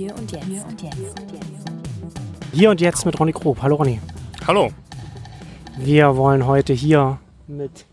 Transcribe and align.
Hier 0.00 0.16
und 0.16 0.32
jetzt. 0.32 0.46
Hier 0.46 0.64
und 0.64 0.82
jetzt. 0.82 0.96
Hier 2.54 2.70
und 2.70 2.80
jetzt 2.80 3.04
mit 3.04 3.20
Ronny 3.20 3.32
Grob. 3.32 3.60
Hallo 3.60 3.76
Ronny. 3.76 4.00
Hallo. 4.46 4.70
Wir 5.76 6.16
wollen 6.16 6.46
heute 6.46 6.72
hier 6.72 7.18
mit, 7.46 7.84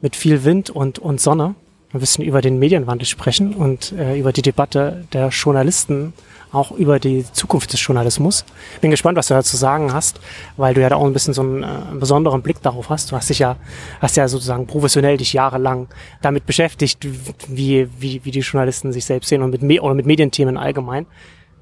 mit 0.00 0.16
viel 0.16 0.44
Wind 0.44 0.70
und, 0.70 0.98
und 0.98 1.20
Sonne 1.20 1.54
ein 1.92 2.00
bisschen 2.00 2.24
über 2.24 2.40
den 2.40 2.58
Medienwandel 2.58 3.06
sprechen 3.06 3.52
und 3.52 3.92
äh, 3.92 4.18
über 4.18 4.32
die 4.32 4.40
Debatte 4.40 5.04
der 5.12 5.28
Journalisten, 5.28 6.14
auch 6.52 6.70
über 6.70 6.98
die 6.98 7.26
Zukunft 7.30 7.74
des 7.74 7.86
Journalismus. 7.86 8.46
Bin 8.80 8.90
gespannt, 8.90 9.18
was 9.18 9.26
du 9.26 9.34
dazu 9.34 9.58
sagen 9.58 9.92
hast, 9.92 10.20
weil 10.56 10.72
du 10.72 10.80
ja 10.80 10.88
da 10.88 10.96
auch 10.96 11.04
ein 11.04 11.12
bisschen 11.12 11.34
so 11.34 11.42
einen, 11.42 11.62
äh, 11.62 11.66
einen 11.66 12.00
besonderen 12.00 12.40
Blick 12.40 12.62
darauf 12.62 12.88
hast. 12.88 13.12
Du 13.12 13.16
hast 13.16 13.28
dich 13.28 13.40
ja, 13.40 13.56
hast 14.00 14.16
ja 14.16 14.26
sozusagen 14.26 14.66
professionell 14.66 15.18
dich 15.18 15.34
jahrelang 15.34 15.88
damit 16.22 16.46
beschäftigt, 16.46 17.06
wie, 17.46 17.90
wie, 18.00 18.24
wie 18.24 18.30
die 18.30 18.40
Journalisten 18.40 18.90
sich 18.90 19.04
selbst 19.04 19.28
sehen 19.28 19.42
und 19.42 19.50
mit, 19.50 19.60
Me 19.60 19.82
oder 19.82 19.92
mit 19.92 20.06
Medienthemen 20.06 20.56
allgemein. 20.56 21.04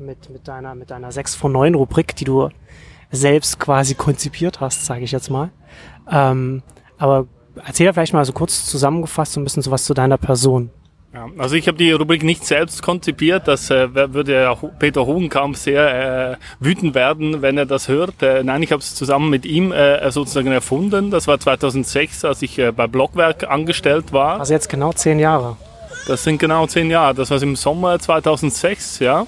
Mit, 0.01 0.31
mit 0.31 0.49
deiner, 0.49 0.75
mit 0.75 0.91
deiner 0.91 1.13
6 1.13 1.35
von 1.35 1.53
9 1.53 1.75
Rubrik, 1.75 2.17
die 2.17 2.25
du 2.25 2.49
selbst 3.11 3.61
quasi 3.61 3.95
konzipiert 3.95 4.59
hast, 4.61 4.87
sage 4.87 5.05
ich 5.05 5.13
jetzt 5.13 5.29
mal. 5.29 5.51
Ähm, 6.11 6.63
aber 6.97 7.27
erzähl 7.67 7.85
da 7.87 7.93
vielleicht 7.93 8.15
mal 8.15 8.25
so 8.25 8.33
kurz 8.33 8.65
zusammengefasst 8.65 9.35
so 9.35 9.41
ein 9.41 9.45
bisschen 9.45 9.63
sowas 9.63 9.85
zu 9.85 9.93
deiner 9.93 10.17
Person. 10.17 10.71
Ja, 11.13 11.29
also 11.37 11.55
ich 11.55 11.67
habe 11.67 11.77
die 11.77 11.91
Rubrik 11.91 12.23
nicht 12.23 12.47
selbst 12.47 12.83
konzipiert. 12.83 13.47
Das 13.47 13.69
äh, 13.71 13.93
würde 14.15 14.33
ja 14.33 14.55
Peter 14.55 15.05
Hohenkamp 15.05 15.57
sehr 15.57 16.33
äh, 16.33 16.37
wütend 16.61 16.95
werden, 16.95 17.43
wenn 17.43 17.59
er 17.59 17.67
das 17.67 17.89
hört. 17.89 18.23
Äh, 18.23 18.43
nein, 18.43 18.63
ich 18.63 18.73
habe 18.73 18.81
es 18.81 18.95
zusammen 18.95 19.29
mit 19.29 19.45
ihm 19.45 19.71
äh, 19.71 20.11
sozusagen 20.13 20.53
erfunden. 20.53 21.11
Das 21.11 21.27
war 21.27 21.39
2006, 21.39 22.25
als 22.25 22.41
ich 22.41 22.59
äh, 22.59 22.73
bei 22.73 22.87
Blockwerk 22.87 23.51
angestellt 23.51 24.13
war. 24.13 24.41
Also 24.41 24.55
jetzt 24.55 24.69
genau 24.69 24.93
zehn 24.93 25.19
Jahre. 25.19 25.59
Das 26.07 26.23
sind 26.23 26.39
genau 26.39 26.67
zehn 26.67 26.91
Jahre. 26.91 27.15
Das 27.15 27.31
war 27.31 27.43
im 27.43 27.57
Sommer 27.57 27.99
2006, 27.99 29.01
ja. 29.01 29.27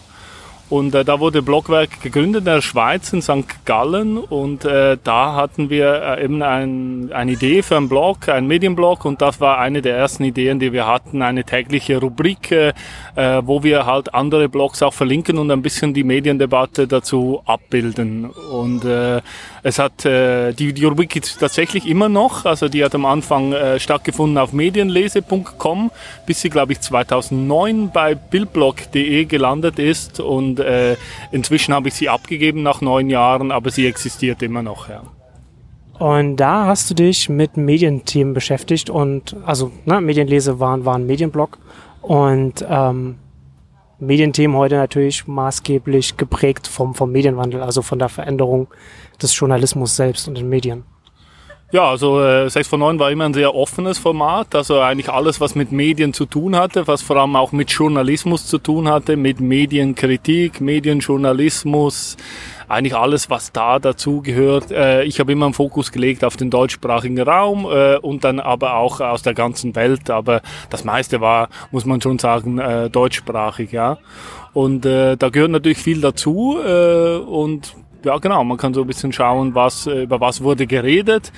Und 0.72 0.94
äh, 0.94 1.04
da 1.04 1.20
wurde 1.20 1.42
Blockwerk 1.42 2.00
gegründet 2.00 2.40
in 2.40 2.44
der 2.46 2.62
Schweiz, 2.62 3.12
in 3.12 3.20
St. 3.20 3.66
Gallen. 3.66 4.16
Und 4.16 4.64
äh, 4.64 4.96
da 5.04 5.34
hatten 5.34 5.68
wir 5.68 6.02
äh, 6.02 6.24
eben 6.24 6.42
ein, 6.42 7.10
eine 7.12 7.32
Idee 7.32 7.60
für 7.60 7.76
einen 7.76 7.90
Blog, 7.90 8.30
einen 8.30 8.46
Medienblog. 8.46 9.04
Und 9.04 9.20
das 9.20 9.38
war 9.38 9.58
eine 9.58 9.82
der 9.82 9.98
ersten 9.98 10.24
Ideen, 10.24 10.60
die 10.60 10.72
wir 10.72 10.86
hatten, 10.86 11.20
eine 11.20 11.44
tägliche 11.44 11.98
Rubrik, 11.98 12.50
äh, 12.52 12.72
äh, 13.16 13.42
wo 13.44 13.62
wir 13.62 13.84
halt 13.84 14.14
andere 14.14 14.48
Blogs 14.48 14.82
auch 14.82 14.94
verlinken 14.94 15.36
und 15.36 15.50
ein 15.50 15.60
bisschen 15.60 15.92
die 15.92 16.04
Mediendebatte 16.04 16.88
dazu 16.88 17.42
abbilden. 17.44 18.30
Und 18.30 18.86
äh, 18.86 19.20
es 19.62 19.78
hat 19.78 20.06
äh, 20.06 20.54
die, 20.54 20.72
die 20.72 20.86
Rubrik 20.86 21.10
gibt 21.10 21.38
tatsächlich 21.38 21.86
immer 21.86 22.08
noch. 22.08 22.46
Also 22.46 22.70
die 22.70 22.82
hat 22.82 22.94
am 22.94 23.04
Anfang 23.04 23.52
äh, 23.52 23.78
stattgefunden 23.78 24.38
auf 24.38 24.54
medienlese.com, 24.54 25.90
bis 26.24 26.40
sie, 26.40 26.48
glaube 26.48 26.72
ich, 26.72 26.80
2009 26.80 27.90
bei 27.92 28.14
bildblog.de 28.14 29.26
gelandet 29.26 29.78
ist. 29.78 30.18
Und 30.18 30.61
äh, 30.64 30.96
inzwischen 31.30 31.74
habe 31.74 31.88
ich 31.88 31.94
sie 31.94 32.08
abgegeben 32.08 32.62
nach 32.62 32.80
neun 32.80 33.10
Jahren, 33.10 33.50
aber 33.50 33.70
sie 33.70 33.86
existiert 33.86 34.42
immer 34.42 34.62
noch. 34.62 34.88
Ja. 34.88 35.02
Und 35.98 36.36
da 36.36 36.66
hast 36.66 36.90
du 36.90 36.94
dich 36.94 37.28
mit 37.28 37.56
Medienthemen 37.56 38.34
beschäftigt 38.34 38.90
und 38.90 39.36
also 39.46 39.70
ne, 39.84 40.00
Medienlese 40.00 40.58
war, 40.58 40.84
war 40.84 40.96
ein 40.96 41.06
Medienblog 41.06 41.58
und 42.00 42.64
ähm, 42.68 43.16
Medienthemen 44.00 44.56
heute 44.56 44.76
natürlich 44.76 45.28
maßgeblich 45.28 46.16
geprägt 46.16 46.66
vom, 46.66 46.94
vom 46.94 47.12
Medienwandel, 47.12 47.62
also 47.62 47.82
von 47.82 48.00
der 48.00 48.08
Veränderung 48.08 48.66
des 49.22 49.38
Journalismus 49.38 49.94
selbst 49.94 50.26
und 50.26 50.36
den 50.36 50.48
Medien. 50.48 50.82
Ja, 51.72 51.88
also 51.88 52.22
äh, 52.22 52.50
6 52.50 52.68
von 52.68 52.80
9 52.80 52.98
war 52.98 53.10
immer 53.10 53.24
ein 53.24 53.32
sehr 53.32 53.54
offenes 53.54 53.98
Format, 53.98 54.54
also 54.54 54.80
eigentlich 54.80 55.08
alles, 55.08 55.40
was 55.40 55.54
mit 55.54 55.72
Medien 55.72 56.12
zu 56.12 56.26
tun 56.26 56.54
hatte, 56.54 56.86
was 56.86 57.00
vor 57.00 57.16
allem 57.16 57.34
auch 57.34 57.50
mit 57.52 57.70
Journalismus 57.70 58.46
zu 58.46 58.58
tun 58.58 58.90
hatte, 58.90 59.16
mit 59.16 59.40
Medienkritik, 59.40 60.60
Medienjournalismus, 60.60 62.18
eigentlich 62.68 62.94
alles, 62.94 63.30
was 63.30 63.52
da 63.52 63.78
dazu 63.78 64.20
gehört. 64.20 64.70
Äh, 64.70 65.04
ich 65.04 65.18
habe 65.18 65.32
immer 65.32 65.46
einen 65.46 65.54
Fokus 65.54 65.92
gelegt 65.92 66.24
auf 66.24 66.36
den 66.36 66.50
deutschsprachigen 66.50 67.18
Raum 67.18 67.64
äh, 67.64 67.96
und 67.96 68.22
dann 68.22 68.38
aber 68.38 68.76
auch 68.76 69.00
aus 69.00 69.22
der 69.22 69.32
ganzen 69.32 69.74
Welt, 69.74 70.10
aber 70.10 70.42
das 70.68 70.84
meiste 70.84 71.22
war, 71.22 71.48
muss 71.70 71.86
man 71.86 72.02
schon 72.02 72.18
sagen, 72.18 72.58
äh, 72.58 72.90
deutschsprachig, 72.90 73.72
ja. 73.72 73.96
Und 74.52 74.84
äh, 74.84 75.16
da 75.16 75.30
gehört 75.30 75.52
natürlich 75.52 75.78
viel 75.78 76.02
dazu 76.02 76.58
äh, 76.62 77.16
und 77.16 77.74
ja 78.04 78.18
genau, 78.18 78.42
man 78.44 78.58
kann 78.58 78.74
so 78.74 78.80
ein 78.82 78.86
bisschen 78.86 79.12
schauen, 79.12 79.54
was 79.54 79.86
äh, 79.86 80.02
über 80.02 80.20
was 80.20 80.42
wurde 80.42 80.66
geredet 80.66 81.32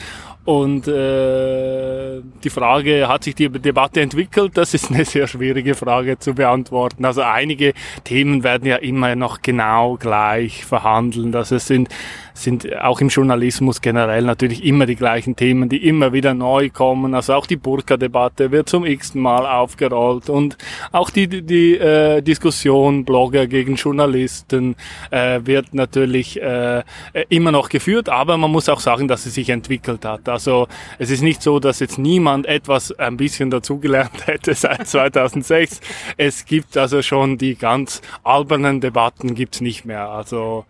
und 0.44 0.86
äh, 0.88 2.20
die 2.42 2.50
Frage, 2.50 3.08
hat 3.08 3.24
sich 3.24 3.34
die 3.34 3.48
Debatte 3.48 4.02
entwickelt? 4.02 4.52
Das 4.56 4.74
ist 4.74 4.90
eine 4.90 5.04
sehr 5.06 5.26
schwierige 5.26 5.74
Frage 5.74 6.18
zu 6.18 6.34
beantworten. 6.34 7.04
Also 7.06 7.22
einige 7.22 7.72
Themen 8.04 8.44
werden 8.44 8.68
ja 8.68 8.76
immer 8.76 9.16
noch 9.16 9.40
genau 9.40 9.96
gleich 9.96 10.66
verhandeln. 10.66 11.34
Also 11.34 11.56
es 11.56 11.66
sind 11.66 11.88
sind 12.34 12.76
auch 12.82 13.00
im 13.00 13.08
Journalismus 13.08 13.80
generell 13.80 14.22
natürlich 14.22 14.64
immer 14.64 14.86
die 14.86 14.96
gleichen 14.96 15.36
Themen, 15.36 15.68
die 15.68 15.86
immer 15.88 16.12
wieder 16.12 16.34
neu 16.34 16.68
kommen. 16.68 17.14
Also 17.14 17.34
auch 17.34 17.46
die 17.46 17.56
Burka-Debatte 17.56 18.50
wird 18.50 18.68
zum 18.68 18.84
x 18.84 19.14
Mal 19.14 19.46
aufgerollt 19.46 20.28
und 20.28 20.58
auch 20.90 21.10
die, 21.10 21.28
die, 21.28 21.42
die 21.42 21.78
äh, 21.78 22.20
Diskussion 22.22 23.04
Blogger 23.04 23.46
gegen 23.46 23.76
Journalisten 23.76 24.74
äh, 25.10 25.40
wird 25.44 25.74
natürlich 25.74 26.42
äh, 26.42 26.82
immer 27.28 27.52
noch 27.52 27.68
geführt, 27.68 28.08
aber 28.08 28.36
man 28.36 28.50
muss 28.50 28.68
auch 28.68 28.80
sagen, 28.80 29.06
dass 29.06 29.26
es 29.26 29.34
sich 29.34 29.50
entwickelt 29.50 30.04
hat. 30.04 30.28
Also 30.28 30.66
es 30.98 31.10
ist 31.10 31.22
nicht 31.22 31.40
so, 31.40 31.60
dass 31.60 31.78
jetzt 31.78 31.98
niemand 31.98 32.46
etwas 32.46 32.90
ein 32.98 33.16
bisschen 33.16 33.50
dazugelernt 33.50 34.26
hätte 34.26 34.54
seit 34.54 34.88
2006. 34.88 35.80
es 36.16 36.44
gibt 36.44 36.76
also 36.76 37.00
schon 37.00 37.38
die 37.38 37.54
ganz 37.54 38.02
albernen 38.24 38.80
Debatten 38.80 39.36
gibt's 39.36 39.60
nicht 39.60 39.84
mehr. 39.84 40.08
Also 40.08 40.64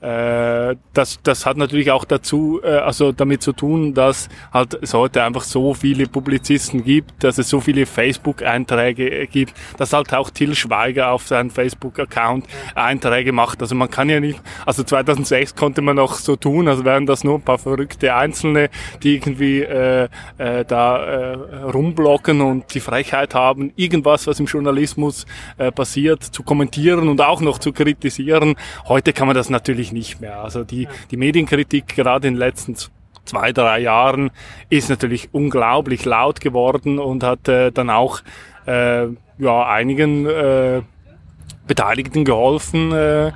äh, 0.00 0.76
das, 0.94 1.20
das 1.22 1.44
hat 1.44 1.58
natürlich 1.58 1.90
auch 1.90 2.06
dazu, 2.06 2.60
äh, 2.62 2.68
also 2.68 3.12
damit 3.12 3.42
zu 3.42 3.52
tun, 3.52 3.92
dass 3.92 4.30
halt 4.52 4.74
es 4.80 4.94
heute 4.94 5.22
einfach 5.22 5.42
so 5.42 5.74
viele 5.74 6.06
Publizisten 6.06 6.82
gibt, 6.82 7.22
dass 7.22 7.36
es 7.36 7.50
so 7.50 7.60
viele 7.60 7.84
Facebook-Einträge 7.84 9.26
gibt, 9.26 9.52
dass 9.76 9.92
halt 9.92 10.14
auch 10.14 10.30
Till 10.30 10.54
Schweiger 10.54 11.10
auf 11.10 11.26
seinen 11.26 11.50
Facebook-Account 11.50 12.46
Einträge 12.74 13.32
macht. 13.32 13.60
Also 13.60 13.74
man 13.74 13.90
kann 13.90 14.08
ja 14.08 14.20
nicht, 14.20 14.40
also 14.64 14.82
2006 14.82 15.54
konnte 15.54 15.82
man 15.82 15.96
noch 15.96 16.14
so 16.14 16.34
tun, 16.34 16.68
also 16.68 16.84
wären 16.86 17.04
das 17.04 17.22
nur 17.22 17.34
ein 17.34 17.42
paar 17.42 17.58
verrückte 17.58 18.14
Einzelne, 18.14 18.70
die 19.02 19.16
irgendwie 19.16 19.60
äh, 19.60 20.08
äh, 20.38 20.64
da 20.64 21.04
äh, 21.04 21.34
rumblocken 21.72 22.40
und 22.40 22.72
die 22.72 22.80
Frechheit 22.80 23.34
haben, 23.34 23.72
irgendwas, 23.76 24.26
was 24.26 24.40
im 24.40 24.46
Journalismus 24.46 25.26
äh, 25.58 25.70
passiert, 25.70 26.22
zu 26.22 26.42
kommentieren 26.42 27.08
und 27.08 27.20
auch 27.20 27.42
noch 27.42 27.58
zu 27.58 27.72
kritisieren. 27.72 28.54
Heute 28.88 29.12
kann 29.12 29.26
man 29.26 29.36
das 29.36 29.50
natürlich 29.50 29.89
eigentlich 29.90 29.92
nicht 29.92 30.20
mehr. 30.20 30.40
Also 30.40 30.64
die, 30.64 30.88
die 31.10 31.16
Medienkritik 31.16 31.88
gerade 31.88 32.28
in 32.28 32.34
den 32.34 32.38
letzten 32.38 32.76
zwei, 33.24 33.52
drei 33.52 33.80
Jahren 33.80 34.30
ist 34.68 34.88
natürlich 34.88 35.28
unglaublich 35.32 36.04
laut 36.04 36.40
geworden 36.40 36.98
und 36.98 37.22
hat 37.22 37.48
äh, 37.48 37.70
dann 37.70 37.90
auch 37.90 38.20
äh, 38.66 39.06
ja, 39.38 39.66
einigen 39.66 40.26
äh, 40.26 40.82
Beteiligten 41.66 42.24
geholfen, 42.24 42.92
äh, 42.92 43.28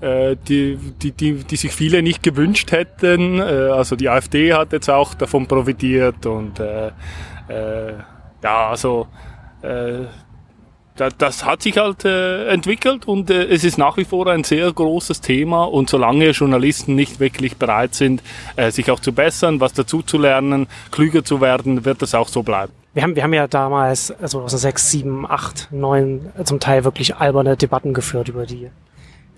äh 0.00 0.36
die, 0.48 0.76
die, 1.02 1.12
die, 1.12 1.34
die 1.44 1.56
sich 1.56 1.72
viele 1.72 2.02
nicht 2.02 2.22
gewünscht 2.22 2.72
hätten. 2.72 3.38
Äh, 3.38 3.42
also 3.42 3.96
die 3.96 4.08
AfD 4.08 4.52
hat 4.52 4.72
jetzt 4.72 4.88
auch 4.88 5.14
davon 5.14 5.46
profitiert 5.46 6.26
und 6.26 6.60
äh, 6.60 6.88
äh, 7.48 7.94
ja, 8.42 8.70
also 8.70 9.08
äh, 9.62 10.04
das 11.10 11.44
hat 11.44 11.62
sich 11.62 11.78
halt 11.78 12.04
äh, 12.04 12.48
entwickelt 12.48 13.06
und 13.06 13.30
äh, 13.30 13.44
es 13.44 13.64
ist 13.64 13.78
nach 13.78 13.96
wie 13.96 14.04
vor 14.04 14.26
ein 14.26 14.44
sehr 14.44 14.72
großes 14.72 15.20
Thema 15.20 15.64
und 15.64 15.90
solange 15.90 16.30
Journalisten 16.30 16.94
nicht 16.94 17.20
wirklich 17.20 17.56
bereit 17.56 17.94
sind, 17.94 18.22
äh, 18.56 18.70
sich 18.70 18.90
auch 18.90 19.00
zu 19.00 19.12
bessern, 19.12 19.60
was 19.60 19.72
dazu 19.72 20.02
zu 20.02 20.18
lernen, 20.18 20.66
klüger 20.90 21.24
zu 21.24 21.40
werden, 21.40 21.84
wird 21.84 22.02
das 22.02 22.14
auch 22.14 22.28
so 22.28 22.42
bleiben. 22.42 22.72
Wir 22.94 23.02
haben, 23.02 23.16
wir 23.16 23.22
haben 23.22 23.32
ja 23.32 23.46
damals, 23.46 24.10
also 24.10 24.42
aus 24.42 24.52
sechs, 24.52 24.90
sieben, 24.90 25.26
acht, 25.26 25.68
neun, 25.70 26.30
zum 26.44 26.60
Teil 26.60 26.84
wirklich 26.84 27.16
alberne 27.16 27.56
Debatten 27.56 27.94
geführt 27.94 28.28
über 28.28 28.46
die 28.46 28.70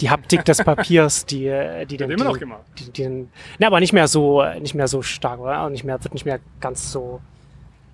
die 0.00 0.10
Haptik 0.10 0.44
des 0.44 0.58
Papiers, 0.64 1.24
die 1.24 1.46
äh, 1.46 1.86
die 1.86 1.96
den, 1.96 2.10
immer 2.10 2.24
noch 2.24 2.38
gemacht. 2.38 2.62
Die, 2.78 2.86
die, 2.86 3.02
den, 3.02 3.30
ne, 3.58 3.66
aber 3.66 3.78
nicht 3.78 3.92
mehr 3.92 4.08
so 4.08 4.44
nicht 4.60 4.74
mehr 4.74 4.88
so 4.88 5.02
stark, 5.02 5.38
oder? 5.38 5.70
Nicht 5.70 5.84
mehr 5.84 6.02
wird 6.02 6.14
nicht 6.14 6.26
mehr 6.26 6.40
ganz 6.60 6.90
so 6.90 7.20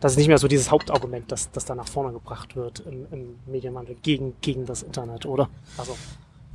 das 0.00 0.12
ist 0.12 0.18
nicht 0.18 0.28
mehr 0.28 0.38
so 0.38 0.48
dieses 0.48 0.70
Hauptargument, 0.70 1.30
das, 1.30 1.50
das 1.50 1.64
da 1.64 1.74
nach 1.74 1.88
vorne 1.88 2.12
gebracht 2.12 2.56
wird 2.56 2.80
im, 2.80 3.06
im 3.12 3.36
Medienwandel 3.46 3.96
gegen, 4.02 4.34
gegen 4.40 4.66
das 4.66 4.82
Internet, 4.82 5.26
oder? 5.26 5.48
Also. 5.76 5.96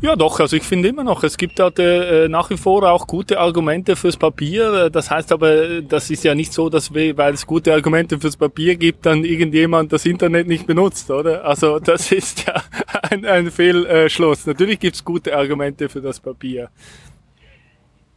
Ja, 0.01 0.17
doch, 0.17 0.41
also 0.41 0.57
ich 0.57 0.63
finde 0.63 0.89
immer 0.89 1.05
noch, 1.05 1.23
es 1.23 1.37
gibt 1.37 1.57
halt 1.57 1.79
äh, 1.79 2.27
nach 2.27 2.49
wie 2.49 2.57
vor 2.57 2.83
auch 2.91 3.07
gute 3.07 3.39
Argumente 3.39 3.95
fürs 3.95 4.17
Papier. 4.17 4.89
Das 4.89 5.09
heißt 5.09 5.31
aber, 5.31 5.81
das 5.81 6.09
ist 6.09 6.25
ja 6.25 6.35
nicht 6.35 6.51
so, 6.51 6.69
dass 6.69 6.93
wir, 6.93 7.15
weil 7.17 7.33
es 7.33 7.45
gute 7.45 7.73
Argumente 7.73 8.19
fürs 8.19 8.35
Papier 8.35 8.75
gibt, 8.75 9.05
dann 9.05 9.23
irgendjemand 9.23 9.93
das 9.93 10.05
Internet 10.05 10.47
nicht 10.47 10.67
benutzt, 10.67 11.09
oder? 11.11 11.45
Also 11.45 11.79
das 11.79 12.11
ist 12.11 12.45
ja 12.45 12.61
ein, 13.09 13.25
ein 13.25 13.51
Fehlschluss. 13.51 14.45
Natürlich 14.45 14.79
gibt's 14.79 15.03
gute 15.03 15.35
Argumente 15.35 15.87
für 15.87 16.01
das 16.01 16.19
Papier. 16.19 16.69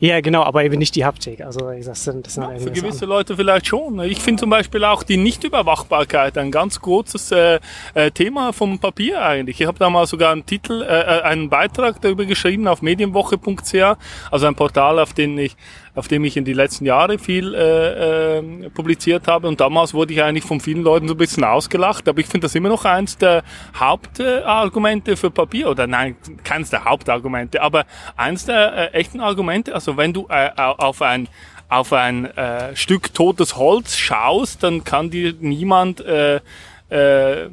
Ja, 0.00 0.20
genau, 0.20 0.44
aber 0.44 0.62
eben 0.62 0.78
nicht 0.78 0.94
die 0.94 1.04
Haptik. 1.04 1.40
Also 1.40 1.72
das 1.84 2.04
sind, 2.04 2.26
das 2.26 2.34
sind 2.34 2.44
ja, 2.44 2.58
für 2.58 2.70
gewisse 2.70 3.04
an. 3.04 3.08
Leute 3.08 3.36
vielleicht 3.36 3.66
schon. 3.66 3.98
Ich 4.00 4.20
finde 4.20 4.40
zum 4.40 4.50
Beispiel 4.50 4.84
auch 4.84 5.02
die 5.02 5.16
Nichtüberwachbarkeit 5.16 6.38
ein 6.38 6.52
ganz 6.52 6.80
großes 6.80 7.32
äh, 7.32 7.58
äh, 7.94 8.12
Thema 8.12 8.52
vom 8.52 8.78
Papier 8.78 9.20
eigentlich. 9.20 9.60
Ich 9.60 9.66
habe 9.66 9.78
da 9.78 9.90
mal 9.90 10.06
sogar 10.06 10.30
einen 10.30 10.46
Titel, 10.46 10.82
äh, 10.82 10.86
äh 10.86 11.22
einen 11.22 11.48
Beitrag 11.48 12.00
darüber 12.00 12.26
geschrieben 12.26 12.68
auf 12.68 12.80
medienwoche.ch, 12.80 13.96
also 14.30 14.46
ein 14.46 14.54
Portal, 14.54 15.00
auf 15.00 15.14
dem 15.14 15.36
ich 15.36 15.56
auf 15.98 16.08
dem 16.08 16.24
ich 16.24 16.36
in 16.36 16.44
die 16.44 16.52
letzten 16.52 16.86
Jahre 16.86 17.18
viel 17.18 17.54
äh, 17.54 18.38
äh, 18.38 18.70
publiziert 18.70 19.26
habe. 19.26 19.48
Und 19.48 19.60
damals 19.60 19.94
wurde 19.94 20.14
ich 20.14 20.22
eigentlich 20.22 20.44
von 20.44 20.60
vielen 20.60 20.82
Leuten 20.82 21.08
so 21.08 21.14
ein 21.14 21.18
bisschen 21.18 21.42
ausgelacht. 21.42 22.08
Aber 22.08 22.20
ich 22.20 22.26
finde 22.26 22.44
das 22.44 22.54
immer 22.54 22.68
noch 22.68 22.84
eins 22.84 23.18
der 23.18 23.42
Hauptargumente 23.78 25.16
für 25.16 25.30
Papier. 25.30 25.70
Oder 25.70 25.88
nein, 25.88 26.16
keins 26.44 26.70
der 26.70 26.84
Hauptargumente, 26.84 27.60
aber 27.60 27.84
eins 28.16 28.46
der 28.46 28.94
äh, 28.94 28.98
echten 28.98 29.20
Argumente. 29.20 29.74
Also 29.74 29.96
wenn 29.96 30.12
du 30.12 30.26
äh, 30.28 30.50
auf 30.56 31.02
ein 31.02 31.28
auf 31.68 31.92
ein 31.92 32.24
äh, 32.24 32.74
Stück 32.74 33.12
totes 33.12 33.56
Holz 33.56 33.94
schaust, 33.94 34.62
dann 34.62 34.84
kann 34.84 35.10
dir 35.10 35.34
niemand 35.38 36.00
äh, 36.00 36.40
äh, 36.88 37.50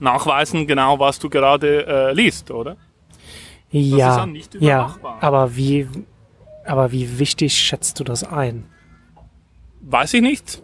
nachweisen, 0.00 0.66
genau 0.66 0.98
was 0.98 1.20
du 1.20 1.30
gerade 1.30 1.86
äh, 1.86 2.12
liest, 2.12 2.50
oder? 2.50 2.76
Ja, 3.70 4.26
ja, 4.60 4.94
aber 5.20 5.56
wie, 5.56 5.88
aber 6.66 6.92
wie 6.92 7.18
wichtig 7.18 7.54
schätzt 7.54 8.00
du 8.00 8.04
das 8.04 8.24
ein? 8.24 8.64
Weiß 9.82 10.14
ich 10.14 10.22
nicht. 10.22 10.62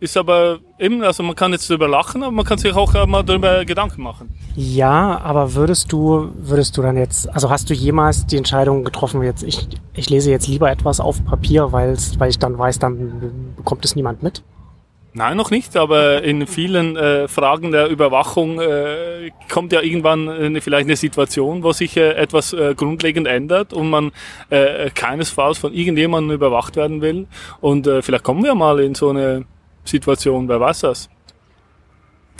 Ist 0.00 0.16
aber 0.16 0.60
eben, 0.78 1.02
also 1.02 1.22
man 1.22 1.36
kann 1.36 1.52
jetzt 1.52 1.68
darüber 1.68 1.86
lachen, 1.86 2.22
aber 2.22 2.32
man 2.32 2.46
kann 2.46 2.56
sich 2.56 2.72
auch 2.72 3.06
mal 3.06 3.22
darüber 3.22 3.66
Gedanken 3.66 4.02
machen. 4.02 4.30
Ja, 4.56 5.20
aber 5.20 5.54
würdest 5.54 5.92
du, 5.92 6.30
würdest 6.36 6.76
du 6.78 6.82
dann 6.82 6.96
jetzt, 6.96 7.28
also 7.28 7.50
hast 7.50 7.68
du 7.68 7.74
jemals 7.74 8.26
die 8.26 8.38
Entscheidung 8.38 8.82
getroffen, 8.82 9.22
jetzt 9.22 9.42
ich, 9.42 9.68
ich 9.92 10.08
lese 10.08 10.30
jetzt 10.30 10.48
lieber 10.48 10.70
etwas 10.70 11.00
auf 11.00 11.22
Papier, 11.26 11.72
weil 11.72 11.98
ich 12.28 12.38
dann 12.38 12.56
weiß, 12.56 12.78
dann 12.78 13.54
bekommt 13.56 13.84
es 13.84 13.94
niemand 13.94 14.22
mit? 14.22 14.42
Nein, 15.12 15.36
noch 15.36 15.50
nicht, 15.50 15.76
aber 15.76 16.22
in 16.22 16.46
vielen 16.46 16.96
äh, 16.96 17.26
Fragen 17.26 17.72
der 17.72 17.88
Überwachung 17.88 18.60
äh, 18.60 19.30
kommt 19.52 19.72
ja 19.72 19.80
irgendwann 19.80 20.28
eine, 20.28 20.60
vielleicht 20.60 20.86
eine 20.86 20.94
Situation, 20.94 21.64
wo 21.64 21.72
sich 21.72 21.96
äh, 21.96 22.12
etwas 22.12 22.52
äh, 22.52 22.74
grundlegend 22.76 23.26
ändert 23.26 23.72
und 23.72 23.90
man 23.90 24.12
äh, 24.50 24.88
keinesfalls 24.90 25.58
von 25.58 25.74
irgendjemandem 25.74 26.36
überwacht 26.36 26.76
werden 26.76 27.00
will. 27.00 27.26
Und 27.60 27.88
äh, 27.88 28.02
vielleicht 28.02 28.22
kommen 28.22 28.44
wir 28.44 28.54
mal 28.54 28.78
in 28.78 28.94
so 28.94 29.10
eine 29.10 29.46
Situation, 29.84 30.48
wer 30.48 30.60
weiß 30.60 30.80
das? 30.80 31.10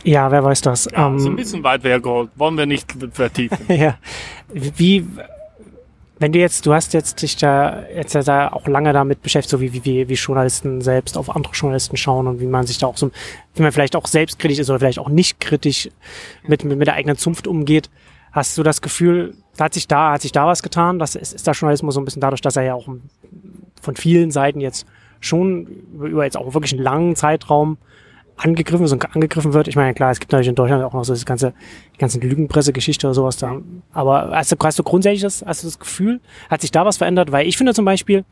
Ja, 0.05 0.31
wer 0.31 0.45
weiß 0.45 0.61
das? 0.63 0.89
Ja, 0.93 1.09
ähm, 1.09 1.17
ist 1.17 1.27
ein 1.27 1.37
bisschen 1.37 1.65
weit 1.65 1.83
hergeholt, 1.83 2.31
wollen 2.37 2.57
wir 2.57 2.67
nicht 2.67 2.95
vertiefen. 3.13 3.59
ja, 3.69 3.99
wie 4.53 5.07
wenn 6.21 6.33
du 6.33 6.39
jetzt, 6.39 6.67
du 6.67 6.75
hast 6.75 6.93
jetzt 6.93 7.23
dich 7.23 7.37
da 7.37 7.83
jetzt 7.89 8.15
da 8.15 8.53
auch 8.53 8.69
lange 8.69 8.93
damit 8.93 9.23
beschäftigt, 9.23 9.51
so 9.51 9.61
wie, 9.61 9.73
wie, 9.73 10.07
wie 10.07 10.15
Journalisten 10.15 10.83
selbst 10.83 11.17
auf 11.17 11.35
andere 11.35 11.55
Journalisten 11.55 11.97
schauen 11.97 12.27
und 12.27 12.41
wie 12.41 12.47
man 12.47 12.67
sich 12.67 12.77
da 12.77 12.89
auch 12.89 12.99
so, 12.99 13.11
wie 13.55 13.63
man 13.63 13.73
vielleicht 13.73 13.97
auch 13.97 14.07
selbstkritisch 14.07 14.59
ist 14.59 14.69
oder 14.69 14.79
vielleicht 14.79 14.99
auch 14.99 15.09
nicht 15.09 15.41
kritisch 15.41 15.89
mit, 16.47 16.63
mit, 16.63 16.77
mit 16.77 16.87
der 16.87 16.95
eigenen 16.95 17.17
Zunft 17.17 17.47
umgeht. 17.47 17.89
Hast 18.33 18.59
du 18.59 18.63
das 18.63 18.83
Gefühl, 18.83 19.35
hat 19.59 19.73
sich 19.73 19.89
da, 19.89 20.13
hat 20.13 20.21
sich 20.21 20.31
da 20.31 20.47
was 20.47 20.63
getan? 20.63 20.99
Das 20.99 21.15
ist, 21.15 21.33
ist 21.33 21.47
der 21.47 21.55
Journalismus 21.55 21.95
so 21.95 22.03
ein 22.03 22.05
bisschen 22.05 22.21
dadurch, 22.21 22.43
dass 22.43 22.57
er 22.57 22.65
ja 22.65 22.75
auch 22.75 22.87
von 23.81 23.97
vielen 23.97 24.31
Seiten 24.31 24.61
jetzt 24.61 24.87
schon 25.21 25.67
über 25.95 26.25
jetzt 26.25 26.37
auch 26.37 26.53
wirklich 26.53 26.75
einen 26.75 26.83
langen 26.83 27.17
Zeitraum 27.17 27.79
angegriffen 28.45 28.85
ist 28.85 28.93
und 28.93 29.15
angegriffen 29.15 29.53
wird. 29.53 29.69
Ich 29.69 29.77
meine, 29.77 29.95
klar, 29.95 30.11
es 30.11 30.21
gibt 30.21 30.33
natürlich 30.33 30.49
in 30.49 30.55
Deutschland 30.55 30.83
auch 30.85 30.93
noch 30.93 31.05
so 31.05 31.13
das 31.13 31.25
ganze, 31.25 31.53
die 31.95 31.99
ganze 31.99 32.19
Lügenpressegeschichte 32.19 33.07
oder 33.07 33.15
sowas 33.15 33.37
da. 33.37 33.57
Aber 33.93 34.31
hast 34.33 34.53
du, 34.53 34.57
hast 34.63 34.79
du 34.79 34.83
grundsätzlich 34.83 35.23
das, 35.23 35.45
hast 35.47 35.63
du 35.63 35.67
das 35.67 35.79
Gefühl, 35.79 36.21
hat 36.49 36.61
sich 36.61 36.71
da 36.71 36.85
was 36.85 36.97
verändert? 36.97 37.33
Weil 37.33 37.47
ich 37.47 37.57
finde 37.57 37.75
zum 37.75 37.85
Beispiel, 37.85 38.25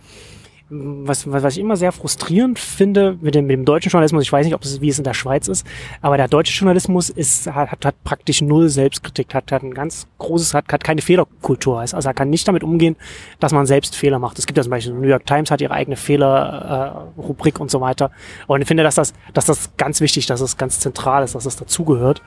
was, 0.70 1.30
was 1.30 1.56
ich 1.56 1.60
immer 1.60 1.76
sehr 1.76 1.92
frustrierend 1.92 2.58
finde 2.58 3.16
mit 3.22 3.34
dem, 3.34 3.46
mit 3.46 3.54
dem 3.54 3.64
deutschen 3.64 3.90
Journalismus, 3.90 4.24
ich 4.24 4.32
weiß 4.32 4.44
nicht, 4.44 4.54
ob 4.54 4.62
es 4.62 4.80
wie 4.80 4.90
es 4.90 4.98
in 4.98 5.04
der 5.04 5.14
Schweiz 5.14 5.48
ist, 5.48 5.66
aber 6.02 6.18
der 6.18 6.28
deutsche 6.28 6.52
Journalismus 6.52 7.08
ist, 7.08 7.46
hat, 7.46 7.84
hat 7.84 8.04
praktisch 8.04 8.42
null 8.42 8.68
Selbstkritik, 8.68 9.34
hat, 9.34 9.50
hat 9.50 9.62
ein 9.62 9.72
ganz 9.72 10.06
großes, 10.18 10.52
hat, 10.52 10.70
hat 10.70 10.84
keine 10.84 11.00
Fehlerkultur. 11.00 11.80
Also 11.80 11.96
er 11.96 12.14
kann 12.14 12.28
nicht 12.28 12.46
damit 12.46 12.62
umgehen, 12.62 12.96
dass 13.40 13.52
man 13.52 13.66
selbst 13.66 13.96
Fehler 13.96 14.18
macht. 14.18 14.38
Es 14.38 14.46
gibt 14.46 14.58
ja 14.58 14.62
zum 14.62 14.70
Beispiel, 14.70 14.92
New 14.92 15.08
York 15.08 15.24
Times 15.24 15.50
hat 15.50 15.60
ihre 15.62 15.72
eigene 15.72 15.96
Fehlerrubrik 15.96 17.58
äh, 17.58 17.62
und 17.62 17.70
so 17.70 17.80
weiter. 17.80 18.10
Und 18.46 18.60
ich 18.60 18.68
finde, 18.68 18.82
dass 18.82 18.96
das, 18.96 19.14
dass 19.32 19.46
das 19.46 19.70
ganz 19.78 20.00
wichtig, 20.02 20.26
dass 20.26 20.40
es 20.42 20.58
ganz 20.58 20.80
zentral 20.80 21.24
ist, 21.24 21.34
dass 21.34 21.46
es 21.46 21.56
dazugehört. 21.56 22.22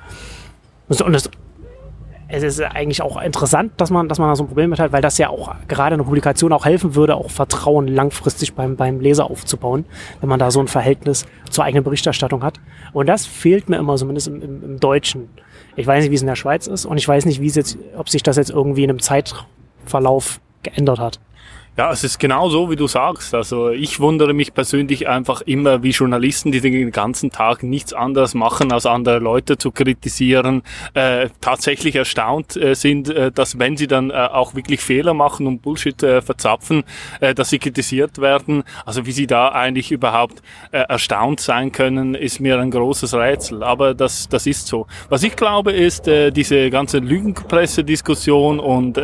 Und 0.88 1.14
das, 1.14 1.30
es 2.32 2.44
ist 2.44 2.62
eigentlich 2.62 3.02
auch 3.02 3.22
interessant, 3.22 3.74
dass 3.78 3.90
man, 3.90 4.08
dass 4.08 4.18
man 4.18 4.30
da 4.30 4.36
so 4.36 4.44
ein 4.44 4.48
Problem 4.48 4.70
mit 4.70 4.80
hat, 4.80 4.94
weil 4.94 5.02
das 5.02 5.18
ja 5.18 5.30
auch 5.30 5.54
gerade 5.68 5.96
eine 5.96 6.04
Publikation 6.04 6.54
auch 6.54 6.66
helfen 6.66 6.96
würde, 6.96 7.16
auch 7.16 7.30
Vertrauen 7.30 7.88
langfristig 7.88 8.54
beim, 8.54 8.78
beim 8.78 9.02
Leser 9.02 9.30
aufzubauen, 9.30 9.86
wenn 10.22 10.30
man 10.30 10.40
da 10.40 10.50
so 10.50 10.62
ein 10.62 10.68
Verhältnis 10.68 11.26
zur 11.50 11.66
eigenen 11.66 11.84
Berichterstattung 11.84 12.42
hat. 12.42 12.60
Und 12.94 13.08
das 13.08 13.26
fehlt 13.26 13.70
mir 13.70 13.78
immer, 13.78 13.98
zumindest 13.98 14.28
im, 14.28 14.42
im, 14.42 14.64
im 14.64 14.80
Deutschen. 14.80 15.30
Ich 15.76 15.86
weiß 15.86 16.04
nicht, 16.04 16.12
wie 16.12 16.16
es 16.16 16.22
in 16.22 16.28
der 16.28 16.36
Schweiz 16.36 16.68
ist 16.68 16.86
und 16.86 16.98
ich 16.98 17.08
weiß 17.08 17.26
nicht, 17.26 17.42
wie 17.42 17.48
es 17.48 17.56
jetzt, 17.56 17.78
ob 17.98 18.08
sich 18.08 18.24
das 18.24 18.38
jetzt 18.38 18.50
irgendwie 18.50 18.84
in 18.84 18.90
einem 18.90 19.00
Zeitverlauf 19.00 20.40
geändert 20.64 21.00
hat. 21.00 21.20
Ja, 21.78 21.90
es 21.90 22.04
ist 22.04 22.20
genau 22.20 22.50
so, 22.50 22.70
wie 22.70 22.76
du 22.76 22.86
sagst. 22.86 23.34
Also 23.34 23.70
ich 23.70 24.02
wundere 24.02 24.34
mich 24.34 24.54
persönlich 24.54 25.08
einfach 25.08 25.40
immer, 25.40 25.82
wie 25.84 25.92
Journalisten, 25.92 26.52
die 26.52 26.60
den 26.60 26.92
ganzen 26.92 27.30
Tag 27.32 27.64
nichts 27.64 27.94
anderes 27.94 28.34
machen, 28.34 28.74
als 28.74 28.86
andere 28.86 29.20
Leute 29.20 29.58
zu 29.58 29.72
kritisieren, 29.72 30.64
äh, 30.96 31.30
tatsächlich 31.40 31.96
erstaunt 31.96 32.58
äh, 32.58 32.76
sind, 32.76 33.08
äh, 33.10 33.32
dass 33.32 33.58
wenn 33.58 33.78
sie 33.78 33.88
dann 33.88 34.10
äh, 34.10 34.16
auch 34.16 34.54
wirklich 34.54 34.82
Fehler 34.82 35.14
machen 35.14 35.48
und 35.48 35.62
Bullshit 35.62 36.04
äh, 36.04 36.22
verzapfen, 36.22 36.84
äh, 37.22 37.34
dass 37.34 37.52
sie 37.52 37.60
kritisiert 37.60 38.18
werden. 38.18 38.64
Also 38.86 39.06
wie 39.06 39.14
sie 39.14 39.26
da 39.26 39.54
eigentlich 39.54 39.94
überhaupt 39.94 40.42
erstaunt 40.72 41.40
sein 41.40 41.72
können, 41.72 42.16
ist 42.16 42.42
mir 42.42 42.60
ein 42.60 42.72
großes 42.72 43.14
Rätsel. 43.14 43.64
Aber 43.64 43.94
das, 43.94 44.28
das 44.28 44.46
ist 44.46 44.68
so. 44.68 44.88
Was 45.08 45.24
ich 45.24 45.38
glaube, 45.38 45.72
ist 45.72 46.06
äh, 46.10 46.32
diese 46.32 46.70
ganze 46.70 47.00
Lügenpresse-Diskussion 47.00 48.60
und 48.60 49.00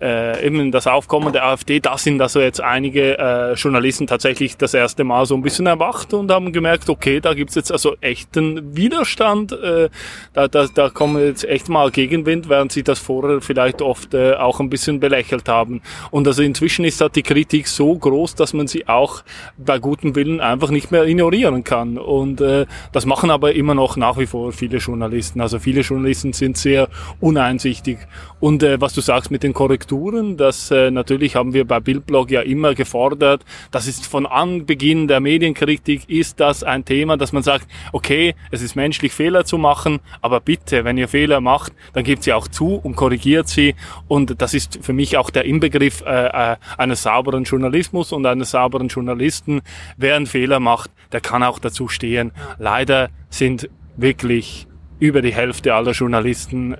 äh, 0.00 0.46
eben 0.46 0.72
das 0.72 0.86
Aufkommen 0.86 1.32
der 1.32 1.44
AfD, 1.44 1.80
da 1.80 1.98
sind 1.98 2.20
also 2.20 2.40
jetzt 2.40 2.60
einige 2.60 3.18
äh, 3.18 3.52
Journalisten 3.54 4.06
tatsächlich 4.06 4.56
das 4.56 4.72
erste 4.74 5.04
Mal 5.04 5.26
so 5.26 5.34
ein 5.34 5.42
bisschen 5.42 5.66
erwacht 5.66 6.14
und 6.14 6.30
haben 6.30 6.52
gemerkt, 6.52 6.88
okay, 6.88 7.20
da 7.20 7.34
gibt's 7.34 7.54
jetzt 7.54 7.70
also 7.70 7.96
echten 8.00 8.76
Widerstand, 8.76 9.52
äh, 9.52 9.90
da, 10.32 10.48
da, 10.48 10.66
da 10.74 10.88
kommen 10.88 11.22
jetzt 11.22 11.44
echt 11.44 11.68
mal 11.68 11.90
Gegenwind, 11.90 12.48
während 12.48 12.72
sie 12.72 12.82
das 12.82 12.98
vorher 12.98 13.40
vielleicht 13.40 13.82
oft 13.82 14.14
äh, 14.14 14.34
auch 14.34 14.60
ein 14.60 14.70
bisschen 14.70 15.00
belächelt 15.00 15.48
haben. 15.48 15.82
Und 16.10 16.26
also 16.26 16.42
inzwischen 16.42 16.84
ist 16.84 17.00
da 17.00 17.08
die 17.08 17.22
Kritik 17.22 17.68
so 17.68 17.94
groß, 17.94 18.34
dass 18.36 18.54
man 18.54 18.66
sie 18.66 18.88
auch 18.88 19.22
bei 19.58 19.78
gutem 19.78 20.16
Willen 20.16 20.40
einfach 20.40 20.70
nicht 20.70 20.90
mehr 20.90 21.06
ignorieren 21.06 21.62
kann. 21.64 21.98
Und 21.98 22.40
äh, 22.40 22.66
das 22.92 23.04
machen 23.04 23.30
aber 23.30 23.52
immer 23.54 23.74
noch 23.74 23.96
nach 23.96 24.18
wie 24.18 24.26
vor 24.26 24.52
viele 24.52 24.78
Journalisten. 24.78 25.40
Also 25.40 25.58
viele 25.58 25.82
Journalisten 25.82 26.32
sind 26.32 26.56
sehr 26.56 26.88
uneinsichtig. 27.20 27.98
Und 28.38 28.62
äh, 28.62 28.80
was 28.80 28.94
du 28.94 29.02
sagst 29.02 29.30
mit 29.30 29.42
den 29.42 29.52
Korrekturen, 29.52 29.89
Strukturen. 29.90 30.36
Das 30.36 30.70
äh, 30.70 30.92
natürlich 30.92 31.34
haben 31.34 31.52
wir 31.52 31.66
bei 31.66 31.80
Bildblog 31.80 32.30
ja 32.30 32.42
immer 32.42 32.74
gefordert. 32.74 33.44
Das 33.72 33.88
ist 33.88 34.06
von 34.06 34.24
Anbeginn 34.24 35.08
der 35.08 35.18
Medienkritik 35.18 36.08
ist 36.08 36.38
das 36.38 36.62
ein 36.62 36.84
Thema, 36.84 37.16
dass 37.16 37.32
man 37.32 37.42
sagt, 37.42 37.66
okay, 37.92 38.36
es 38.52 38.62
ist 38.62 38.76
menschlich 38.76 39.12
Fehler 39.12 39.44
zu 39.44 39.58
machen, 39.58 39.98
aber 40.22 40.38
bitte, 40.38 40.84
wenn 40.84 40.96
ihr 40.96 41.08
Fehler 41.08 41.40
macht, 41.40 41.72
dann 41.92 42.04
gebt 42.04 42.22
sie 42.22 42.32
auch 42.32 42.46
zu 42.46 42.76
und 42.76 42.94
korrigiert 42.94 43.48
sie. 43.48 43.74
Und 44.06 44.40
das 44.40 44.54
ist 44.54 44.78
für 44.80 44.92
mich 44.92 45.16
auch 45.16 45.28
der 45.28 45.44
Inbegriff 45.44 46.02
äh, 46.02 46.52
äh, 46.52 46.56
eines 46.78 47.02
sauberen 47.02 47.42
Journalismus 47.42 48.12
und 48.12 48.24
eines 48.26 48.52
sauberen 48.52 48.86
Journalisten. 48.86 49.60
Wer 49.96 50.14
einen 50.14 50.26
Fehler 50.26 50.60
macht, 50.60 50.92
der 51.10 51.20
kann 51.20 51.42
auch 51.42 51.58
dazu 51.58 51.88
stehen. 51.88 52.30
Leider 52.58 53.08
sind 53.28 53.68
wirklich 53.96 54.68
über 55.00 55.20
die 55.20 55.34
Hälfte 55.34 55.74
aller 55.74 55.92
Journalisten 55.92 56.76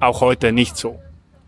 auch 0.00 0.20
heute 0.20 0.50
nicht 0.50 0.76
so. 0.76 0.98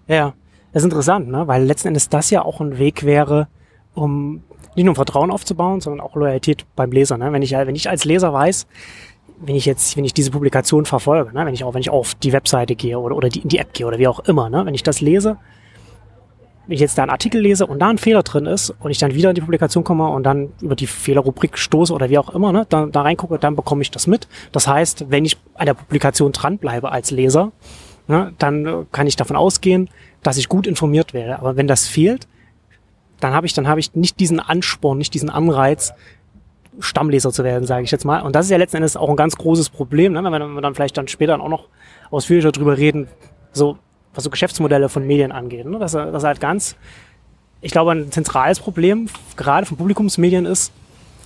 Ja, 0.06 0.34
das 0.72 0.82
ist 0.82 0.84
interessant, 0.84 1.28
ne? 1.28 1.46
weil 1.46 1.64
letzten 1.64 1.88
Endes 1.88 2.08
das 2.08 2.30
ja 2.30 2.42
auch 2.42 2.60
ein 2.60 2.78
Weg 2.78 3.04
wäre, 3.04 3.48
um 3.94 4.42
nicht 4.74 4.84
nur 4.86 4.94
Vertrauen 4.94 5.30
aufzubauen, 5.30 5.80
sondern 5.80 6.00
auch 6.00 6.16
Loyalität 6.16 6.64
beim 6.76 6.90
Leser. 6.92 7.18
Ne? 7.18 7.32
Wenn 7.32 7.42
ich 7.42 7.52
wenn 7.52 7.74
ich 7.74 7.90
als 7.90 8.04
Leser 8.04 8.32
weiß, 8.32 8.66
wenn 9.44 9.54
ich 9.54 9.66
jetzt, 9.66 9.96
wenn 9.96 10.04
ich 10.04 10.14
diese 10.14 10.30
Publikation 10.30 10.86
verfolge, 10.86 11.32
ne? 11.34 11.44
wenn 11.44 11.54
ich 11.54 11.64
auch, 11.64 11.74
wenn 11.74 11.80
ich 11.80 11.90
auf 11.90 12.14
die 12.14 12.32
Webseite 12.32 12.74
gehe 12.74 12.98
oder, 12.98 13.16
oder 13.16 13.28
die, 13.28 13.40
in 13.40 13.48
die 13.48 13.58
App 13.58 13.74
gehe 13.74 13.86
oder 13.86 13.98
wie 13.98 14.08
auch 14.08 14.20
immer, 14.20 14.48
ne? 14.48 14.64
wenn 14.64 14.74
ich 14.74 14.82
das 14.82 15.00
lese, 15.00 15.36
wenn 16.66 16.74
ich 16.74 16.80
jetzt 16.80 16.96
da 16.96 17.02
einen 17.02 17.10
Artikel 17.10 17.40
lese 17.40 17.66
und 17.66 17.80
da 17.80 17.88
ein 17.88 17.98
Fehler 17.98 18.22
drin 18.22 18.46
ist 18.46 18.70
und 18.70 18.90
ich 18.90 18.98
dann 18.98 19.14
wieder 19.14 19.30
in 19.30 19.34
die 19.34 19.40
Publikation 19.40 19.84
komme 19.84 20.08
und 20.08 20.22
dann 20.22 20.52
über 20.60 20.76
die 20.76 20.86
Fehlerrubrik 20.86 21.58
stoße 21.58 21.92
oder 21.92 22.08
wie 22.08 22.18
auch 22.18 22.30
immer, 22.30 22.52
ne, 22.52 22.66
da, 22.68 22.86
da 22.86 23.02
reingucke, 23.02 23.38
dann 23.38 23.56
bekomme 23.56 23.82
ich 23.82 23.90
das 23.90 24.06
mit. 24.06 24.28
Das 24.52 24.68
heißt, 24.68 25.10
wenn 25.10 25.24
ich 25.24 25.36
an 25.54 25.66
der 25.66 25.74
Publikation 25.74 26.32
dranbleibe 26.32 26.92
als 26.92 27.10
Leser, 27.10 27.50
ne, 28.06 28.32
dann 28.38 28.86
kann 28.92 29.06
ich 29.06 29.16
davon 29.16 29.36
ausgehen, 29.36 29.90
dass 30.22 30.36
ich 30.36 30.48
gut 30.48 30.66
informiert 30.66 31.14
werde. 31.14 31.38
Aber 31.38 31.56
wenn 31.56 31.66
das 31.66 31.86
fehlt, 31.86 32.28
dann 33.20 33.34
habe 33.34 33.46
ich, 33.46 33.54
dann 33.54 33.68
habe 33.68 33.80
ich 33.80 33.94
nicht 33.94 34.18
diesen 34.20 34.40
Ansporn, 34.40 34.98
nicht 34.98 35.14
diesen 35.14 35.30
Anreiz, 35.30 35.92
Stammleser 36.80 37.32
zu 37.32 37.44
werden, 37.44 37.66
sage 37.66 37.84
ich 37.84 37.90
jetzt 37.90 38.04
mal. 38.04 38.22
Und 38.22 38.34
das 38.34 38.46
ist 38.46 38.50
ja 38.50 38.56
letzten 38.56 38.78
Endes 38.78 38.96
auch 38.96 39.10
ein 39.10 39.16
ganz 39.16 39.36
großes 39.36 39.68
Problem, 39.68 40.12
ne? 40.12 40.24
wenn 40.24 40.54
wir 40.54 40.60
dann 40.62 40.74
vielleicht 40.74 40.96
dann 40.96 41.06
später 41.06 41.38
auch 41.40 41.48
noch 41.48 41.68
ausführlicher 42.10 42.50
drüber 42.50 42.78
reden, 42.78 43.08
so 43.52 43.78
was 44.14 44.24
so 44.24 44.30
Geschäftsmodelle 44.30 44.88
von 44.88 45.06
Medien 45.06 45.32
angeht. 45.32 45.66
Ne? 45.66 45.78
Dass, 45.78 45.92
dass 45.92 46.24
halt 46.24 46.40
ganz 46.40 46.76
ich 47.62 47.70
glaube, 47.70 47.92
ein 47.92 48.10
zentrales 48.12 48.60
Problem, 48.60 49.08
gerade 49.36 49.64
von 49.64 49.76
Publikumsmedien 49.78 50.44
ist, 50.44 50.72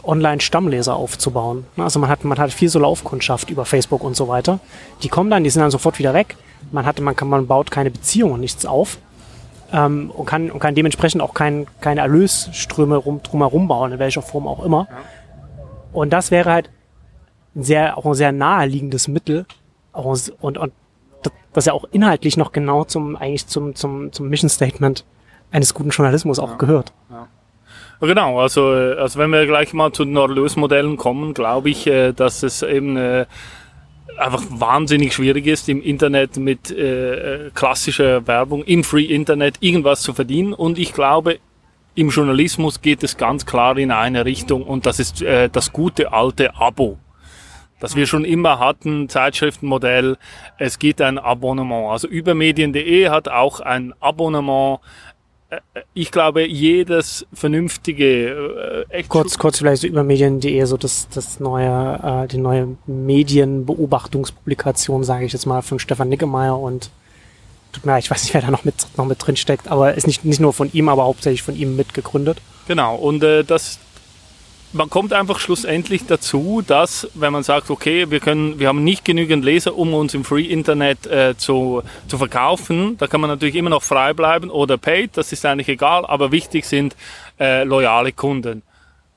Online-Stammleser 0.04 0.94
aufzubauen. 0.94 1.64
Also 1.76 1.98
man 1.98 2.10
hat, 2.10 2.22
man 2.24 2.38
hat 2.38 2.52
viel 2.52 2.68
so 2.68 2.78
Laufkundschaft 2.78 3.50
über 3.50 3.64
Facebook 3.64 4.04
und 4.04 4.14
so 4.14 4.28
weiter. 4.28 4.60
Die 5.02 5.08
kommen 5.08 5.30
dann, 5.30 5.42
die 5.42 5.50
sind 5.50 5.62
dann 5.62 5.70
sofort 5.72 5.98
wieder 5.98 6.14
weg. 6.14 6.36
Man 6.72 6.86
hat, 6.86 7.00
man 7.00 7.14
kann, 7.16 7.28
man 7.28 7.46
baut 7.46 7.70
keine 7.70 7.90
Beziehung 7.90 8.32
und 8.32 8.40
nichts 8.40 8.66
auf. 8.66 8.98
Ähm, 9.72 10.10
und 10.10 10.26
kann, 10.26 10.50
und 10.50 10.60
kann 10.60 10.74
dementsprechend 10.74 11.22
auch 11.22 11.34
kein, 11.34 11.66
keine 11.80 12.00
Erlösströme 12.00 12.96
rum, 12.96 13.20
drumherum 13.22 13.68
bauen, 13.68 13.92
in 13.92 13.98
welcher 13.98 14.22
Form 14.22 14.46
auch 14.46 14.64
immer. 14.64 14.86
Ja. 14.90 14.96
Und 15.92 16.12
das 16.12 16.30
wäre 16.30 16.52
halt 16.52 16.70
ein 17.54 17.62
sehr, 17.62 17.98
auch 17.98 18.06
ein 18.06 18.14
sehr 18.14 18.32
naheliegendes 18.32 19.08
Mittel. 19.08 19.46
Auch, 19.92 20.16
und, 20.40 20.58
und 20.58 20.72
das 21.52 21.64
ja 21.64 21.72
auch 21.72 21.84
inhaltlich 21.90 22.36
noch 22.36 22.52
genau 22.52 22.84
zum, 22.84 23.16
eigentlich 23.16 23.46
zum, 23.46 23.74
zum, 23.74 24.12
zum 24.12 24.28
Mission 24.28 24.50
Statement 24.50 25.04
eines 25.50 25.72
guten 25.74 25.90
Journalismus 25.90 26.38
auch 26.38 26.50
ja. 26.50 26.56
gehört. 26.56 26.92
Ja. 27.10 27.28
Genau, 28.00 28.40
also, 28.40 28.74
äh, 28.74 28.96
also 28.98 29.18
wenn 29.18 29.30
wir 29.30 29.46
gleich 29.46 29.72
mal 29.72 29.90
zu 29.92 30.04
den 30.04 30.16
Erlösmodellen 30.16 30.98
kommen, 30.98 31.32
glaube 31.32 31.70
ich, 31.70 31.86
äh, 31.86 32.12
dass 32.12 32.42
es 32.42 32.62
eben 32.62 32.96
äh, 32.96 33.24
einfach 34.18 34.42
wahnsinnig 34.48 35.14
schwierig 35.14 35.46
ist, 35.46 35.68
im 35.68 35.82
Internet 35.82 36.36
mit 36.36 36.70
äh, 36.70 37.50
klassischer 37.54 38.26
Werbung, 38.26 38.64
im 38.64 38.84
Free 38.84 39.04
Internet 39.04 39.56
irgendwas 39.60 40.02
zu 40.02 40.14
verdienen. 40.14 40.52
Und 40.52 40.78
ich 40.78 40.92
glaube, 40.92 41.38
im 41.94 42.10
Journalismus 42.10 42.82
geht 42.82 43.02
es 43.02 43.16
ganz 43.16 43.46
klar 43.46 43.78
in 43.78 43.90
eine 43.90 44.24
Richtung 44.24 44.62
und 44.62 44.86
das 44.86 45.00
ist 45.00 45.22
äh, 45.22 45.48
das 45.48 45.72
gute 45.72 46.12
alte 46.12 46.54
Abo. 46.56 46.98
Das 47.80 47.94
wir 47.94 48.06
schon 48.06 48.24
immer 48.24 48.58
hatten, 48.58 49.08
Zeitschriftenmodell, 49.08 50.16
es 50.58 50.78
gibt 50.78 51.02
ein 51.02 51.18
Abonnement. 51.18 51.90
Also 51.90 52.08
übermedien.de 52.08 53.10
hat 53.10 53.28
auch 53.28 53.60
ein 53.60 53.92
Abonnement 54.00 54.80
äh, 54.80 55.15
ich 55.94 56.10
glaube, 56.10 56.46
jedes 56.46 57.26
vernünftige 57.32 58.84
äh, 58.90 59.02
kurz 59.04 59.38
kurz 59.38 59.58
vielleicht 59.58 59.80
so 59.82 59.88
über 59.88 60.02
Medien.de 60.04 60.64
so 60.64 60.76
das 60.76 61.08
das 61.08 61.40
neue 61.40 62.24
äh, 62.24 62.28
die 62.28 62.38
neue 62.38 62.76
Medienbeobachtungspublikation 62.86 65.04
sage 65.04 65.24
ich 65.24 65.32
jetzt 65.32 65.46
mal 65.46 65.62
von 65.62 65.78
Stefan 65.78 66.08
Nickemeyer 66.08 66.58
und 66.58 66.90
tut 67.72 67.86
mir 67.86 67.92
leid, 67.92 68.04
ich 68.04 68.10
weiß 68.10 68.24
nicht 68.24 68.34
wer 68.34 68.42
da 68.42 68.50
noch 68.50 68.64
mit 68.64 68.86
noch 68.96 69.06
mit 69.06 69.24
drin 69.24 69.36
steckt 69.36 69.68
aber 69.68 69.94
ist 69.94 70.06
nicht 70.06 70.24
nicht 70.24 70.40
nur 70.40 70.52
von 70.52 70.70
ihm 70.72 70.88
aber 70.88 71.04
hauptsächlich 71.04 71.42
von 71.42 71.56
ihm 71.56 71.76
mitgegründet. 71.76 72.38
Genau 72.68 72.96
und 72.96 73.22
äh, 73.22 73.44
das 73.44 73.78
man 74.72 74.90
kommt 74.90 75.12
einfach 75.12 75.38
schlussendlich 75.38 76.06
dazu, 76.06 76.62
dass, 76.66 77.08
wenn 77.14 77.32
man 77.32 77.42
sagt, 77.42 77.70
okay, 77.70 78.10
wir 78.10 78.20
können, 78.20 78.58
wir 78.58 78.68
haben 78.68 78.84
nicht 78.84 79.04
genügend 79.04 79.44
Leser, 79.44 79.76
um 79.76 79.94
uns 79.94 80.14
im 80.14 80.24
Free 80.24 80.44
Internet 80.44 81.06
äh, 81.06 81.36
zu, 81.36 81.82
zu 82.08 82.18
verkaufen, 82.18 82.96
da 82.98 83.06
kann 83.06 83.20
man 83.20 83.30
natürlich 83.30 83.54
immer 83.54 83.70
noch 83.70 83.82
frei 83.82 84.12
bleiben 84.12 84.50
oder 84.50 84.76
paid, 84.76 85.16
das 85.16 85.32
ist 85.32 85.44
eigentlich 85.46 85.68
egal, 85.68 86.04
aber 86.06 86.32
wichtig 86.32 86.66
sind 86.66 86.96
äh, 87.38 87.64
loyale 87.64 88.12
Kunden. 88.12 88.62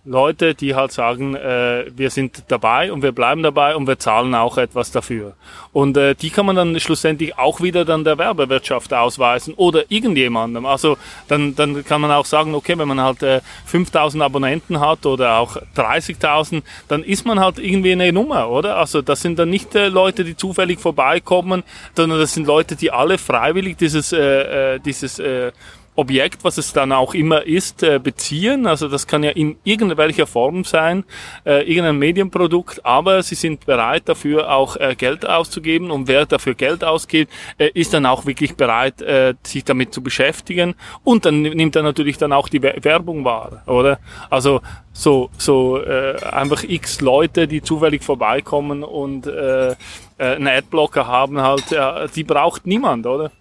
Leute, 0.06 0.56
die 0.56 0.76
halt 0.76 0.94
sagen, 0.94 1.36
äh, 1.36 1.86
wir 1.94 2.10
sind 2.10 2.44
dabei 2.48 2.92
und 2.92 3.04
wir 3.04 3.12
bleiben 3.12 3.44
dabei 3.44 3.76
und 3.76 3.86
wir 3.86 4.00
zahlen 4.00 4.34
auch 4.34 4.58
etwas 4.58 4.92
dafür. 4.92 5.34
Und 5.74 5.98
äh, 5.98 6.16
die 6.16 6.30
kann 6.30 6.46
man 6.46 6.56
dann 6.56 6.80
schlussendlich 6.80 7.38
auch 7.38 7.60
wieder 7.60 7.84
dann 7.84 8.06
der 8.06 8.18
Werbewirtschaft 8.18 8.94
ausweisen 8.94 9.54
oder 9.56 9.84
irgendjemandem. 9.90 10.66
Also 10.66 10.98
dann, 11.28 11.54
dann 11.56 11.84
kann 11.84 12.00
man 12.00 12.12
auch 12.12 12.26
sagen, 12.26 12.56
okay, 12.56 12.78
wenn 12.78 12.88
man 12.88 13.02
halt 13.02 13.24
äh, 13.24 13.42
5000 13.66 14.24
Abonnenten 14.24 14.80
hat 14.80 15.06
oder 15.06 15.38
auch 15.38 15.58
30.000, 15.76 16.64
dann 16.88 17.04
ist 17.04 17.26
man 17.26 17.42
halt 17.42 17.60
irgendwie 17.60 17.92
eine 17.92 18.14
Nummer, 18.14 18.50
oder? 18.50 18.78
Also 18.78 19.02
das 19.02 19.22
sind 19.22 19.38
dann 19.38 19.50
nicht 19.50 19.76
äh, 19.76 19.90
Leute, 19.90 20.24
die 20.24 20.38
zufällig 20.38 20.80
vorbeikommen, 20.80 21.64
sondern 21.94 22.20
das 22.20 22.34
sind 22.34 22.48
Leute, 22.48 22.78
die 22.78 22.90
alle 22.90 23.18
freiwillig 23.18 23.76
dieses, 23.76 24.14
äh, 24.14 24.76
äh, 24.76 24.80
dieses 24.80 25.20
äh, 25.20 25.52
Objekt, 26.00 26.46
was 26.46 26.58
es 26.58 26.72
dann 26.72 26.94
auch 26.94 27.14
immer 27.14 27.46
ist, 27.46 27.84
äh, 27.84 28.00
beziehen. 28.00 28.66
Also 28.68 28.88
das 28.88 29.06
kann 29.06 29.22
ja 29.22 29.32
in 29.32 29.58
irgendwelcher 29.66 30.26
Form 30.26 30.64
sein, 30.64 31.04
äh, 31.46 31.70
irgendein 31.70 31.98
Medienprodukt, 31.98 32.86
aber 32.86 33.22
sie 33.22 33.36
sind 33.36 33.66
bereit 33.66 34.04
dafür 34.08 34.50
auch 34.50 34.78
äh, 34.78 34.96
Geld 34.96 35.28
auszugeben 35.28 35.92
und 35.92 36.08
wer 36.08 36.26
dafür 36.26 36.56
Geld 36.56 36.86
ausgibt, 36.86 37.34
äh, 37.58 37.70
ist 37.74 37.94
dann 37.94 38.06
auch 38.06 38.26
wirklich 38.26 38.56
bereit, 38.56 39.02
äh, 39.02 39.34
sich 39.44 39.66
damit 39.66 39.94
zu 39.94 40.02
beschäftigen 40.02 40.76
und 41.04 41.26
dann 41.26 41.42
nimmt 41.42 41.76
er 41.76 41.84
natürlich 41.84 42.18
dann 42.18 42.32
auch 42.32 42.48
die 42.48 42.64
Werbung 42.64 43.26
wahr, 43.26 43.64
oder? 43.66 44.00
Also 44.30 44.62
so, 44.94 45.30
so 45.38 45.82
äh, 45.82 46.16
einfach 46.32 46.64
x 46.64 47.02
Leute, 47.02 47.46
die 47.48 47.62
zufällig 47.62 48.04
vorbeikommen 48.04 48.84
und 48.84 49.28
äh, 49.28 49.72
äh, 49.72 49.76
einen 50.18 50.48
Adblocker 50.48 51.08
haben, 51.08 51.42
halt, 51.42 51.72
ja, 51.72 52.08
die 52.08 52.24
braucht 52.24 52.66
niemand, 52.66 53.06
oder? 53.06 53.32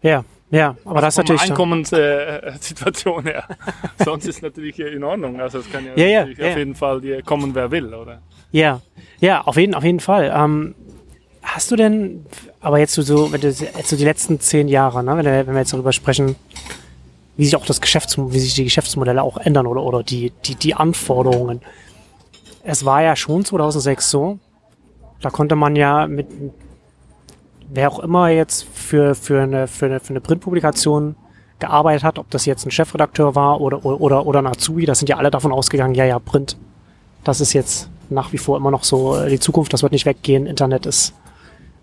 Ja, 0.00 0.24
ja, 0.50 0.76
aber 0.84 1.00
das 1.00 1.14
ist 1.14 1.18
natürlich. 1.18 1.42
Einkommenssituation 1.42 3.24
her. 3.24 3.44
Sonst 4.04 4.26
ist 4.26 4.36
es 4.36 4.42
natürlich 4.42 4.78
in 4.78 5.04
Ordnung. 5.04 5.40
Also 5.40 5.58
es 5.58 5.70
kann 5.70 5.84
ja, 5.84 6.04
ja, 6.04 6.24
ja 6.26 6.50
auf 6.50 6.56
jeden 6.56 6.74
Fall 6.74 7.22
kommen, 7.22 7.54
wer 7.54 7.70
will, 7.70 7.94
oder? 7.94 8.20
Ja, 8.50 8.80
ja, 9.20 9.42
auf 9.42 9.56
jeden, 9.56 9.74
auf 9.74 9.84
jeden 9.84 10.00
Fall. 10.00 10.32
Ähm, 10.34 10.74
hast 11.42 11.70
du 11.70 11.76
denn, 11.76 12.24
aber 12.60 12.78
jetzt 12.78 12.94
so, 12.94 13.32
wenn 13.32 13.40
du 13.40 13.48
jetzt 13.48 13.88
so 13.88 13.96
die 13.96 14.04
letzten 14.04 14.40
zehn 14.40 14.68
Jahre, 14.68 15.02
ne, 15.04 15.16
wenn, 15.16 15.24
wir, 15.24 15.46
wenn 15.46 15.54
wir 15.54 15.60
jetzt 15.60 15.72
darüber 15.72 15.92
sprechen, 15.92 16.36
wie 17.36 17.44
sich 17.44 17.56
auch 17.56 17.66
das 17.66 17.80
Geschäfts, 17.80 18.18
wie 18.18 18.38
sich 18.38 18.54
die 18.54 18.64
Geschäftsmodelle 18.64 19.22
auch 19.22 19.36
ändern 19.38 19.66
oder, 19.66 19.82
oder 19.82 20.02
die, 20.02 20.32
die, 20.44 20.56
die 20.56 20.74
Anforderungen. 20.74 21.60
Es 22.64 22.84
war 22.84 23.02
ja 23.02 23.16
schon 23.16 23.44
2006 23.44 24.10
so, 24.10 24.38
da 25.20 25.30
konnte 25.30 25.54
man 25.56 25.76
ja 25.76 26.06
mit 26.06 26.26
wer 27.70 27.90
auch 27.90 27.98
immer 27.98 28.28
jetzt 28.28 28.64
für, 28.64 29.14
für, 29.14 29.42
eine, 29.42 29.66
für, 29.66 29.86
eine, 29.86 30.00
für 30.00 30.10
eine 30.10 30.20
Printpublikation 30.20 31.16
gearbeitet 31.58 32.04
hat, 32.04 32.18
ob 32.18 32.30
das 32.30 32.46
jetzt 32.46 32.66
ein 32.66 32.70
Chefredakteur 32.70 33.34
war 33.34 33.60
oder, 33.60 33.84
oder, 33.84 34.26
oder 34.26 34.38
ein 34.38 34.46
Azubi, 34.46 34.86
das 34.86 35.00
sind 35.00 35.08
ja 35.08 35.16
alle 35.16 35.30
davon 35.30 35.52
ausgegangen, 35.52 35.94
ja, 35.94 36.04
ja, 36.04 36.18
Print, 36.18 36.56
das 37.24 37.40
ist 37.40 37.52
jetzt 37.52 37.90
nach 38.10 38.32
wie 38.32 38.38
vor 38.38 38.56
immer 38.56 38.70
noch 38.70 38.84
so 38.84 39.16
äh, 39.16 39.28
die 39.28 39.40
Zukunft, 39.40 39.72
das 39.72 39.82
wird 39.82 39.92
nicht 39.92 40.06
weggehen, 40.06 40.46
Internet 40.46 40.86
ist, 40.86 41.14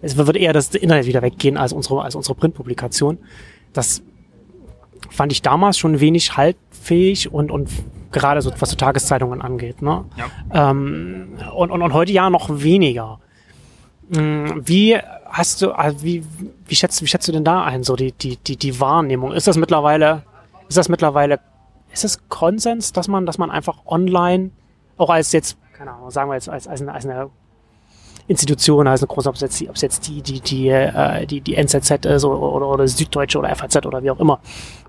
es 0.01 0.18
wird 0.18 0.38
eher 0.38 0.54
das 0.54 0.74
Internet 0.74 1.06
wieder 1.08 1.22
weggehen 1.22 1.58
als 1.58 1.74
unsere, 1.74 2.04
als 2.04 2.15
unsere 2.15 2.36
Printpublikation. 2.36 3.18
Das 3.74 4.04
fand 5.10 5.32
ich 5.32 5.42
damals 5.42 5.77
schon 5.77 6.00
wenig 6.00 6.38
haltfähig 6.38 7.34
und, 7.34 7.50
und 7.50 7.70
gerade 8.12 8.42
so, 8.42 8.51
was 8.60 8.70
so 8.70 8.75
Tageszeitungen 8.75 9.42
angeht. 9.42 9.82
Ne? 9.82 10.06
Ja. 10.18 10.70
Ähm, 10.70 11.38
und, 11.56 11.72
und, 11.72 11.82
und 11.82 11.94
heute 11.94 12.12
ja 12.12 12.30
noch 12.30 12.50
weniger. 12.51 13.20
Hm, 14.14 14.62
wie 14.66 14.98
hast 15.26 15.62
du, 15.62 15.72
also 15.72 16.04
wie, 16.04 16.24
wie 16.68 16.76
schätzt, 16.76 17.02
wie 17.02 17.08
schätzt 17.08 17.28
du 17.28 17.32
denn 17.32 17.44
da 17.44 17.64
ein, 17.64 17.84
so 17.84 17.96
die, 17.96 18.12
die, 18.12 18.38
die, 18.38 18.58
die 18.58 18.80
Wahrnehmung? 18.80 19.32
Ist 19.32 19.48
das 19.48 19.58
mittlerweile, 19.58 20.24
ist 20.68 20.78
das 20.78 20.90
mittlerweile, 20.90 21.40
ist 21.92 22.06
es 22.06 22.30
Konsens, 22.30 22.94
dass 22.94 23.08
man, 23.08 23.26
dass 23.26 23.38
man 23.38 23.50
einfach 23.52 23.86
online, 23.86 24.52
auch 24.98 25.10
als 25.10 25.32
jetzt, 25.32 25.58
keine 25.74 25.92
Ahnung, 25.92 26.12
sagen 26.12 26.30
wir 26.30 26.36
jetzt, 26.36 26.50
als, 26.50 26.68
als, 26.68 26.82
eine, 26.82 26.94
als 26.94 27.06
eine 27.06 27.30
Institution, 28.28 28.88
als 28.88 29.02
eine 29.02 29.08
große, 29.08 29.30
ob 29.30 29.36
es 29.36 29.42
jetzt, 29.42 29.62
ob 29.64 29.76
es 29.76 29.82
jetzt 29.82 30.08
die, 30.08 30.22
die, 30.22 30.40
die, 30.40 30.70
äh, 30.70 31.26
die, 31.26 31.42
die 31.42 31.56
NZZ 31.56 32.06
ist 32.06 32.26
oder, 32.26 32.40
oder, 32.40 32.68
oder 32.68 32.88
Süddeutsche 32.88 33.40
oder 33.40 33.54
FAZ 33.56 33.86
oder 33.86 34.04
wie 34.04 34.12
auch 34.12 34.20
immer. 34.20 34.40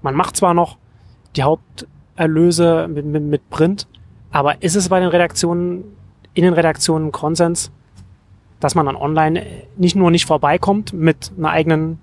Man 0.02 0.14
macht 0.14 0.36
zwar 0.36 0.54
noch 0.54 0.76
die 1.36 1.42
Haupterlöse 1.42 2.88
mit, 2.88 3.04
mit, 3.06 3.22
mit 3.22 3.50
Print, 3.50 3.86
aber 4.30 4.62
ist 4.62 4.74
es 4.74 4.88
bei 4.88 5.00
den 5.00 5.08
Redaktionen, 5.08 5.84
in 6.34 6.44
den 6.44 6.52
Redaktionen 6.52 7.12
Konsens, 7.12 7.70
dass 8.60 8.74
man 8.74 8.86
dann 8.86 8.96
online 8.96 9.44
nicht 9.76 9.96
nur 9.96 10.10
nicht 10.10 10.26
vorbeikommt 10.26 10.92
mit 10.92 11.32
einer 11.36 11.50
eigenen, 11.50 12.00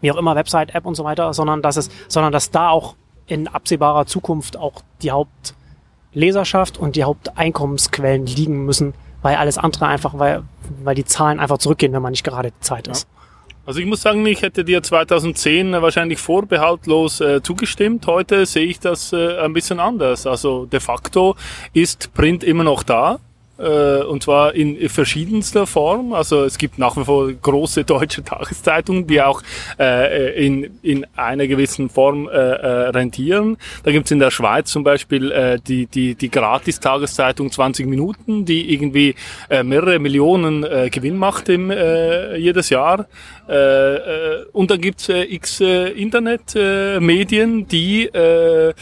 wie 0.00 0.12
auch 0.12 0.16
immer, 0.16 0.36
Website, 0.36 0.74
App 0.74 0.86
und 0.86 0.94
so 0.94 1.04
weiter, 1.04 1.32
sondern 1.34 1.62
dass 1.62 1.76
es, 1.76 1.90
sondern 2.08 2.32
dass 2.32 2.50
da 2.50 2.70
auch 2.70 2.96
in 3.26 3.48
absehbarer 3.48 4.06
Zukunft 4.06 4.56
auch 4.56 4.82
die 5.02 5.10
Hauptleserschaft 5.12 6.78
und 6.78 6.96
die 6.96 7.04
Haupteinkommensquellen 7.04 8.26
liegen 8.26 8.64
müssen, 8.64 8.94
weil 9.22 9.36
alles 9.36 9.58
andere 9.58 9.86
einfach, 9.86 10.18
weil, 10.18 10.42
weil 10.82 10.94
die 10.94 11.04
Zahlen 11.04 11.38
einfach 11.38 11.58
zurückgehen, 11.58 11.92
wenn 11.92 12.02
man 12.02 12.10
nicht 12.10 12.24
gerade 12.24 12.50
die 12.50 12.60
Zeit 12.60 12.88
ist. 12.88 13.08
Ja. 13.08 13.20
Also 13.66 13.78
ich 13.78 13.86
muss 13.86 14.02
sagen, 14.02 14.26
ich 14.26 14.42
hätte 14.42 14.64
dir 14.64 14.82
2010 14.82 15.72
wahrscheinlich 15.72 16.18
vorbehaltlos 16.18 17.20
äh, 17.20 17.40
zugestimmt. 17.42 18.06
Heute 18.06 18.46
sehe 18.46 18.64
ich 18.64 18.80
das 18.80 19.12
äh, 19.12 19.38
ein 19.38 19.52
bisschen 19.52 19.78
anders. 19.78 20.26
Also 20.26 20.66
de 20.66 20.80
facto 20.80 21.36
ist 21.72 22.12
Print 22.14 22.42
immer 22.42 22.64
noch 22.64 22.82
da 22.82 23.16
äh, 23.16 23.29
und 23.60 24.22
zwar 24.22 24.54
in 24.54 24.88
verschiedenster 24.88 25.66
Form. 25.66 26.12
Also 26.12 26.44
es 26.44 26.58
gibt 26.58 26.78
nach 26.78 26.96
wie 26.96 27.04
vor 27.04 27.32
große 27.32 27.84
deutsche 27.84 28.24
Tageszeitungen, 28.24 29.06
die 29.06 29.20
auch 29.20 29.42
äh, 29.78 30.46
in, 30.46 30.78
in 30.82 31.06
einer 31.16 31.46
gewissen 31.46 31.88
Form 31.88 32.28
äh, 32.28 32.32
äh, 32.32 32.88
rentieren. 32.88 33.56
Da 33.82 33.92
gibt's 33.92 34.10
in 34.10 34.18
der 34.18 34.30
Schweiz 34.30 34.70
zum 34.70 34.84
Beispiel 34.84 35.30
äh, 35.30 35.58
die, 35.66 35.86
die, 35.86 36.14
die 36.14 36.30
Gratis-Tageszeitung 36.30 37.50
20 37.50 37.86
Minuten, 37.86 38.44
die 38.44 38.72
irgendwie 38.72 39.14
äh, 39.48 39.62
mehrere 39.62 39.98
Millionen 39.98 40.64
äh, 40.64 40.90
Gewinn 40.90 41.16
macht 41.16 41.48
im, 41.48 41.70
äh, 41.70 42.36
jedes 42.36 42.70
Jahr. 42.70 43.06
Äh, 43.48 43.54
äh, 43.54 44.46
und 44.52 44.70
dann 44.70 44.80
gibt's 44.80 45.08
äh, 45.08 45.22
x 45.22 45.60
äh, 45.60 45.88
Internetmedien, 45.88 47.62
äh, 47.62 47.64
die 47.64 48.04
äh, 48.06 48.74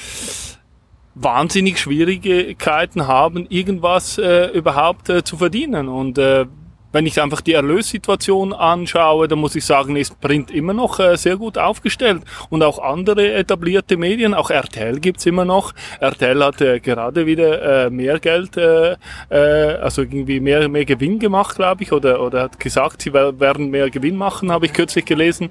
wahnsinnig 1.21 1.79
Schwierigkeiten 1.79 3.07
haben, 3.07 3.47
irgendwas 3.49 4.19
äh, 4.19 4.47
überhaupt 4.49 5.09
äh, 5.09 5.25
zu 5.25 5.37
verdienen. 5.37 5.89
Und 5.89 6.19
äh, 6.19 6.47
wenn 6.93 7.05
ich 7.05 7.21
einfach 7.21 7.43
die 7.43 7.53
Erlössituation 7.53 8.53
anschaue, 8.53 9.29
dann 9.29 9.39
muss 9.39 9.55
ich 9.55 9.65
sagen, 9.65 9.97
ist 9.97 10.21
Print 10.21 10.51
immer 10.51 10.73
noch 10.73 10.99
äh, 11.01 11.17
sehr 11.17 11.37
gut 11.37 11.59
aufgestellt. 11.59 12.23
Und 12.49 12.63
auch 12.63 12.79
andere 12.79 13.35
etablierte 13.35 13.97
Medien, 13.97 14.33
auch 14.33 14.51
RTL 14.51 14.99
gibt's 15.01 15.27
immer 15.27 15.45
noch. 15.45 15.75
RTL 16.01 16.43
hat 16.43 16.61
äh, 16.61 16.81
gerade 16.81 17.27
wieder 17.27 17.87
äh, 17.87 17.91
mehr 17.91 18.19
Geld, 18.21 18.57
äh, 18.57 18.97
äh, 19.29 19.75
also 19.77 20.03
irgendwie 20.03 20.41
mehr, 20.41 20.69
mehr 20.69 20.85
Gewinn 20.85 21.19
gemacht, 21.19 21.57
glaube 21.57 21.83
ich, 21.83 21.93
oder, 21.93 22.23
oder 22.23 22.43
hat 22.45 22.61
gesagt, 22.61 23.03
sie 23.03 23.13
werden 23.13 23.71
mehr 23.71 23.91
Gewinn 23.91 24.17
machen, 24.17 24.51
habe 24.51 24.67
ich 24.67 24.73
kürzlich 24.73 25.05
gelesen. 25.05 25.51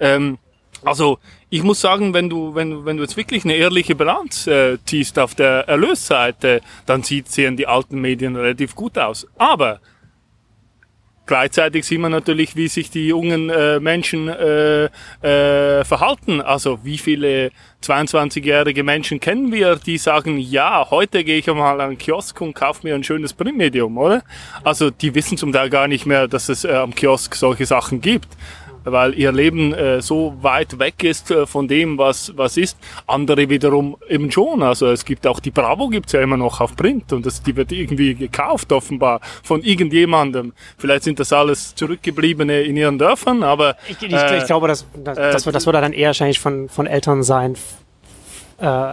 Ähm, 0.00 0.38
also 0.84 1.18
ich 1.52 1.62
muss 1.62 1.82
sagen, 1.82 2.14
wenn 2.14 2.30
du, 2.30 2.54
wenn, 2.54 2.86
wenn 2.86 2.96
du 2.96 3.02
jetzt 3.02 3.18
wirklich 3.18 3.44
eine 3.44 3.54
ehrliche 3.54 3.94
Bilanz 3.94 4.46
äh, 4.46 4.78
ziehst 4.86 5.18
auf 5.18 5.34
der 5.34 5.68
Erlösseite, 5.68 6.62
dann 6.86 7.02
sieht, 7.02 7.28
sehen 7.28 7.58
die 7.58 7.66
alten 7.66 8.00
Medien 8.00 8.36
relativ 8.36 8.74
gut 8.74 8.96
aus. 8.96 9.26
Aber 9.36 9.80
Gleichzeitig 11.24 11.86
sieht 11.86 12.00
man 12.00 12.10
natürlich, 12.10 12.56
wie 12.56 12.66
sich 12.66 12.90
die 12.90 13.06
jungen 13.06 13.48
äh, 13.48 13.78
Menschen 13.78 14.28
äh, 14.28 14.86
äh, 15.22 15.84
verhalten. 15.84 16.40
Also 16.40 16.80
wie 16.82 16.98
viele 16.98 17.52
22-jährige 17.82 18.82
Menschen 18.82 19.20
kennen 19.20 19.52
wir, 19.52 19.76
die 19.76 19.98
sagen, 19.98 20.38
ja, 20.38 20.90
heute 20.90 21.22
gehe 21.22 21.38
ich 21.38 21.46
mal 21.46 21.80
an 21.80 21.90
den 21.90 21.98
Kiosk 21.98 22.40
und 22.40 22.54
kaufe 22.54 22.80
mir 22.82 22.96
ein 22.96 23.04
schönes 23.04 23.34
Printmedium, 23.34 23.96
oder? 23.98 24.24
Also 24.64 24.90
die 24.90 25.14
wissen 25.14 25.38
zum 25.38 25.52
Teil 25.52 25.70
gar 25.70 25.86
nicht 25.86 26.06
mehr, 26.06 26.26
dass 26.26 26.48
es 26.48 26.64
äh, 26.64 26.72
am 26.72 26.92
Kiosk 26.92 27.36
solche 27.36 27.66
Sachen 27.66 28.00
gibt 28.00 28.28
weil 28.84 29.14
ihr 29.14 29.32
Leben 29.32 29.72
äh, 29.72 30.00
so 30.00 30.34
weit 30.40 30.78
weg 30.78 31.02
ist 31.04 31.30
äh, 31.30 31.46
von 31.46 31.68
dem, 31.68 31.98
was, 31.98 32.36
was 32.36 32.56
ist. 32.56 32.78
Andere 33.06 33.48
wiederum 33.48 33.96
eben 34.08 34.30
schon. 34.30 34.62
Also 34.62 34.88
es 34.90 35.04
gibt 35.04 35.26
auch 35.26 35.40
die 35.40 35.50
Bravo 35.50 35.88
gibt's 35.88 36.12
ja 36.12 36.20
immer 36.20 36.36
noch 36.36 36.60
auf 36.60 36.76
Print 36.76 37.12
und 37.12 37.26
das, 37.26 37.42
die 37.42 37.56
wird 37.56 37.72
irgendwie 37.72 38.14
gekauft 38.14 38.72
offenbar 38.72 39.20
von 39.42 39.62
irgendjemandem. 39.62 40.52
Vielleicht 40.78 41.04
sind 41.04 41.20
das 41.20 41.32
alles 41.32 41.74
Zurückgebliebene 41.74 42.62
in 42.62 42.76
ihren 42.76 42.98
Dörfern, 42.98 43.42
aber... 43.42 43.76
Ich, 43.88 44.02
ich, 44.02 44.12
äh, 44.12 44.38
ich 44.38 44.46
glaube, 44.46 44.68
das, 44.68 44.86
das, 45.02 45.16
das, 45.16 45.46
wird, 45.46 45.56
das 45.56 45.66
wird 45.66 45.76
dann 45.76 45.92
eher 45.92 46.08
wahrscheinlich 46.08 46.40
von, 46.40 46.68
von 46.68 46.86
Eltern 46.86 47.22
sein, 47.22 47.56
äh, 48.58 48.92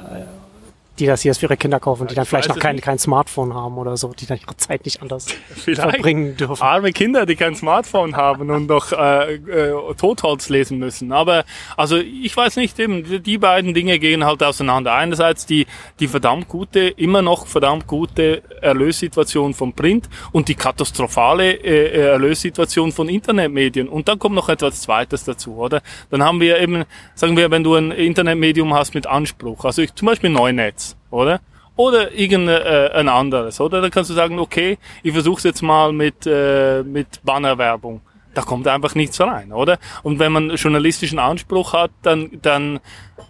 die 1.00 1.06
das 1.06 1.22
hier 1.22 1.34
für 1.34 1.46
ihre 1.46 1.58
Kinder 1.58 1.80
kaufen, 1.80 2.08
die 2.08 2.16
dann 2.16 2.24
ich 2.24 2.30
vielleicht 2.30 2.50
noch 2.50 2.60
kein, 2.60 2.80
kein 2.82 3.00
Smartphone 3.00 3.54
haben 3.54 3.78
oder 3.78 3.96
so, 3.98 4.10
die 4.10 4.26
dann 4.26 4.40
ihre 4.40 4.58
Zeit 4.58 4.86
nicht 4.86 5.02
anders 5.02 5.28
vielleicht 5.56 5.82
verbringen 5.82 6.36
dürfen. 6.36 6.62
Arme 6.62 6.92
Kinder, 6.92 7.26
die 7.26 7.36
kein 7.36 7.56
Smartphone 7.56 8.16
haben 8.16 8.50
und 8.50 8.68
noch 8.68 8.92
äh, 8.92 9.36
äh, 9.36 9.94
Totholz 9.96 10.50
lesen 10.50 10.80
müssen. 10.80 11.12
Aber 11.12 11.46
also 11.78 11.98
ich 11.98 12.36
weiß 12.36 12.58
nicht, 12.58 12.78
eben 12.80 13.24
die 13.24 13.38
beiden 13.38 13.74
Dinge 13.74 14.00
gehen 14.00 14.26
halt 14.26 14.44
auseinander. 14.44 14.94
Einerseits 14.94 15.46
die 15.46 15.66
die 16.00 16.08
verdammt 16.08 16.48
gute, 16.48 16.80
immer 16.80 17.22
noch 17.22 17.48
verdammt 17.48 17.88
gute 17.88 18.42
Erlössituation 18.62 19.54
vom 19.54 19.74
Print 19.74 20.10
und 20.32 20.48
die 20.48 20.56
katastrophale 20.56 21.54
äh, 21.54 22.02
Erlössituation 22.10 22.92
von 22.92 23.10
Internetmedien. 23.10 23.88
Und 23.88 24.08
dann 24.08 24.20
kommt 24.20 24.36
noch 24.36 24.50
etwas 24.50 24.82
Zweites 24.82 25.24
dazu, 25.24 25.56
oder? 25.56 25.82
Dann 26.10 26.24
haben 26.24 26.40
wir 26.42 26.60
eben, 26.60 26.84
sagen 27.16 27.38
wir, 27.38 27.52
wenn 27.52 27.64
du 27.64 27.76
ein 27.76 27.92
Internetmedium 27.92 28.74
hast 28.74 28.94
mit 28.94 29.08
Anspruch, 29.08 29.66
also 29.66 29.82
ich, 29.82 29.94
zum 29.96 30.08
Beispiel 30.08 30.30
Neunetz 30.30 30.89
oder? 31.12 31.42
Oder 31.76 32.12
irgendein 32.14 33.08
äh, 33.08 33.10
anderes, 33.10 33.62
oder? 33.62 33.82
Dann 33.82 33.92
kannst 33.92 34.10
du 34.10 34.14
sagen, 34.14 34.38
okay, 34.38 34.78
ich 35.02 35.14
versuche 35.14 35.48
jetzt 35.48 35.62
mal 35.62 35.94
mit, 35.94 36.28
äh, 36.28 36.84
mit 36.84 37.24
Bannerwerbung. 37.24 38.02
Da 38.34 38.42
kommt 38.42 38.68
einfach 38.68 38.96
nichts 38.96 39.20
rein, 39.22 39.54
oder? 39.54 39.80
Und 40.04 40.20
wenn 40.20 40.32
man 40.32 40.50
journalistischen 40.52 41.20
Anspruch 41.20 41.74
hat, 41.74 41.92
dann, 42.02 42.30
dann 42.42 42.80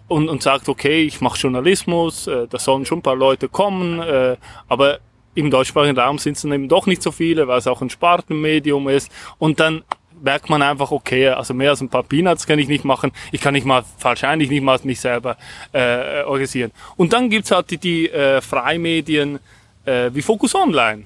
und, 0.08 0.28
und 0.28 0.42
sagt, 0.42 0.68
okay, 0.68 1.02
ich 1.02 1.20
mache 1.20 1.38
Journalismus, 1.38 2.26
äh, 2.26 2.48
da 2.48 2.58
sollen 2.58 2.84
schon 2.84 2.98
ein 2.98 3.02
paar 3.02 3.16
Leute 3.16 3.48
kommen, 3.48 4.00
äh, 4.00 4.36
aber 4.68 4.98
im 5.34 5.50
deutschsprachigen 5.50 5.96
Raum 5.96 6.18
sind 6.18 6.36
es 6.36 6.42
dann 6.42 6.52
eben 6.52 6.68
doch 6.68 6.86
nicht 6.86 7.02
so 7.02 7.12
viele, 7.12 7.46
weil 7.46 7.58
es 7.58 7.66
auch 7.66 7.80
ein 7.80 7.90
Spartenmedium 7.90 8.88
ist. 8.88 9.10
Und 9.38 9.60
dann 9.60 9.84
merkt 10.22 10.50
man 10.50 10.62
einfach, 10.62 10.90
okay, 10.90 11.28
also 11.28 11.54
mehr 11.54 11.70
als 11.70 11.80
ein 11.80 11.88
paar 11.88 12.02
Peanuts 12.02 12.46
kann 12.46 12.58
ich 12.58 12.68
nicht 12.68 12.84
machen. 12.84 13.12
Ich 13.32 13.40
kann 13.40 13.54
nicht 13.54 13.66
mal, 13.66 13.84
wahrscheinlich 14.00 14.50
nicht 14.50 14.62
mal 14.62 14.78
mich 14.84 15.00
selber 15.00 15.36
äh, 15.72 16.22
organisieren. 16.22 16.72
Und 16.96 17.12
dann 17.12 17.30
gibt's 17.30 17.50
halt 17.50 17.70
die, 17.70 17.78
die 17.78 18.10
äh, 18.10 18.40
Freimedien 18.40 19.38
äh, 19.84 20.10
wie 20.12 20.22
Focus 20.22 20.54
Online 20.54 21.04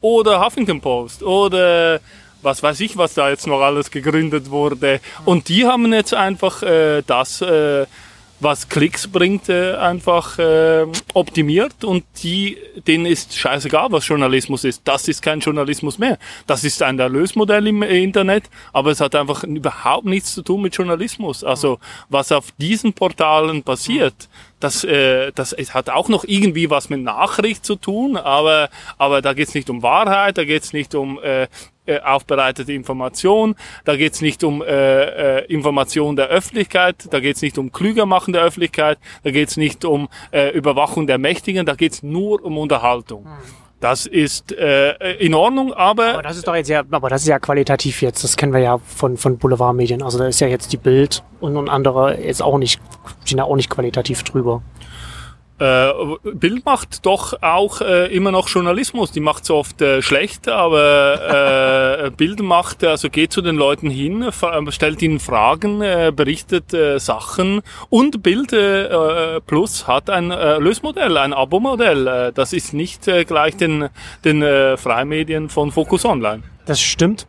oder 0.00 0.44
Huffington 0.44 0.80
Post 0.80 1.22
oder 1.22 2.00
was 2.42 2.62
weiß 2.62 2.80
ich, 2.80 2.96
was 2.96 3.14
da 3.14 3.28
jetzt 3.28 3.46
noch 3.46 3.60
alles 3.60 3.90
gegründet 3.90 4.50
wurde. 4.50 5.00
Und 5.24 5.48
die 5.48 5.66
haben 5.66 5.92
jetzt 5.92 6.14
einfach 6.14 6.62
äh, 6.62 7.02
das 7.06 7.40
äh, 7.40 7.86
was 8.40 8.68
Klicks 8.68 9.08
bringt, 9.08 9.48
äh, 9.48 9.74
einfach 9.74 10.38
äh, 10.38 10.86
optimiert 11.14 11.84
und 11.84 12.04
die, 12.22 12.58
denen 12.86 13.06
ist 13.06 13.36
scheißegal, 13.36 13.88
was 13.90 14.06
Journalismus 14.06 14.64
ist. 14.64 14.82
Das 14.84 15.08
ist 15.08 15.22
kein 15.22 15.40
Journalismus 15.40 15.98
mehr. 15.98 16.18
Das 16.46 16.64
ist 16.64 16.82
ein 16.82 16.98
Erlösmodell 16.98 17.66
im 17.66 17.82
Internet, 17.82 18.44
aber 18.72 18.90
es 18.90 19.00
hat 19.00 19.14
einfach 19.14 19.44
überhaupt 19.44 20.04
nichts 20.06 20.34
zu 20.34 20.42
tun 20.42 20.62
mit 20.62 20.76
Journalismus. 20.76 21.44
Also 21.44 21.78
was 22.08 22.32
auf 22.32 22.52
diesen 22.58 22.92
Portalen 22.92 23.62
passiert, 23.62 24.28
das, 24.60 24.84
äh, 24.84 25.32
das 25.34 25.54
hat 25.74 25.90
auch 25.90 26.08
noch 26.08 26.24
irgendwie 26.24 26.70
was 26.70 26.88
mit 26.88 27.00
Nachricht 27.00 27.64
zu 27.64 27.76
tun, 27.76 28.16
aber, 28.16 28.70
aber 28.98 29.22
da 29.22 29.32
geht's 29.32 29.54
nicht 29.54 29.70
um 29.70 29.82
Wahrheit, 29.82 30.38
da 30.38 30.44
geht's 30.44 30.72
nicht 30.72 30.94
um 30.94 31.18
äh, 31.22 31.46
äh, 31.86 32.00
aufbereitete 32.00 32.72
Information, 32.72 33.54
da 33.84 33.96
geht's 33.96 34.20
nicht 34.20 34.44
um 34.44 34.62
äh, 34.62 35.38
äh, 35.38 35.44
Information 35.46 36.16
der 36.16 36.28
Öffentlichkeit, 36.28 37.06
da 37.10 37.20
geht's 37.20 37.42
nicht 37.42 37.58
um 37.58 37.72
Klügermachen 37.72 38.32
der 38.32 38.42
Öffentlichkeit, 38.42 38.98
da 39.22 39.30
geht's 39.30 39.56
nicht 39.56 39.84
um 39.84 40.08
äh, 40.32 40.50
Überwachung 40.50 41.06
der 41.06 41.18
Mächtigen, 41.18 41.66
da 41.66 41.74
geht's 41.74 42.02
nur 42.02 42.44
um 42.44 42.58
Unterhaltung. 42.58 43.24
Hm. 43.24 43.66
Das 43.80 44.06
ist 44.06 44.52
äh, 44.52 45.16
in 45.18 45.34
Ordnung, 45.34 45.74
aber. 45.74 46.14
Aber 46.14 46.22
das 46.22 46.38
ist 46.38 46.48
doch 46.48 46.54
jetzt 46.54 46.68
ja, 46.68 46.82
aber 46.90 47.10
das 47.10 47.22
ist 47.22 47.28
ja 47.28 47.38
qualitativ 47.38 48.00
jetzt. 48.00 48.24
Das 48.24 48.36
kennen 48.36 48.54
wir 48.54 48.60
ja 48.60 48.78
von 48.78 49.18
von 49.18 49.36
Boulevardmedien. 49.36 50.02
Also 50.02 50.18
da 50.18 50.26
ist 50.26 50.40
ja 50.40 50.46
jetzt 50.46 50.72
die 50.72 50.78
Bild 50.78 51.22
und, 51.40 51.58
und 51.58 51.68
andere 51.68 52.18
jetzt 52.18 52.42
auch 52.42 52.56
nicht, 52.56 52.80
sind 53.26 53.36
ja 53.36 53.44
auch 53.44 53.54
nicht 53.54 53.68
qualitativ 53.68 54.22
drüber. 54.22 54.62
Äh, 55.58 55.90
Bild 56.34 56.66
macht 56.66 57.06
doch 57.06 57.40
auch 57.40 57.80
äh, 57.80 58.14
immer 58.14 58.30
noch 58.30 58.48
Journalismus. 58.48 59.10
Die 59.10 59.20
macht 59.20 59.46
so 59.46 59.56
oft 59.56 59.80
äh, 59.80 60.02
schlecht, 60.02 60.48
aber 60.48 62.04
äh, 62.04 62.10
Bild 62.16 62.42
macht, 62.42 62.84
also 62.84 63.08
geht 63.08 63.32
zu 63.32 63.40
den 63.40 63.56
Leuten 63.56 63.88
hin, 63.88 64.22
äh, 64.22 64.72
stellt 64.72 65.00
ihnen 65.00 65.18
Fragen, 65.18 65.80
äh, 65.80 66.12
berichtet 66.14 66.74
äh, 66.74 66.98
Sachen 66.98 67.62
und 67.88 68.22
Bild 68.22 68.52
äh, 68.52 69.40
Plus 69.40 69.86
hat 69.86 70.10
ein 70.10 70.30
äh, 70.30 70.58
Lösmodell, 70.58 71.16
ein 71.16 71.32
Abo-Modell. 71.32 72.06
Äh, 72.06 72.32
das 72.32 72.52
ist 72.52 72.74
nicht 72.74 73.08
äh, 73.08 73.24
gleich 73.24 73.56
den, 73.56 73.88
den 74.26 74.42
äh, 74.42 74.76
Freimedien 74.76 75.48
von 75.48 75.72
Focus 75.72 76.04
Online. 76.04 76.42
Das 76.66 76.80
stimmt. 76.80 77.26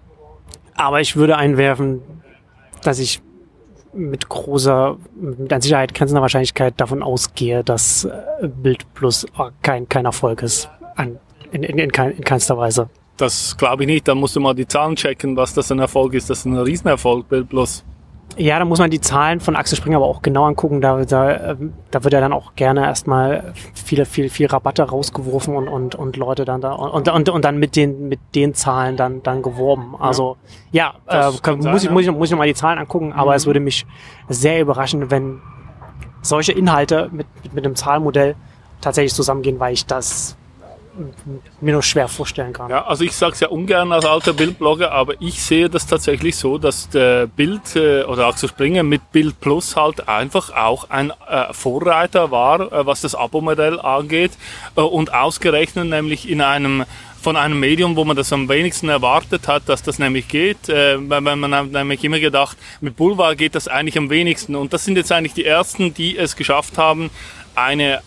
Aber 0.75 0.99
ich 0.99 1.15
würde 1.15 1.37
einwerfen, 1.37 2.01
dass 2.83 2.99
ich 2.99 3.21
mit 3.93 4.30
großer, 4.30 4.97
mit 5.15 5.52
an 5.52 5.62
Sicherheit 5.62 5.93
grenzender 5.93 6.21
Wahrscheinlichkeit 6.21 6.76
davon 6.78 7.04
ausgehe, 7.04 7.63
dass 7.63 8.06
äh, 8.06 8.47
Bild 8.47 8.93
Plus 8.93 9.26
kein, 9.62 9.88
kein 9.89 10.06
Erfolg 10.06 10.41
ist. 10.41 10.69
An, 10.95 11.19
in, 11.52 11.63
in, 11.63 11.78
in, 11.78 11.91
kein, 11.91 12.12
in 12.12 12.23
keinster 12.23 12.58
Weise. 12.58 12.89
Das 13.17 13.58
glaube 13.58 13.84
ich 13.84 13.88
nicht. 13.88 14.08
Da 14.08 14.15
musst 14.15 14.36
du 14.36 14.39
mal 14.39 14.54
die 14.54 14.67
Zahlen 14.67 14.95
checken, 14.95 15.36
was 15.36 15.54
das 15.54 15.71
ein 15.71 15.80
Erfolg 15.80 16.13
ist. 16.13 16.30
Das 16.30 16.39
ist 16.39 16.45
ein 16.45 16.58
Riesenerfolg, 16.58 17.28
Bild 17.30 17.50
Plus. 17.50 17.84
Ja, 18.38 18.60
da 18.60 18.65
muss 18.65 18.80
man 18.80 18.91
die 18.91 19.02
Zahlen 19.02 19.39
von 19.39 19.56
Axel 19.56 19.78
Springer 19.78 19.97
aber 19.97 20.06
auch 20.06 20.21
genau 20.21 20.45
angucken. 20.45 20.80
Da, 20.80 21.04
da, 21.06 21.52
ähm, 21.52 21.73
da 21.91 22.04
wird 22.04 22.13
ja 22.13 22.21
dann 22.21 22.34
auch 22.34 22.56
gerne 22.56 22.86
erstmal 22.86 23.54
viele, 23.73 24.06
viel, 24.06 24.30
viel 24.30 24.47
Rabatte 24.47 24.84
rausgeworfen 24.84 25.56
und, 25.56 25.67
und, 25.67 25.95
und 25.95 26.17
Leute 26.17 26.45
dann 26.45 26.62
da 26.62 26.73
und, 26.73 27.10
und, 27.10 27.30
und 27.30 27.45
dann 27.45 27.58
mit 27.58 27.76
den, 27.76 28.08
mit 28.08 28.19
den 28.36 28.54
Zahlen 28.54 28.95
dann, 28.95 29.23
dann 29.23 29.41
geworben. 29.41 29.95
Also 30.00 30.38
ja, 30.71 30.93
ja 31.10 31.30
äh, 31.30 31.34
kann, 31.41 31.60
muss, 31.60 31.84
ich, 31.84 31.89
muss, 31.89 32.04
ich, 32.04 32.12
muss 32.12 32.28
ich 32.28 32.32
noch 32.32 32.38
mal 32.38 32.47
die 32.47 32.54
Zahlen 32.54 32.78
angucken, 32.78 33.12
aber 33.12 33.32
mhm. 33.32 33.38
es 33.38 33.45
würde 33.47 33.60
mich 33.60 33.86
sehr 34.30 34.62
überraschen, 34.62 35.10
wenn 35.10 35.41
solche 36.21 36.52
Inhalte 36.52 37.10
mit, 37.12 37.28
mit 37.54 37.65
einem 37.65 37.76
Zahlmodell 37.76 38.36
tatsächlich 38.82 39.13
zusammengehen, 39.13 39.60
weil 39.60 39.73
ich 39.73 39.86
das 39.86 40.38
mir 41.62 41.73
nur 41.73 41.83
schwer 41.83 42.07
vorstellen 42.07 42.53
kann. 42.53 42.69
Ja, 42.69 42.86
also 42.86 43.03
ich 43.03 43.15
sage 43.15 43.33
es 43.33 43.39
ja 43.39 43.49
ungern 43.49 43.91
als 43.91 44.05
alter 44.05 44.33
Bildblogger, 44.33 44.91
aber 44.91 45.21
ich 45.21 45.41
sehe 45.41 45.69
das 45.69 45.88
tatsächlich 45.88 46.36
so, 46.36 46.57
dass 46.57 46.89
der 46.89 47.27
Bild 47.27 47.75
äh, 47.75 48.03
oder 48.03 48.27
Axel 48.27 48.49
Springer 48.49 48.83
mit 48.83 49.12
Bild 49.12 49.39
Plus 49.39 49.75
halt 49.75 50.07
einfach 50.07 50.55
auch 50.55 50.89
ein 50.89 51.12
äh, 51.29 51.53
Vorreiter 51.53 52.31
war, 52.31 52.71
äh, 52.71 52.86
was 52.86 53.01
das 53.01 53.15
Abo-Modell 53.15 53.79
angeht 53.79 54.31
äh, 54.75 54.81
und 54.81 55.13
ausgerechnet 55.13 55.88
nämlich 55.88 56.29
in 56.29 56.41
einem 56.41 56.86
von 57.21 57.36
einem 57.36 57.60
Medium, 57.60 57.95
wo 57.95 58.05
man 58.05 58.15
das 58.15 58.31
am 58.31 58.47
wenigsten 58.47 58.89
erwartet 58.89 59.47
hat, 59.47 59.67
dass 59.67 59.83
das 59.83 59.99
nämlich 59.99 60.27
geht. 60.27 60.69
Äh, 60.69 60.97
weil 61.10 61.21
man 61.21 61.53
hat 61.53 61.71
nämlich 61.71 62.03
immer 62.03 62.19
gedacht, 62.19 62.57
mit 62.79 62.95
Boulevard 62.95 63.38
geht 63.38 63.55
das 63.55 63.67
eigentlich 63.67 63.97
am 63.97 64.10
wenigsten. 64.10 64.55
Und 64.55 64.71
das 64.71 64.86
sind 64.86 64.95
jetzt 64.95 65.12
eigentlich 65.12 65.33
die 65.33 65.45
ersten, 65.45 65.93
die 65.93 66.17
es 66.17 66.36
geschafft 66.36 66.77
haben, 66.77 67.10
eine 67.55 68.01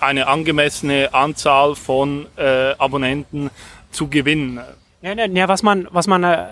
eine 0.00 0.26
angemessene 0.26 1.12
Anzahl 1.12 1.74
von 1.74 2.26
äh, 2.36 2.72
Abonnenten 2.78 3.50
zu 3.90 4.08
gewinnen. 4.08 4.60
Ja, 5.02 5.12
ja, 5.14 5.48
was 5.48 5.62
man, 5.62 5.88
was 5.90 6.06
man 6.06 6.24
äh, 6.24 6.46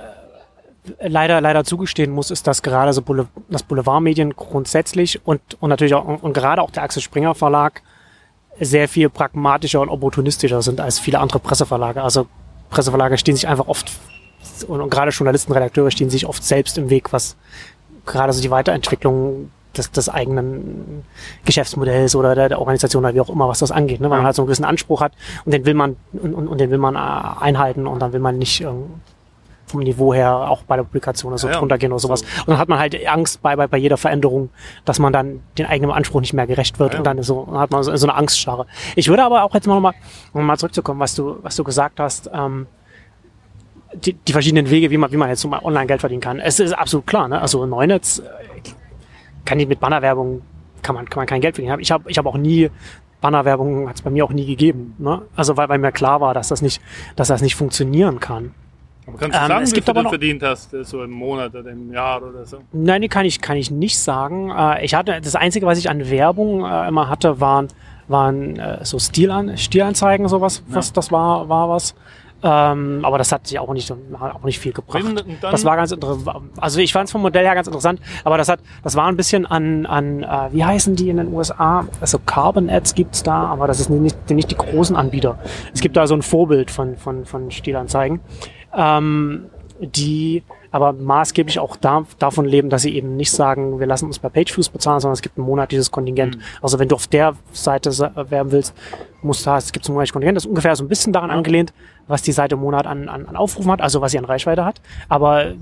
leider, 1.00 1.40
leider 1.40 1.64
zugestehen 1.64 2.10
muss, 2.12 2.30
ist, 2.30 2.46
dass 2.46 2.62
gerade 2.62 2.92
so 2.92 3.02
Boule 3.02 3.26
das 3.48 3.62
Boulevardmedien 3.62 4.34
grundsätzlich 4.36 5.26
und, 5.26 5.40
und 5.60 5.70
natürlich 5.70 5.94
auch, 5.94 6.22
und 6.22 6.32
gerade 6.32 6.62
auch 6.62 6.70
der 6.70 6.82
Axel 6.82 7.02
Springer 7.02 7.34
Verlag 7.34 7.82
sehr 8.58 8.88
viel 8.88 9.10
pragmatischer 9.10 9.80
und 9.80 9.88
opportunistischer 9.88 10.62
sind 10.62 10.80
als 10.80 10.98
viele 10.98 11.18
andere 11.18 11.40
Presseverlage. 11.40 12.02
Also 12.02 12.26
Presseverlage 12.70 13.18
stehen 13.18 13.36
sich 13.36 13.48
einfach 13.48 13.68
oft 13.68 13.92
und, 14.68 14.80
und 14.80 14.90
gerade 14.90 15.10
Journalisten, 15.10 15.52
Redakteure 15.52 15.90
stehen 15.90 16.10
sich 16.10 16.26
oft 16.26 16.42
selbst 16.42 16.78
im 16.78 16.90
Weg, 16.90 17.12
was 17.12 17.36
gerade 18.04 18.32
so 18.32 18.40
die 18.40 18.50
Weiterentwicklung 18.50 19.50
des, 19.78 19.90
des 19.90 20.08
eigenen 20.08 21.04
Geschäftsmodells 21.44 22.14
oder 22.16 22.34
der, 22.34 22.48
der 22.48 22.58
Organisation 22.58 23.04
oder 23.04 23.14
wie 23.14 23.20
auch 23.20 23.30
immer, 23.30 23.48
was 23.48 23.58
das 23.60 23.70
angeht, 23.70 24.00
ne? 24.00 24.10
weil 24.10 24.18
man 24.18 24.26
halt 24.26 24.36
so 24.36 24.42
einen 24.42 24.46
gewissen 24.46 24.64
Anspruch 24.64 25.00
hat 25.00 25.12
und 25.44 25.52
den 25.52 25.64
will 25.66 25.74
man 25.74 25.96
und, 26.12 26.34
und, 26.34 26.48
und 26.48 26.60
den 26.60 26.70
will 26.70 26.78
man 26.78 26.94
äh, 26.94 26.98
einhalten 27.44 27.86
und 27.86 28.00
dann 28.00 28.12
will 28.12 28.20
man 28.20 28.38
nicht 28.38 28.60
ähm, 28.60 28.84
vom 29.66 29.80
Niveau 29.80 30.14
her 30.14 30.32
auch 30.32 30.62
bei 30.62 30.76
der 30.76 30.84
Publikation 30.84 31.32
oder 31.32 31.38
so 31.38 31.48
Ja, 31.48 31.54
ja. 31.54 31.58
drunter 31.58 31.78
gehen 31.78 31.92
oder 31.92 31.98
sowas. 31.98 32.22
Und 32.22 32.48
dann 32.48 32.58
hat 32.58 32.68
man 32.68 32.78
halt 32.78 32.96
Angst 33.08 33.42
bei, 33.42 33.56
bei, 33.56 33.66
bei 33.66 33.78
jeder 33.78 33.96
Veränderung, 33.96 34.50
dass 34.84 34.98
man 34.98 35.12
dann 35.12 35.42
den 35.58 35.66
eigenen 35.66 35.90
Anspruch 35.90 36.20
nicht 36.20 36.32
mehr 36.32 36.46
gerecht 36.46 36.78
wird 36.78 36.92
Ja, 36.92 36.94
ja. 36.94 37.00
und 37.00 37.04
dann 37.06 37.22
so 37.22 37.46
dann 37.50 37.58
hat 37.58 37.70
man 37.70 37.82
so, 37.82 37.94
so 37.96 38.06
eine 38.06 38.16
Angststarre. 38.16 38.66
Ich 38.94 39.08
würde 39.08 39.24
aber 39.24 39.42
auch 39.42 39.54
jetzt 39.54 39.66
mal 39.66 39.74
nochmal, 39.74 39.94
um 40.32 40.46
mal 40.46 40.56
zurückzukommen, 40.56 41.00
was 41.00 41.14
du, 41.14 41.38
was 41.42 41.56
du 41.56 41.64
gesagt 41.64 41.98
hast, 42.00 42.30
ähm, 42.32 42.66
die, 43.94 44.12
die 44.12 44.32
verschiedenen 44.32 44.70
Wege, 44.70 44.90
wie 44.90 44.98
man, 44.98 45.10
wie 45.10 45.16
man 45.16 45.28
jetzt 45.28 45.40
so 45.40 45.48
mal 45.48 45.60
online 45.62 45.86
Geld 45.86 46.00
verdienen 46.00 46.20
kann. 46.20 46.38
Es 46.38 46.60
ist 46.60 46.72
absolut 46.72 47.06
klar, 47.06 47.28
ne? 47.28 47.40
Also 47.40 47.66
Neunetz 47.66 48.18
äh, 48.18 48.22
kann 49.46 49.58
ich 49.58 49.66
mit 49.66 49.80
Bannerwerbung 49.80 50.42
kann 50.82 50.94
man, 50.94 51.08
kann 51.08 51.20
man 51.22 51.26
kein 51.26 51.40
Geld 51.40 51.54
verdienen. 51.56 51.80
Ich 51.80 51.90
habe 51.90 52.08
ich 52.10 52.18
hab 52.18 52.26
auch 52.26 52.36
nie 52.36 52.70
Bannerwerbung 53.20 53.88
hat 53.88 53.96
es 53.96 54.02
bei 54.02 54.10
mir 54.10 54.24
auch 54.24 54.30
nie 54.32 54.46
gegeben. 54.46 54.94
Ne? 54.98 55.22
Also 55.34 55.56
weil, 55.56 55.68
weil 55.68 55.78
mir 55.78 55.90
klar 55.90 56.20
war, 56.20 56.34
dass 56.34 56.48
das 56.48 56.60
nicht, 56.62 56.80
dass 57.16 57.28
das 57.28 57.40
nicht 57.42 57.56
funktionieren 57.56 58.20
kann. 58.20 58.52
Aber 59.06 59.16
kannst 59.18 59.36
du 59.36 59.40
Ähm, 59.42 59.48
sagen, 59.48 59.62
es 59.64 59.70
wie 59.70 59.74
gibt 59.76 59.84
viel 59.86 59.90
aber 59.92 60.00
du 60.00 60.04
noch- 60.04 60.10
verdient 60.10 60.42
hast, 60.42 60.74
äh, 60.74 60.84
so 60.84 61.02
im 61.02 61.10
Monat 61.12 61.54
oder 61.54 61.70
im 61.70 61.92
Jahr 61.92 62.22
oder 62.22 62.44
so? 62.44 62.58
Nein, 62.72 63.02
die 63.02 63.08
kann 63.08 63.24
ich, 63.24 63.40
kann 63.40 63.56
ich 63.56 63.70
nicht 63.70 63.98
sagen. 63.98 64.50
Äh, 64.50 64.84
ich 64.84 64.94
hatte, 64.94 65.20
das 65.20 65.34
Einzige, 65.34 65.64
was 65.66 65.78
ich 65.78 65.88
an 65.88 66.10
Werbung 66.10 66.64
äh, 66.64 66.88
immer 66.88 67.08
hatte, 67.08 67.40
waren, 67.40 67.68
waren 68.08 68.60
so 68.82 68.98
Stilan, 69.00 69.56
Stilanzeigen, 69.58 70.28
sowas, 70.28 70.62
was, 70.68 70.92
das 70.92 71.10
war, 71.10 71.48
war 71.48 71.68
was. 71.68 71.94
Ähm, 72.48 73.00
aber 73.02 73.18
das 73.18 73.32
hat 73.32 73.48
sich 73.48 73.58
auch 73.58 73.72
nicht, 73.72 73.90
auch 73.90 74.44
nicht 74.44 74.60
viel 74.60 74.72
gebracht. 74.72 75.02
Das 75.40 75.64
war 75.64 75.74
ganz 75.74 75.90
interessant. 75.90 76.52
Also 76.58 76.78
ich 76.78 76.92
fand 76.92 77.06
es 77.06 77.12
vom 77.12 77.22
Modell 77.22 77.44
her 77.44 77.56
ganz 77.56 77.66
interessant, 77.66 78.00
aber 78.22 78.38
das 78.38 78.48
hat, 78.48 78.60
das 78.84 78.94
war 78.94 79.06
ein 79.06 79.16
bisschen 79.16 79.46
an, 79.46 79.84
an 79.84 80.22
äh, 80.22 80.52
wie 80.52 80.64
heißen 80.64 80.94
die 80.94 81.08
in 81.08 81.16
den 81.16 81.34
USA? 81.34 81.88
Also 82.00 82.20
Carbon 82.24 82.70
Ads 82.70 82.94
gibt's 82.94 83.24
da, 83.24 83.46
aber 83.46 83.66
das 83.66 83.80
ist 83.80 83.90
nicht, 83.90 84.30
nicht 84.30 84.50
die 84.50 84.56
großen 84.56 84.94
Anbieter. 84.94 85.40
Es 85.74 85.80
gibt 85.80 85.96
da 85.96 86.06
so 86.06 86.14
ein 86.14 86.22
Vorbild 86.22 86.70
von, 86.70 86.96
von, 86.96 87.24
von 87.24 87.50
Stilanzeigen, 87.50 88.20
ähm, 88.76 89.46
die 89.80 90.44
aber 90.76 90.92
maßgeblich 90.92 91.58
auch 91.58 91.74
da, 91.76 92.04
davon 92.18 92.44
leben, 92.44 92.70
dass 92.70 92.82
sie 92.82 92.94
eben 92.94 93.16
nicht 93.16 93.30
sagen, 93.32 93.80
wir 93.80 93.86
lassen 93.86 94.04
uns 94.06 94.18
per 94.18 94.30
Pageviews 94.30 94.68
bezahlen, 94.68 95.00
sondern 95.00 95.14
es 95.14 95.22
gibt 95.22 95.38
ein 95.38 95.42
monatliches 95.42 95.90
Kontingent. 95.90 96.38
Also 96.62 96.78
wenn 96.78 96.88
du 96.88 96.94
auf 96.94 97.06
der 97.06 97.34
Seite 97.52 97.90
sa- 97.90 98.12
werben 98.28 98.52
willst, 98.52 98.74
musst 99.22 99.46
du, 99.46 99.50
es 99.50 99.72
gibt 99.72 99.88
ein 99.88 99.92
monatliches 99.92 100.12
Kontingent, 100.12 100.36
das 100.36 100.44
ist 100.44 100.48
ungefähr 100.50 100.76
so 100.76 100.84
ein 100.84 100.88
bisschen 100.88 101.12
daran 101.12 101.30
angelehnt, 101.30 101.72
was 102.06 102.22
die 102.22 102.32
Seite 102.32 102.54
im 102.54 102.60
Monat 102.60 102.86
an, 102.86 103.08
an, 103.08 103.26
an 103.26 103.36
Aufrufen 103.36 103.70
hat, 103.72 103.80
also 103.80 104.00
was 104.00 104.12
sie 104.12 104.18
an 104.18 104.24
Reichweite 104.24 104.64
hat. 104.64 104.80
Aber 105.08 105.54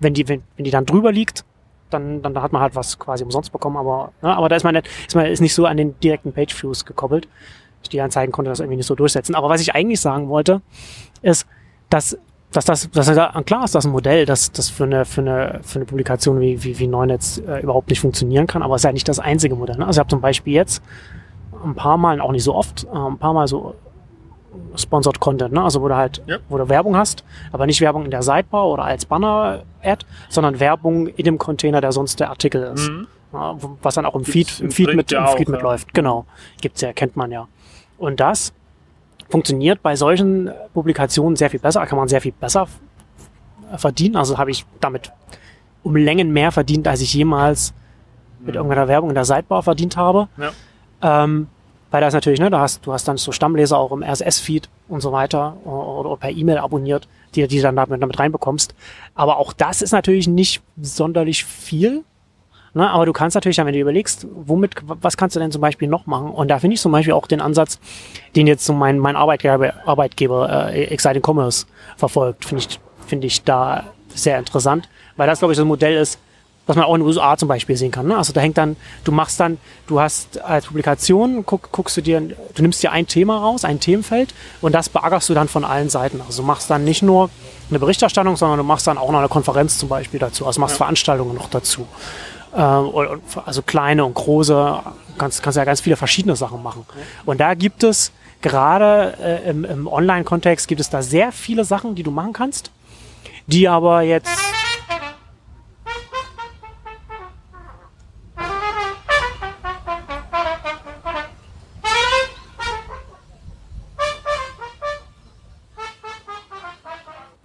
wenn 0.00 0.12
die, 0.14 0.28
wenn, 0.28 0.42
wenn 0.56 0.64
die 0.64 0.70
dann 0.70 0.84
drüber 0.84 1.12
liegt, 1.12 1.44
dann, 1.90 2.22
dann 2.22 2.40
hat 2.42 2.52
man 2.52 2.60
halt 2.62 2.74
was 2.74 2.98
quasi 2.98 3.24
umsonst 3.24 3.52
bekommen, 3.52 3.76
aber, 3.76 4.12
ne, 4.22 4.36
aber 4.36 4.48
da 4.48 4.56
ist 4.56 4.64
man, 4.64 4.74
nicht, 4.74 4.88
ist 5.06 5.14
man 5.14 5.26
ist 5.26 5.40
nicht 5.40 5.54
so 5.54 5.66
an 5.66 5.76
den 5.76 5.98
direkten 6.00 6.32
Pageviews 6.32 6.84
gekoppelt. 6.84 7.28
Die 7.92 8.00
Anzeigen 8.00 8.30
konnte 8.30 8.50
das 8.50 8.60
irgendwie 8.60 8.76
nicht 8.76 8.86
so 8.86 8.94
durchsetzen. 8.94 9.34
Aber 9.34 9.48
was 9.48 9.60
ich 9.60 9.74
eigentlich 9.74 10.00
sagen 10.00 10.28
wollte, 10.28 10.60
ist, 11.22 11.46
dass 11.88 12.18
dass 12.52 12.64
das, 12.64 12.90
dass 12.90 13.06
da, 13.06 13.42
klar 13.44 13.64
ist 13.64 13.74
das 13.74 13.84
ein 13.84 13.92
Modell, 13.92 14.26
das, 14.26 14.50
das 14.50 14.68
für 14.68 14.84
eine, 14.84 15.04
für 15.04 15.20
eine, 15.20 15.60
für 15.62 15.76
eine 15.76 15.84
Publikation 15.86 16.40
wie, 16.40 16.62
wie, 16.64 16.78
wie 16.78 16.86
Neunetz 16.88 17.38
äh, 17.38 17.62
überhaupt 17.62 17.90
nicht 17.90 18.00
funktionieren 18.00 18.46
kann, 18.46 18.62
aber 18.62 18.74
es 18.74 18.80
ist 18.80 18.84
ja 18.86 18.92
nicht 18.92 19.08
das 19.08 19.20
einzige 19.20 19.54
Modell. 19.54 19.76
Ne? 19.76 19.86
Also 19.86 19.98
ich 19.98 20.00
habe 20.00 20.10
zum 20.10 20.20
Beispiel 20.20 20.54
jetzt 20.54 20.82
ein 21.64 21.74
paar 21.74 21.96
Mal, 21.96 22.20
auch 22.20 22.32
nicht 22.32 22.42
so 22.44 22.54
oft, 22.54 22.84
äh, 22.84 22.96
ein 22.96 23.18
paar 23.18 23.34
Mal 23.34 23.46
so 23.46 23.74
Sponsored 24.74 25.20
Content, 25.20 25.52
ne? 25.52 25.62
also 25.62 25.80
wo 25.80 25.88
du 25.88 25.94
halt, 25.94 26.22
Ja. 26.26 26.38
wo 26.48 26.58
du 26.58 26.68
Werbung 26.68 26.96
hast, 26.96 27.24
aber 27.52 27.66
nicht 27.66 27.80
Werbung 27.80 28.04
in 28.04 28.10
der 28.10 28.22
Sidebar 28.22 28.66
oder 28.66 28.84
als 28.84 29.06
Banner-Ad, 29.06 30.04
sondern 30.28 30.58
Werbung 30.58 31.06
in 31.06 31.24
dem 31.24 31.38
Container, 31.38 31.80
der 31.80 31.92
sonst 31.92 32.18
der 32.18 32.30
Artikel 32.30 32.62
ist. 32.74 32.88
Mhm. 32.88 33.06
Ja, 33.32 33.56
was 33.82 33.94
dann 33.94 34.06
auch 34.06 34.16
im 34.16 34.24
Gibt's 34.24 34.54
Feed, 34.54 34.60
im 34.60 34.70
Feed, 34.72 34.96
mit, 34.96 35.12
ja 35.12 35.20
im 35.20 35.26
auch, 35.26 35.36
Feed 35.36 35.48
ja. 35.48 35.52
mitläuft. 35.52 35.94
Genau. 35.94 36.26
Gibt's 36.60 36.80
ja, 36.80 36.92
kennt 36.92 37.14
man 37.14 37.30
ja. 37.30 37.46
Und 37.96 38.18
das 38.18 38.52
funktioniert 39.30 39.82
bei 39.82 39.96
solchen 39.96 40.50
Publikationen 40.74 41.36
sehr 41.36 41.50
viel 41.50 41.60
besser, 41.60 41.86
kann 41.86 41.98
man 41.98 42.08
sehr 42.08 42.20
viel 42.20 42.32
besser 42.32 42.66
verdienen. 43.76 44.16
Also 44.16 44.38
habe 44.38 44.50
ich 44.50 44.66
damit 44.80 45.12
um 45.82 45.96
Längen 45.96 46.32
mehr 46.32 46.52
verdient, 46.52 46.86
als 46.88 47.00
ich 47.00 47.14
jemals 47.14 47.72
mit 48.40 48.54
irgendeiner 48.54 48.88
Werbung 48.88 49.10
in 49.10 49.14
der 49.14 49.24
Sidebar 49.24 49.62
verdient 49.62 49.96
habe. 49.96 50.28
Ja. 50.36 51.24
Ähm, 51.24 51.48
weil 51.90 52.00
das 52.00 52.14
natürlich, 52.14 52.38
ne, 52.38 52.50
da 52.50 52.60
hast, 52.60 52.86
du 52.86 52.92
hast 52.92 53.08
dann 53.08 53.16
so 53.16 53.32
Stammleser 53.32 53.76
auch 53.76 53.90
im 53.90 54.02
RSS-Feed 54.02 54.68
und 54.88 55.00
so 55.00 55.10
weiter 55.10 55.56
oder, 55.64 56.10
oder 56.10 56.16
per 56.16 56.30
E-Mail 56.30 56.58
abonniert, 56.58 57.08
die, 57.34 57.46
die 57.48 57.56
du 57.56 57.62
dann 57.62 57.76
damit, 57.76 58.00
damit 58.00 58.18
reinbekommst. 58.18 58.74
Aber 59.14 59.38
auch 59.38 59.52
das 59.52 59.82
ist 59.82 59.92
natürlich 59.92 60.28
nicht 60.28 60.62
sonderlich 60.80 61.44
viel. 61.44 62.04
Ne, 62.72 62.88
aber 62.88 63.04
du 63.04 63.12
kannst 63.12 63.34
natürlich, 63.34 63.56
dann, 63.56 63.66
wenn 63.66 63.74
du 63.74 63.80
überlegst, 63.80 64.26
womit, 64.30 64.76
was 64.84 65.16
kannst 65.16 65.34
du 65.34 65.40
denn 65.40 65.50
zum 65.50 65.60
Beispiel 65.60 65.88
noch 65.88 66.06
machen? 66.06 66.30
Und 66.30 66.48
da 66.48 66.60
finde 66.60 66.74
ich 66.74 66.80
zum 66.80 66.92
Beispiel 66.92 67.14
auch 67.14 67.26
den 67.26 67.40
Ansatz, 67.40 67.80
den 68.36 68.46
jetzt 68.46 68.64
so 68.64 68.72
mein, 68.72 68.98
mein 68.98 69.16
Arbeitgeber, 69.16 69.74
Arbeitgeber 69.86 70.72
äh, 70.72 70.84
Exciting 70.84 71.22
Commerce 71.22 71.66
verfolgt, 71.96 72.44
finde 72.44 72.64
ich, 72.68 72.80
finde 73.06 73.26
ich 73.26 73.42
da 73.42 73.84
sehr 74.14 74.38
interessant, 74.38 74.88
weil 75.16 75.26
das, 75.26 75.40
glaube 75.40 75.52
ich, 75.52 75.56
so 75.56 75.64
ein 75.64 75.68
Modell 75.68 75.96
ist, 75.96 76.20
was 76.70 76.76
man 76.76 76.84
auch 76.84 76.94
in 76.94 77.00
den 77.00 77.08
USA 77.08 77.36
zum 77.36 77.48
Beispiel 77.48 77.76
sehen 77.76 77.90
kann. 77.90 78.06
Ne? 78.06 78.16
Also 78.16 78.32
da 78.32 78.40
hängt 78.40 78.56
dann, 78.56 78.76
du 79.02 79.10
machst 79.10 79.40
dann, 79.40 79.58
du 79.88 80.00
hast 80.00 80.40
als 80.40 80.66
Publikation, 80.66 81.44
guck, 81.44 81.72
guckst 81.72 81.96
du 81.96 82.00
dir, 82.00 82.20
du 82.20 82.62
nimmst 82.62 82.80
dir 82.80 82.92
ein 82.92 83.08
Thema 83.08 83.38
raus, 83.38 83.64
ein 83.64 83.80
Themenfeld 83.80 84.32
und 84.60 84.72
das 84.72 84.88
beackerst 84.88 85.28
du 85.28 85.34
dann 85.34 85.48
von 85.48 85.64
allen 85.64 85.88
Seiten. 85.88 86.20
Also 86.24 86.42
du 86.42 86.46
machst 86.46 86.70
dann 86.70 86.84
nicht 86.84 87.02
nur 87.02 87.28
eine 87.70 87.80
Berichterstattung, 87.80 88.36
sondern 88.36 88.58
du 88.58 88.64
machst 88.64 88.86
dann 88.86 88.98
auch 88.98 89.10
noch 89.10 89.18
eine 89.18 89.28
Konferenz 89.28 89.78
zum 89.78 89.88
Beispiel 89.88 90.20
dazu, 90.20 90.46
also 90.46 90.60
machst 90.60 90.76
Veranstaltungen 90.76 91.34
noch 91.34 91.50
dazu. 91.50 91.88
Ähm, 92.54 93.20
also 93.44 93.62
kleine 93.62 94.04
und 94.04 94.14
große, 94.14 94.80
kannst, 95.18 95.42
kannst 95.42 95.56
ja 95.56 95.64
ganz 95.64 95.80
viele 95.80 95.96
verschiedene 95.96 96.36
Sachen 96.36 96.62
machen. 96.62 96.84
Und 97.24 97.40
da 97.40 97.54
gibt 97.54 97.82
es 97.82 98.12
gerade 98.42 99.14
äh, 99.22 99.50
im, 99.50 99.64
im 99.64 99.86
Online-Kontext 99.86 100.66
gibt 100.66 100.80
es 100.80 100.90
da 100.90 101.02
sehr 101.02 101.32
viele 101.32 101.64
Sachen, 101.64 101.94
die 101.94 102.02
du 102.02 102.10
machen 102.10 102.32
kannst, 102.32 102.70
die 103.46 103.68
aber 103.68 104.02
jetzt 104.02 104.30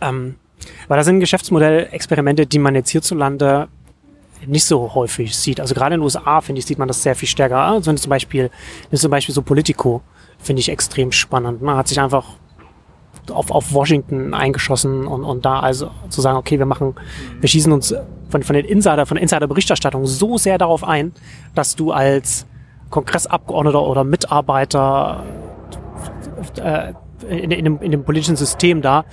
Ähm, 0.02 0.36
weil 0.88 0.98
das 0.98 1.06
sind 1.08 1.20
Geschäftsmodellexperimente, 1.20 2.46
die 2.46 2.60
man 2.60 2.76
jetzt 2.76 2.90
hierzulande 2.92 3.68
nicht 4.48 4.66
so 4.66 4.94
häufig 4.94 5.36
sieht. 5.36 5.60
Also 5.60 5.74
gerade 5.74 5.96
in 5.96 6.00
den 6.00 6.04
USA, 6.04 6.42
finde 6.42 6.60
ich, 6.60 6.66
sieht 6.66 6.78
man 6.78 6.88
das 6.88 7.04
sehr 7.04 7.16
viel 7.16 7.28
stärker. 7.28 7.58
Also 7.58 7.90
wenn 7.90 7.98
zum 7.98 8.10
Beispiel, 8.10 8.50
zum 8.94 9.12
Beispiel 9.12 9.34
so 9.34 9.42
Politico, 9.42 10.02
finde 10.40 10.60
ich 10.60 10.70
extrem 10.70 11.12
spannend. 11.12 11.62
Man 11.62 11.78
hat 11.78 11.88
sich 11.88 12.00
einfach 12.00 12.26
auf, 13.32 13.52
auf 13.52 13.74
Washington 13.74 14.34
eingeschossen 14.34 15.08
und, 15.08 15.24
und 15.24 15.46
da 15.46 15.60
also 15.60 15.90
zu 16.10 16.22
sagen, 16.22 16.38
okay, 16.38 16.60
wir 16.60 16.66
machen, 16.66 16.96
wir 17.40 17.50
schießen 17.50 17.72
uns 17.72 17.94
von, 18.30 18.44
von 18.44 18.56
den 18.56 18.66
Insider, 18.66 19.06
von 19.06 19.16
der 19.16 19.24
Insider-Berichterstattung 19.24 20.06
so 20.06 20.38
sehr 20.38 20.58
darauf 20.58 20.84
ein, 20.84 21.14
dass 21.54 21.76
du 21.76 21.92
als 21.92 22.46
Kongressabgeordneter 22.90 23.82
oder 23.82 24.04
Mitarbeiter 24.04 25.24
äh, 26.58 26.94
in, 27.30 27.52
in, 27.52 27.66
dem, 27.66 27.82
in 27.82 27.92
dem 27.92 28.04
politischen 28.04 28.36
System 28.36 28.82
da 28.82 29.06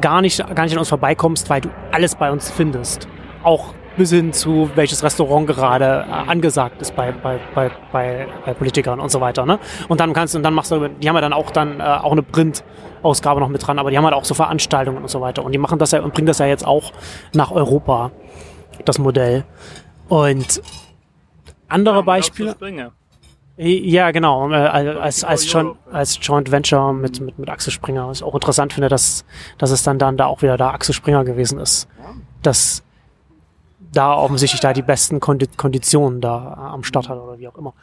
gar 0.00 0.20
nicht, 0.20 0.38
gar 0.38 0.64
nicht 0.64 0.72
an 0.72 0.78
uns 0.78 0.88
vorbeikommst, 0.88 1.48
weil 1.48 1.62
du 1.62 1.70
alles 1.92 2.14
bei 2.14 2.30
uns 2.30 2.50
findest. 2.50 3.08
Auch 3.42 3.72
bis 3.96 4.10
hin 4.10 4.32
zu 4.32 4.70
welches 4.74 5.02
Restaurant 5.02 5.46
gerade 5.46 6.06
äh, 6.08 6.12
angesagt 6.30 6.80
ist 6.82 6.94
bei, 6.94 7.12
bei, 7.12 7.38
bei, 7.54 7.70
bei, 7.92 8.26
bei 8.44 8.54
Politikern 8.54 9.00
und 9.00 9.10
so 9.10 9.20
weiter. 9.20 9.46
Ne? 9.46 9.58
Und 9.88 10.00
dann 10.00 10.12
kannst 10.12 10.34
du, 10.34 10.38
und 10.38 10.42
dann 10.42 10.54
machst 10.54 10.70
du, 10.70 10.88
die 10.88 11.08
haben 11.08 11.16
ja 11.16 11.20
dann 11.20 11.32
auch 11.32 11.50
dann 11.50 11.80
äh, 11.80 11.82
auch 11.82 12.12
eine 12.12 12.22
Print-Ausgabe 12.22 13.40
noch 13.40 13.48
mit 13.48 13.66
dran, 13.66 13.78
aber 13.78 13.90
die 13.90 13.96
haben 13.96 14.04
halt 14.04 14.14
auch 14.14 14.24
so 14.24 14.34
Veranstaltungen 14.34 14.98
und 14.98 15.10
so 15.10 15.20
weiter. 15.20 15.44
Und 15.44 15.52
die 15.52 15.58
machen 15.58 15.78
das 15.78 15.92
ja 15.92 16.02
und 16.02 16.14
bringen 16.14 16.26
das 16.26 16.38
ja 16.38 16.46
jetzt 16.46 16.66
auch 16.66 16.92
nach 17.32 17.50
Europa, 17.50 18.10
das 18.84 18.98
Modell. 18.98 19.44
Und 20.08 20.62
andere 21.68 22.02
Beispiele. 22.02 22.52
Springer. 22.52 22.92
Ja, 23.58 24.10
genau. 24.10 24.50
äh, 24.50 24.54
Als, 24.54 25.24
als, 25.24 25.50
Joint, 25.50 25.76
als 25.90 26.18
Joint 26.20 26.50
Venture 26.52 26.92
mit, 26.92 27.20
mit, 27.20 27.38
mit 27.38 27.48
Axel 27.48 27.72
Springer. 27.72 28.08
Was 28.08 28.18
ich 28.18 28.24
auch 28.24 28.34
interessant 28.34 28.74
finde, 28.74 28.88
dass, 28.88 29.24
dass 29.56 29.70
es 29.70 29.82
dann, 29.82 29.98
dann 29.98 30.18
da 30.18 30.26
auch 30.26 30.42
wieder 30.42 30.58
da 30.58 30.72
Axel 30.72 30.94
Springer 30.94 31.24
gewesen 31.24 31.58
ist. 31.58 31.88
Dass 32.42 32.82
da 33.96 34.14
offensichtlich 34.14 34.60
da 34.60 34.72
die 34.72 34.82
besten 34.82 35.20
Kondi 35.20 35.46
Konditionen 35.56 36.20
da 36.20 36.70
am 36.72 36.84
Start 36.84 37.08
hat 37.08 37.18
oder 37.18 37.38
wie 37.38 37.48
auch 37.48 37.56
immer. 37.56 37.74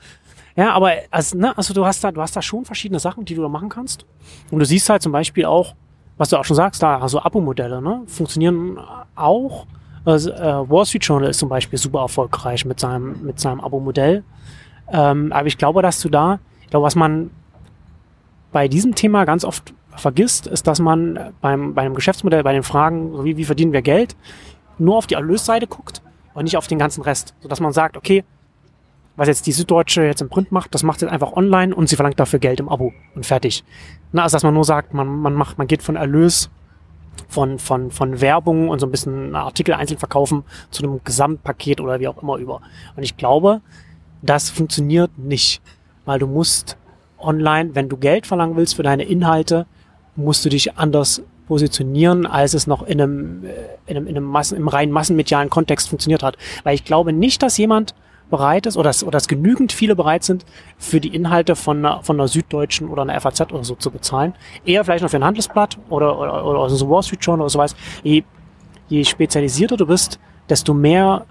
Ja, 0.55 0.73
aber 0.73 0.91
also, 1.09 1.37
ne, 1.37 1.57
also 1.57 1.73
du 1.73 1.85
hast 1.85 2.03
da, 2.03 2.11
du 2.11 2.21
hast 2.21 2.35
da 2.35 2.41
schon 2.41 2.65
verschiedene 2.65 2.99
Sachen, 2.99 3.25
die 3.25 3.33
du 3.33 3.41
da 3.41 3.49
machen 3.49 3.69
kannst. 3.69 4.05
Und 4.51 4.59
du 4.59 4.65
siehst 4.65 4.89
halt 4.89 5.01
zum 5.01 5.11
Beispiel 5.11 5.45
auch, 5.45 5.73
was 6.17 6.29
du 6.29 6.37
auch 6.37 6.45
schon 6.45 6.55
sagst, 6.55 6.83
da 6.83 6.99
also 6.99 7.19
Abo-Modelle, 7.19 7.81
ne, 7.81 8.03
funktionieren 8.05 8.79
auch. 9.15 9.65
Also, 10.05 10.31
äh, 10.31 10.69
Wall 10.69 10.85
Street 10.85 11.03
Journal 11.03 11.29
ist 11.29 11.39
zum 11.39 11.49
Beispiel 11.49 11.79
super 11.79 12.01
erfolgreich 12.01 12.65
mit 12.65 12.79
seinem, 12.79 13.23
mit 13.23 13.39
seinem 13.39 13.61
Abo-Modell. 13.61 14.23
Ähm, 14.91 15.31
aber 15.31 15.47
ich 15.47 15.57
glaube, 15.57 15.81
dass 15.81 15.99
du 16.01 16.09
da, 16.09 16.39
ich 16.61 16.69
glaube, 16.69 16.85
was 16.85 16.95
man 16.95 17.31
bei 18.51 18.67
diesem 18.67 18.93
Thema 18.93 19.25
ganz 19.25 19.43
oft 19.43 19.73
vergisst, 19.95 20.45
ist, 20.45 20.67
dass 20.67 20.79
man 20.79 21.33
beim, 21.41 21.73
bei 21.73 21.81
einem 21.81 21.95
Geschäftsmodell, 21.95 22.43
bei 22.43 22.53
den 22.53 22.63
Fragen, 22.63 23.23
wie, 23.23 23.37
wie 23.37 23.45
verdienen 23.45 23.71
wir 23.71 23.81
Geld, 23.81 24.15
nur 24.77 24.97
auf 24.97 25.07
die 25.07 25.15
Erlösseite 25.15 25.65
guckt 25.65 26.02
und 26.33 26.43
nicht 26.43 26.57
auf 26.57 26.67
den 26.67 26.79
ganzen 26.79 27.01
Rest. 27.03 27.33
Sodass 27.41 27.59
man 27.59 27.73
sagt, 27.73 27.97
okay, 27.97 28.23
was 29.15 29.27
jetzt 29.27 29.45
die 29.45 29.51
Süddeutsche 29.51 30.03
jetzt 30.03 30.21
im 30.21 30.29
Print 30.29 30.51
macht, 30.51 30.73
das 30.73 30.83
macht 30.83 31.01
jetzt 31.01 31.11
einfach 31.11 31.33
online 31.33 31.75
und 31.75 31.87
sie 31.87 31.95
verlangt 31.95 32.19
dafür 32.19 32.39
Geld 32.39 32.59
im 32.59 32.69
Abo 32.69 32.93
und 33.15 33.25
fertig. 33.25 33.63
Na, 34.11 34.23
also 34.23 34.35
dass 34.35 34.43
man 34.43 34.53
nur 34.53 34.65
sagt, 34.65 34.93
man, 34.93 35.07
man 35.07 35.33
macht, 35.33 35.57
man 35.57 35.67
geht 35.67 35.83
von 35.83 35.95
Erlös 35.95 36.49
von, 37.27 37.59
von, 37.59 37.91
von 37.91 38.21
Werbung 38.21 38.69
und 38.69 38.79
so 38.79 38.87
ein 38.87 38.91
bisschen 38.91 39.35
Artikel 39.35 39.73
einzeln 39.73 39.99
verkaufen 39.99 40.43
zu 40.71 40.83
einem 40.83 41.01
Gesamtpaket 41.03 41.81
oder 41.81 41.99
wie 41.99 42.07
auch 42.07 42.21
immer 42.21 42.37
über. 42.37 42.61
Und 42.95 43.03
ich 43.03 43.17
glaube, 43.17 43.61
das 44.21 44.49
funktioniert 44.49 45.17
nicht, 45.17 45.61
weil 46.05 46.19
du 46.19 46.27
musst 46.27 46.77
online, 47.19 47.75
wenn 47.75 47.89
du 47.89 47.97
Geld 47.97 48.27
verlangen 48.27 48.55
willst 48.55 48.75
für 48.75 48.83
deine 48.83 49.03
Inhalte, 49.03 49.65
musst 50.15 50.45
du 50.45 50.49
dich 50.49 50.77
anders 50.77 51.23
positionieren, 51.53 52.25
als 52.25 52.55
es 52.55 52.65
noch 52.65 52.81
in 52.81 52.99
einem, 52.99 53.45
äh, 53.45 53.49
in 53.85 53.95
einem, 53.95 54.07
in 54.07 54.17
einem 54.17 54.25
Massen, 54.25 54.57
im 54.57 54.67
rein 54.67 54.89
massenmedialen 54.89 55.51
Kontext 55.51 55.87
funktioniert 55.87 56.23
hat. 56.23 56.35
Weil 56.63 56.73
ich 56.73 56.83
glaube 56.83 57.13
nicht, 57.13 57.43
dass 57.43 57.59
jemand 57.59 57.93
bereit 58.31 58.65
ist 58.65 58.75
oder 58.75 58.89
dass, 58.89 59.03
oder 59.03 59.11
dass 59.11 59.27
genügend 59.27 59.71
viele 59.71 59.95
bereit 59.95 60.23
sind, 60.23 60.45
für 60.79 60.99
die 60.99 61.09
Inhalte 61.09 61.55
von 61.55 61.77
einer, 61.77 62.01
von 62.01 62.19
einer 62.19 62.27
Süddeutschen 62.27 62.89
oder 62.89 63.03
einer 63.03 63.21
FAZ 63.21 63.41
oder 63.41 63.63
so 63.63 63.75
zu 63.75 63.91
bezahlen. 63.91 64.33
Eher 64.65 64.83
vielleicht 64.83 65.03
noch 65.03 65.11
für 65.11 65.17
ein 65.17 65.23
Handelsblatt 65.23 65.77
oder, 65.89 66.17
oder, 66.17 66.43
oder 66.43 66.69
so 66.71 66.89
Wall 66.89 67.03
Street 67.03 67.23
Journal 67.23 67.43
oder 67.43 67.51
sowas. 67.51 67.75
Je, 68.01 68.23
je 68.89 69.03
spezialisierter 69.03 69.77
du 69.77 69.85
bist, 69.85 70.19
desto 70.49 70.73
mehr 70.73 71.27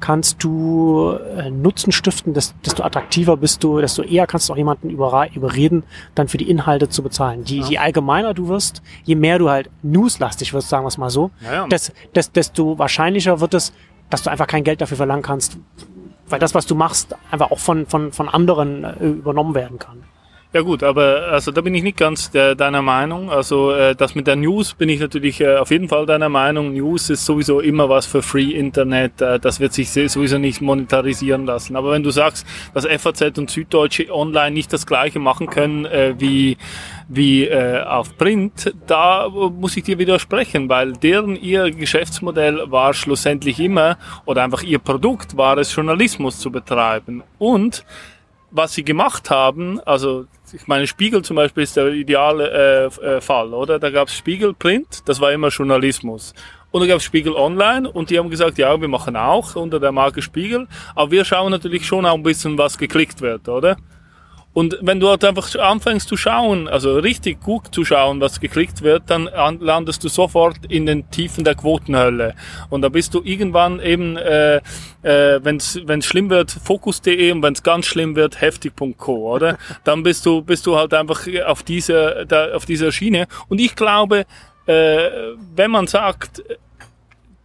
kannst 0.00 0.42
du 0.44 1.18
äh, 1.36 1.50
Nutzen 1.50 1.92
stiften, 1.92 2.34
desto 2.34 2.82
attraktiver 2.82 3.36
bist 3.36 3.64
du, 3.64 3.80
desto 3.80 4.02
eher 4.02 4.26
kannst 4.26 4.48
du 4.48 4.52
auch 4.52 4.56
jemanden 4.56 4.90
überreden, 4.90 5.82
dann 6.14 6.28
für 6.28 6.38
die 6.38 6.48
Inhalte 6.48 6.88
zu 6.88 7.02
bezahlen. 7.02 7.44
Je, 7.44 7.60
ja. 7.60 7.66
je 7.66 7.78
allgemeiner 7.78 8.34
du 8.34 8.48
wirst, 8.48 8.82
je 9.04 9.14
mehr 9.14 9.38
du 9.38 9.50
halt 9.50 9.70
newslastig 9.82 10.52
wirst, 10.52 10.68
sagen 10.68 10.84
wir 10.84 10.88
es 10.88 10.98
mal 10.98 11.10
so, 11.10 11.30
ja, 11.40 11.52
ja. 11.52 11.66
Des, 11.66 11.92
des, 12.14 12.32
desto 12.32 12.78
wahrscheinlicher 12.78 13.40
wird 13.40 13.54
es, 13.54 13.72
dass 14.10 14.22
du 14.22 14.30
einfach 14.30 14.46
kein 14.46 14.64
Geld 14.64 14.80
dafür 14.80 14.96
verlangen 14.96 15.22
kannst, 15.22 15.58
weil 16.28 16.38
das, 16.38 16.54
was 16.54 16.66
du 16.66 16.74
machst, 16.74 17.14
einfach 17.30 17.50
auch 17.50 17.58
von, 17.58 17.86
von, 17.86 18.12
von 18.12 18.28
anderen 18.28 18.84
äh, 18.84 19.04
übernommen 19.04 19.54
werden 19.54 19.78
kann. 19.78 20.04
Ja 20.50 20.62
gut, 20.62 20.82
aber 20.82 21.28
also 21.30 21.52
da 21.52 21.60
bin 21.60 21.74
ich 21.74 21.82
nicht 21.82 21.98
ganz 21.98 22.30
der, 22.30 22.54
deiner 22.54 22.80
Meinung. 22.80 23.30
Also 23.30 23.70
äh, 23.72 23.94
das 23.94 24.14
mit 24.14 24.26
der 24.26 24.36
News 24.36 24.72
bin 24.72 24.88
ich 24.88 24.98
natürlich 24.98 25.42
äh, 25.42 25.56
auf 25.56 25.70
jeden 25.70 25.88
Fall 25.88 26.06
deiner 26.06 26.30
Meinung. 26.30 26.72
News 26.72 27.10
ist 27.10 27.26
sowieso 27.26 27.60
immer 27.60 27.90
was 27.90 28.06
für 28.06 28.22
Free 28.22 28.52
Internet. 28.52 29.20
Äh, 29.20 29.38
das 29.40 29.60
wird 29.60 29.74
sich 29.74 29.90
sowieso 29.90 30.38
nicht 30.38 30.62
monetarisieren 30.62 31.44
lassen. 31.44 31.76
Aber 31.76 31.92
wenn 31.92 32.02
du 32.02 32.10
sagst, 32.10 32.46
dass 32.72 32.86
FAZ 32.86 33.36
und 33.36 33.50
Süddeutsche 33.50 34.10
online 34.10 34.52
nicht 34.52 34.72
das 34.72 34.86
gleiche 34.86 35.18
machen 35.18 35.48
können 35.48 35.84
äh, 35.84 36.14
wie 36.16 36.56
wie 37.08 37.44
äh, 37.44 37.82
auf 37.82 38.16
Print, 38.16 38.72
da 38.86 39.28
muss 39.28 39.76
ich 39.76 39.84
dir 39.84 39.98
widersprechen, 39.98 40.70
weil 40.70 40.92
deren 40.92 41.36
ihr 41.36 41.70
Geschäftsmodell 41.70 42.70
war 42.70 42.94
schlussendlich 42.94 43.60
immer 43.60 43.98
oder 44.24 44.44
einfach 44.44 44.62
ihr 44.62 44.78
Produkt 44.78 45.36
war 45.36 45.58
es 45.58 45.74
Journalismus 45.74 46.38
zu 46.38 46.50
betreiben 46.50 47.22
und 47.38 47.84
was 48.50 48.74
sie 48.74 48.84
gemacht 48.84 49.30
haben, 49.30 49.80
also 49.80 50.26
ich 50.52 50.66
meine, 50.66 50.86
Spiegel 50.86 51.22
zum 51.22 51.36
Beispiel 51.36 51.62
ist 51.62 51.76
der 51.76 51.88
ideale 51.88 52.90
äh, 53.00 53.16
äh, 53.16 53.20
Fall, 53.20 53.52
oder? 53.52 53.78
Da 53.78 53.90
gab 53.90 54.08
es 54.08 54.16
Spiegel 54.16 54.54
Print, 54.54 55.02
das 55.06 55.20
war 55.20 55.32
immer 55.32 55.48
Journalismus. 55.48 56.34
Und 56.70 56.80
dann 56.80 56.88
gab 56.88 56.98
es 56.98 57.04
Spiegel 57.04 57.34
Online 57.34 57.90
und 57.90 58.10
die 58.10 58.18
haben 58.18 58.30
gesagt, 58.30 58.58
ja, 58.58 58.78
wir 58.80 58.88
machen 58.88 59.16
auch 59.16 59.56
unter 59.56 59.80
der 59.80 59.92
Marke 59.92 60.22
Spiegel, 60.22 60.68
aber 60.94 61.10
wir 61.10 61.24
schauen 61.24 61.50
natürlich 61.50 61.86
schon 61.86 62.04
auch 62.06 62.14
ein 62.14 62.22
bisschen, 62.22 62.58
was 62.58 62.78
geklickt 62.78 63.20
wird, 63.20 63.48
oder? 63.48 63.76
Und 64.58 64.76
wenn 64.80 64.98
du 64.98 65.08
halt 65.08 65.22
einfach 65.24 65.54
anfängst 65.54 66.08
zu 66.08 66.16
schauen, 66.16 66.66
also 66.66 66.98
richtig 66.98 67.40
gut 67.40 67.72
zu 67.72 67.84
schauen, 67.84 68.20
was 68.20 68.40
geklickt 68.40 68.82
wird, 68.82 69.04
dann 69.06 69.30
landest 69.60 70.02
du 70.02 70.08
sofort 70.08 70.56
in 70.68 70.84
den 70.84 71.08
Tiefen 71.12 71.44
der 71.44 71.54
Quotenhölle. 71.54 72.34
Und 72.68 72.82
da 72.82 72.88
bist 72.88 73.14
du 73.14 73.22
irgendwann 73.22 73.78
eben, 73.78 74.16
äh, 74.16 74.56
äh, 74.56 74.60
wenn 75.44 75.58
es 75.58 75.78
schlimm 76.04 76.28
wird, 76.28 76.50
Fokus.de 76.50 77.30
und 77.30 77.40
wenn 77.44 77.52
es 77.52 77.62
ganz 77.62 77.86
schlimm 77.86 78.16
wird, 78.16 78.40
heftig.co, 78.40 79.32
oder? 79.32 79.58
Dann 79.84 80.02
bist 80.02 80.26
du, 80.26 80.42
bist 80.42 80.66
du 80.66 80.74
halt 80.74 80.92
einfach 80.92 81.28
auf 81.46 81.62
dieser, 81.62 82.24
da, 82.24 82.50
auf 82.52 82.66
dieser 82.66 82.90
Schiene. 82.90 83.28
Und 83.46 83.60
ich 83.60 83.76
glaube, 83.76 84.26
äh, 84.66 85.08
wenn 85.54 85.70
man 85.70 85.86
sagt, 85.86 86.42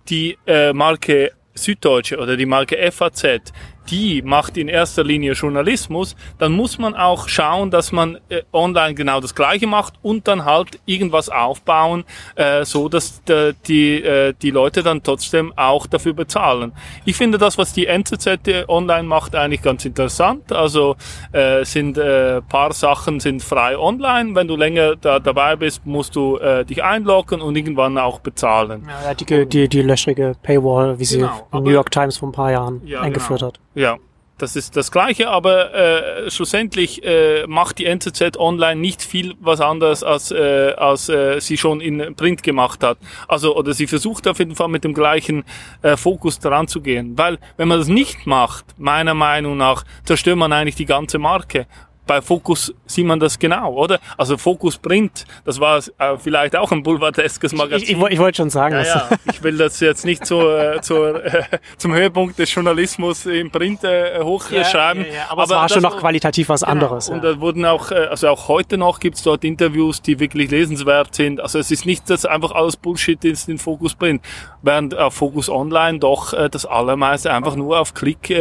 die 0.10 0.36
äh, 0.47 0.73
Marke 0.73 1.32
Süddeutsche 1.56 2.17
oder 2.17 2.36
die 2.38 2.45
Marke 2.45 2.91
FAZ, 2.91 3.54
die 3.89 4.22
macht 4.22 4.58
in 4.58 4.67
erster 4.67 5.04
Linie 5.04 5.34
Journalismus, 5.34 6.15
dann 6.38 6.52
muss 6.52 6.78
man 6.78 6.96
auch 6.96 7.28
schauen, 7.28 7.72
dass 7.72 7.91
man 7.91 8.17
äh, 8.30 8.41
online 8.52 8.93
genau 8.93 9.19
das 9.19 9.36
Gleiche 9.36 9.67
macht 9.67 9.96
und 10.02 10.28
dann 10.28 10.46
halt 10.46 10.80
irgendwas 10.86 11.30
aufbauen, 11.30 12.04
äh, 12.36 12.65
so 12.65 12.89
dass 12.89 13.22
äh, 13.30 13.54
die, 13.67 14.04
äh, 14.04 14.34
die 14.41 14.52
Leute 14.52 14.84
dann 14.84 15.04
trotzdem 15.04 15.54
auch 15.56 15.88
dafür 15.88 16.13
bezahlen. 16.13 16.74
Ich 17.06 17.15
finde 17.15 17.38
das, 17.38 17.58
was 17.58 17.74
die 17.74 17.88
NZZ 17.88 18.67
online 18.67 19.04
macht, 19.04 19.36
eigentlich 19.36 19.62
ganz 19.62 19.86
interessant. 19.86 20.52
Also 20.52 20.96
äh, 21.32 21.63
sind 21.65 21.98
äh, 21.98 22.41
paar 22.41 22.74
Sachen 22.74 23.19
sind 23.19 23.43
frei 23.43 23.78
online. 23.78 24.36
Wenn 24.36 24.48
du 24.48 24.56
länger 24.56 24.96
da 24.96 25.19
dabei 25.19 25.56
bist, 25.56 25.86
musst 25.86 26.15
du 26.15 26.38
äh, 26.38 26.65
dich 26.65 26.84
einloggen 26.84 27.41
und 27.41 27.56
irgendwann 27.56 27.98
auch 27.98 28.19
bezahlen. 28.19 28.88
Ja, 28.88 29.13
die, 29.13 29.48
die, 29.48 29.67
die 29.67 29.82
löchrige 29.82 30.36
Paywall, 30.41 31.00
wie 31.00 31.06
sie 31.06 31.19
genau, 31.19 31.48
New 31.52 31.69
York 31.69 31.91
Times 31.91 32.17
vor 32.17 32.30
ein 32.30 32.32
paar 32.32 32.52
Jahren 32.52 32.82
ja, 32.86 33.02
eingeführt 33.02 33.39
genau. 33.39 33.54
hat. 33.54 33.60
Ja, 33.75 33.97
das 34.38 34.55
ist 34.55 34.75
das 34.75 34.91
Gleiche, 34.91 35.29
aber 35.29 35.73
äh, 35.73 36.29
schlussendlich 36.31 37.03
äh, 37.03 37.45
macht 37.47 37.77
die 37.77 37.86
NZZ 37.86 38.38
Online 38.38 38.81
nicht 38.81 39.01
viel 39.01 39.36
was 39.39 39.62
anderes, 39.62 40.03
als, 40.03 40.31
äh, 40.31 40.73
als 40.75 41.07
äh, 41.07 41.39
sie 41.39 41.55
schon 41.55 41.81
in 41.81 42.15
Print 42.15 42.41
gemacht 42.41 42.83
hat. 42.83 42.97
Also, 43.27 43.55
oder 43.55 43.73
sie 43.73 43.88
versucht 43.88 44.27
auf 44.27 44.39
jeden 44.39 44.55
Fall 44.55 44.69
mit 44.69 44.83
dem 44.83 44.93
gleichen 44.93 45.43
äh, 45.81 45.97
Fokus 45.97 46.39
daran 46.39 46.67
zu 46.67 46.81
gehen. 46.81 47.17
Weil, 47.17 47.38
wenn 47.57 47.67
man 47.67 47.77
das 47.77 47.88
nicht 47.88 48.25
macht, 48.25 48.65
meiner 48.77 49.13
Meinung 49.13 49.55
nach, 49.55 49.83
zerstört 50.03 50.38
man 50.38 50.51
eigentlich 50.51 50.75
die 50.75 50.86
ganze 50.86 51.19
Marke 51.19 51.67
bei 52.05 52.21
Fokus 52.21 52.73
sieht 52.85 53.05
man 53.05 53.19
das 53.19 53.39
genau, 53.39 53.73
oder? 53.73 53.99
Also 54.17 54.37
Fokus 54.37 54.77
Print, 54.77 55.25
das 55.45 55.59
war 55.59 55.77
äh, 55.77 56.17
vielleicht 56.17 56.55
auch 56.55 56.71
ein 56.71 56.83
boulevardeskes 56.83 57.53
Magazin. 57.53 57.83
Ich, 57.83 57.91
ich, 57.91 58.11
ich 58.11 58.19
wollte 58.19 58.37
schon 58.37 58.49
sagen. 58.49 58.75
Ja, 58.75 58.83
ja. 58.83 59.09
Ich 59.33 59.41
will 59.41 59.57
das 59.57 59.79
jetzt 59.79 60.05
nicht 60.05 60.25
so, 60.25 60.49
äh, 60.51 60.81
zur, 60.81 61.23
äh, 61.23 61.43
zum 61.77 61.93
Höhepunkt 61.93 62.37
des 62.37 62.53
Journalismus 62.53 63.25
im 63.25 63.51
Print 63.51 63.83
äh, 63.83 64.21
hochschreiben. 64.21 65.05
Ja, 65.05 65.25
aber, 65.29 65.43
aber 65.43 65.43
es 65.43 65.49
war 65.49 65.69
schon 65.69 65.81
noch 65.81 65.97
qualitativ 65.97 66.49
was 66.49 66.61
genau. 66.61 66.71
anderes. 66.71 67.09
Und 67.09 67.23
da 67.23 67.39
wurden 67.39 67.65
auch, 67.65 67.91
äh, 67.91 68.07
also 68.09 68.27
auch 68.27 68.47
heute 68.47 68.77
noch 68.77 68.99
gibt's 68.99 69.23
dort 69.23 69.43
Interviews, 69.43 70.01
die 70.01 70.19
wirklich 70.19 70.51
lesenswert 70.51 71.15
sind. 71.15 71.39
Also 71.39 71.59
es 71.59 71.71
ist 71.71 71.85
nicht, 71.85 72.09
dass 72.09 72.25
einfach 72.25 72.51
alles 72.51 72.75
Bullshit 72.75 73.23
ist 73.23 73.49
in 73.49 73.57
Fokus 73.57 73.95
Print, 73.95 74.21
während 74.61 74.97
auf 74.97 75.13
Fokus 75.13 75.49
Online 75.49 75.99
doch 75.99 76.33
äh, 76.33 76.49
das 76.49 76.65
allermeiste 76.65 77.31
einfach 77.31 77.55
nur 77.55 77.79
auf 77.79 77.93
Klick, 77.93 78.33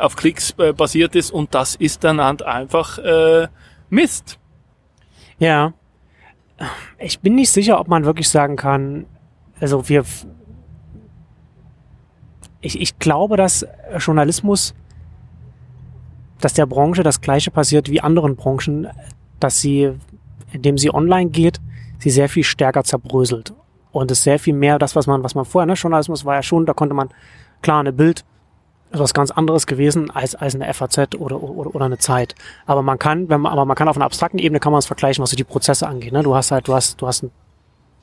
auf 0.00 0.16
Klicks 0.16 0.52
basiert 0.52 1.14
ist 1.14 1.30
und 1.30 1.54
das 1.54 1.74
ist 1.74 2.04
dann 2.04 2.22
halt 2.22 2.42
einfach 2.42 2.73
einfach 2.74 2.98
äh, 2.98 3.48
Mist. 3.90 4.38
Ja. 5.38 5.72
Ich 6.98 7.20
bin 7.20 7.34
nicht 7.34 7.50
sicher, 7.50 7.80
ob 7.80 7.88
man 7.88 8.04
wirklich 8.04 8.28
sagen 8.28 8.56
kann, 8.56 9.06
also 9.60 9.88
wir. 9.88 10.04
Ich, 12.60 12.80
ich 12.80 12.98
glaube, 12.98 13.36
dass 13.36 13.66
Journalismus, 13.98 14.74
dass 16.40 16.54
der 16.54 16.66
Branche 16.66 17.02
das 17.02 17.20
gleiche 17.20 17.50
passiert 17.50 17.90
wie 17.90 18.00
anderen 18.00 18.36
Branchen, 18.36 18.88
dass 19.38 19.60
sie, 19.60 19.92
indem 20.52 20.78
sie 20.78 20.92
online 20.92 21.30
geht, 21.30 21.60
sie 21.98 22.10
sehr 22.10 22.28
viel 22.28 22.44
stärker 22.44 22.84
zerbröselt. 22.84 23.52
Und 23.92 24.10
es 24.10 24.22
sehr 24.22 24.38
viel 24.38 24.54
mehr 24.54 24.78
das, 24.78 24.96
was 24.96 25.06
man, 25.06 25.22
was 25.22 25.34
man 25.34 25.44
vorher, 25.44 25.66
ne, 25.66 25.74
Journalismus 25.74 26.24
war 26.24 26.36
ja 26.36 26.42
schon, 26.42 26.66
da 26.66 26.72
konnte 26.72 26.94
man 26.94 27.10
klar 27.60 27.80
eine 27.80 27.92
Bild, 27.92 28.24
was 29.00 29.14
ganz 29.14 29.30
anderes 29.30 29.66
gewesen 29.66 30.10
als, 30.10 30.34
als 30.34 30.54
eine 30.54 30.72
FAZ 30.72 31.16
oder, 31.18 31.42
oder, 31.42 31.74
oder 31.74 31.84
eine 31.84 31.98
Zeit. 31.98 32.34
Aber 32.66 32.82
man 32.82 32.98
kann, 32.98 33.28
wenn 33.28 33.40
man, 33.40 33.52
aber 33.52 33.64
man 33.64 33.76
kann 33.76 33.88
auf 33.88 33.96
einer 33.96 34.04
abstrakten 34.04 34.38
Ebene 34.38 34.60
kann 34.60 34.72
man 34.72 34.78
es 34.78 34.86
vergleichen, 34.86 35.22
was 35.22 35.30
so 35.30 35.36
die 35.36 35.44
Prozesse 35.44 35.86
angeht. 35.86 36.12
Ne? 36.12 36.22
Du 36.22 36.34
hast 36.34 36.50
halt, 36.50 36.68
du 36.68 36.74
hast, 36.74 37.00
du 37.00 37.06
hast, 37.06 37.22
ein, 37.22 37.30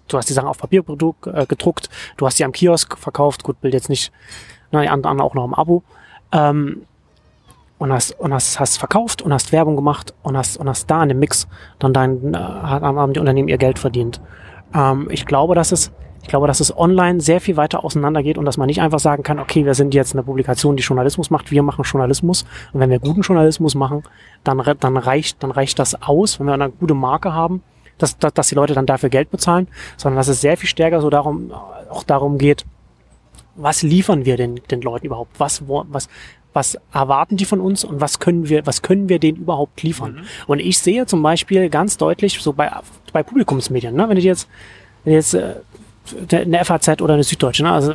du 0.07 0.17
hast 0.17 0.29
die 0.29 0.33
Sachen 0.33 0.47
auf 0.47 0.57
Papier 0.57 0.83
äh, 0.87 1.45
gedruckt, 1.45 1.89
du 2.17 2.25
hast 2.25 2.39
die 2.39 2.45
am 2.45 2.51
Kiosk 2.51 2.97
verkauft, 2.97 3.43
gut, 3.43 3.61
Bild 3.61 3.73
jetzt 3.73 3.89
nicht, 3.89 4.11
ne, 4.71 4.81
die 4.81 4.89
anderen 4.89 5.21
auch 5.21 5.33
noch 5.33 5.45
im 5.45 5.53
Abo. 5.53 5.83
Ähm, 6.31 6.85
und 7.77 7.91
hast, 7.91 8.19
und 8.19 8.31
hast, 8.31 8.59
hast 8.59 8.77
verkauft 8.77 9.23
und 9.23 9.33
hast 9.33 9.51
Werbung 9.51 9.75
gemacht 9.75 10.13
und 10.21 10.37
hast, 10.37 10.57
und 10.57 10.69
hast 10.69 10.85
da 10.91 11.01
in 11.01 11.09
dem 11.09 11.17
Mix 11.17 11.47
dann 11.79 11.93
dein, 11.93 12.35
äh, 12.35 12.37
haben 12.37 13.13
die 13.13 13.19
Unternehmen 13.19 13.47
ihr 13.47 13.57
Geld 13.57 13.79
verdient. 13.79 14.21
Ähm, 14.73 15.07
ich 15.09 15.25
glaube, 15.25 15.55
dass 15.55 15.71
es, 15.71 15.91
ich 16.21 16.27
glaube, 16.27 16.47
dass 16.47 16.59
es 16.59 16.75
online 16.75 17.19
sehr 17.21 17.41
viel 17.41 17.57
weiter 17.57 17.83
auseinander 17.83 18.23
geht 18.23 18.37
und 18.37 18.45
dass 18.45 18.57
man 18.57 18.67
nicht 18.67 18.81
einfach 18.81 18.99
sagen 18.99 19.23
kann, 19.23 19.39
okay, 19.39 19.65
wir 19.65 19.73
sind 19.73 19.93
jetzt 19.93 20.13
eine 20.13 20.23
Publikation, 20.23 20.75
die 20.75 20.83
Journalismus 20.83 21.29
macht, 21.29 21.51
wir 21.51 21.63
machen 21.63 21.83
Journalismus 21.83 22.45
und 22.73 22.79
wenn 22.79 22.89
wir 22.89 22.99
guten 22.99 23.21
Journalismus 23.21 23.75
machen, 23.75 24.03
dann, 24.43 24.61
dann 24.79 24.97
reicht, 24.97 25.41
dann 25.43 25.51
reicht 25.51 25.79
das 25.79 26.01
aus, 26.01 26.39
wenn 26.39 26.47
wir 26.47 26.53
eine 26.53 26.69
gute 26.69 26.93
Marke 26.93 27.33
haben, 27.33 27.63
dass, 27.97 28.17
dass, 28.17 28.33
dass 28.33 28.47
die 28.47 28.55
Leute 28.55 28.73
dann 28.73 28.85
dafür 28.85 29.09
Geld 29.09 29.31
bezahlen, 29.31 29.67
sondern 29.97 30.17
dass 30.17 30.27
es 30.27 30.41
sehr 30.41 30.57
viel 30.57 30.69
stärker 30.69 31.01
so 31.01 31.09
darum, 31.09 31.51
auch 31.89 32.03
darum 32.03 32.37
geht, 32.37 32.65
was 33.55 33.83
liefern 33.83 34.25
wir 34.25 34.37
den, 34.37 34.61
den 34.69 34.81
Leuten 34.81 35.07
überhaupt? 35.07 35.39
Was, 35.39 35.63
was, 35.67 36.07
was 36.53 36.77
erwarten 36.93 37.37
die 37.37 37.45
von 37.45 37.59
uns 37.59 37.83
und 37.83 38.01
was 38.01 38.19
können 38.19 38.49
wir, 38.49 38.65
was 38.65 38.81
können 38.81 39.09
wir 39.09 39.19
denen 39.19 39.37
überhaupt 39.37 39.83
liefern? 39.83 40.13
Mhm. 40.13 40.21
Und 40.47 40.59
ich 40.59 40.79
sehe 40.79 41.05
zum 41.05 41.21
Beispiel 41.21 41.69
ganz 41.69 41.97
deutlich, 41.97 42.39
so 42.41 42.53
bei, 42.53 42.71
bei 43.13 43.23
Publikumsmedien, 43.23 43.95
ne? 43.95 44.07
wenn 44.09 44.15
du 44.15 44.21
jetzt, 44.21 44.47
wenn 45.03 45.11
du 45.11 45.17
jetzt 45.17 45.33
äh, 45.33 45.55
eine 46.31 46.65
FAZ 46.65 47.01
oder 47.01 47.13
eine 47.13 47.23
Süddeutsche, 47.23 47.63
ne? 47.63 47.71
also 47.71 47.93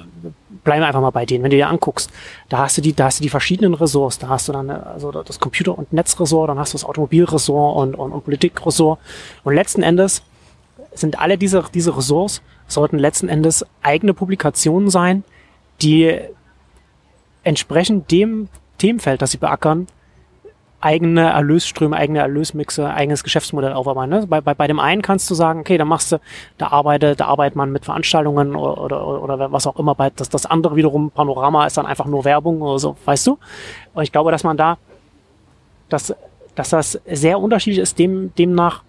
bleiben 0.64 0.82
wir 0.82 0.86
einfach 0.88 1.00
mal 1.00 1.10
bei 1.10 1.26
denen. 1.26 1.44
Wenn 1.44 1.50
du 1.50 1.56
dir 1.56 1.68
anguckst, 1.68 2.10
da 2.48 2.58
hast 2.58 2.76
du 2.76 2.82
die, 2.82 2.92
da 2.92 3.06
hast 3.06 3.20
du 3.20 3.22
die 3.22 3.28
verschiedenen 3.28 3.74
Ressorts, 3.74 4.18
da 4.18 4.28
hast 4.28 4.48
du 4.48 4.52
dann 4.52 4.70
also 4.70 5.12
das 5.12 5.40
Computer- 5.40 5.76
und 5.76 5.92
Netzressort, 5.92 6.50
dann 6.50 6.58
hast 6.58 6.72
du 6.72 6.78
das 6.78 6.84
Automobilressort 6.84 7.76
und, 7.76 7.94
und, 7.94 8.12
und 8.12 8.24
Politikressort. 8.24 8.98
Und 9.44 9.54
letzten 9.54 9.82
Endes 9.82 10.22
sind 10.92 11.18
alle 11.18 11.38
diese, 11.38 11.64
diese 11.72 11.96
Ressorts 11.96 12.42
sollten 12.68 12.98
letzten 12.98 13.28
Endes 13.28 13.64
eigene 13.82 14.12
Publikationen 14.12 14.90
sein, 14.90 15.22
die 15.82 16.18
entsprechend 17.44 18.10
dem 18.10 18.48
Themenfeld, 18.78 19.22
das 19.22 19.30
sie 19.30 19.38
beackern, 19.38 19.86
eigene 20.80 21.30
Erlösströme, 21.30 21.96
eigene 21.96 22.18
Erlösmixe, 22.20 22.88
eigenes 22.88 23.24
Geschäftsmodell 23.24 23.72
aufarbeiten. 23.72 24.10
Ne? 24.10 24.26
Bei, 24.26 24.40
bei, 24.40 24.54
bei 24.54 24.66
dem 24.66 24.78
einen 24.78 25.02
kannst 25.02 25.30
du 25.30 25.34
sagen, 25.34 25.60
okay, 25.60 25.78
da 25.78 25.84
machst 25.84 26.12
du, 26.12 26.20
da 26.58 26.68
arbeitet, 26.68 27.20
da 27.20 27.26
arbeitet 27.26 27.56
man 27.56 27.72
mit 27.72 27.84
Veranstaltungen 27.84 28.54
oder, 28.54 28.82
oder, 28.82 29.22
oder 29.22 29.52
was 29.52 29.66
auch 29.66 29.78
immer. 29.78 29.94
Bei, 29.94 30.10
das, 30.10 30.28
das 30.28 30.46
andere 30.46 30.76
wiederum, 30.76 31.10
Panorama, 31.10 31.66
ist 31.66 31.76
dann 31.78 31.86
einfach 31.86 32.06
nur 32.06 32.24
Werbung 32.24 32.60
oder 32.60 32.78
so, 32.78 32.96
weißt 33.04 33.26
du? 33.26 33.38
Und 33.94 34.02
ich 34.02 34.12
glaube, 34.12 34.30
dass 34.30 34.44
man 34.44 34.56
da, 34.56 34.76
dass, 35.88 36.14
dass 36.54 36.70
das 36.70 37.00
sehr 37.06 37.40
unterschiedlich 37.40 37.80
ist, 37.80 37.98
dem, 37.98 38.34
demnach, 38.34 38.82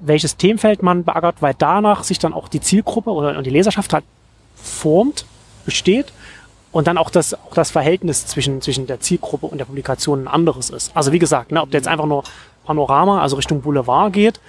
welches 0.00 0.36
Themenfeld 0.36 0.82
man 0.82 1.04
beackert, 1.04 1.36
weil 1.40 1.54
danach 1.56 2.02
sich 2.02 2.18
dann 2.18 2.32
auch 2.32 2.48
die 2.48 2.60
Zielgruppe 2.60 3.10
oder 3.10 3.42
die 3.42 3.50
Leserschaft 3.50 3.92
halt 3.92 4.04
formt, 4.54 5.26
besteht 5.64 6.12
und 6.76 6.86
dann 6.86 6.98
auch 6.98 7.08
das, 7.08 7.32
auch 7.32 7.54
das 7.54 7.70
Verhältnis 7.70 8.26
zwischen, 8.26 8.60
zwischen 8.60 8.86
der 8.86 9.00
Zielgruppe 9.00 9.46
und 9.46 9.56
der 9.56 9.64
Publikation 9.64 10.24
ein 10.24 10.28
anderes 10.28 10.68
ist. 10.68 10.94
Also 10.94 11.10
wie 11.10 11.18
gesagt, 11.18 11.50
ne, 11.50 11.62
ob 11.62 11.70
der 11.70 11.78
jetzt 11.78 11.88
einfach 11.88 12.04
nur 12.04 12.22
Panorama, 12.66 13.22
also 13.22 13.36
Richtung 13.36 13.62
Boulevard 13.62 14.12
geht 14.12 14.42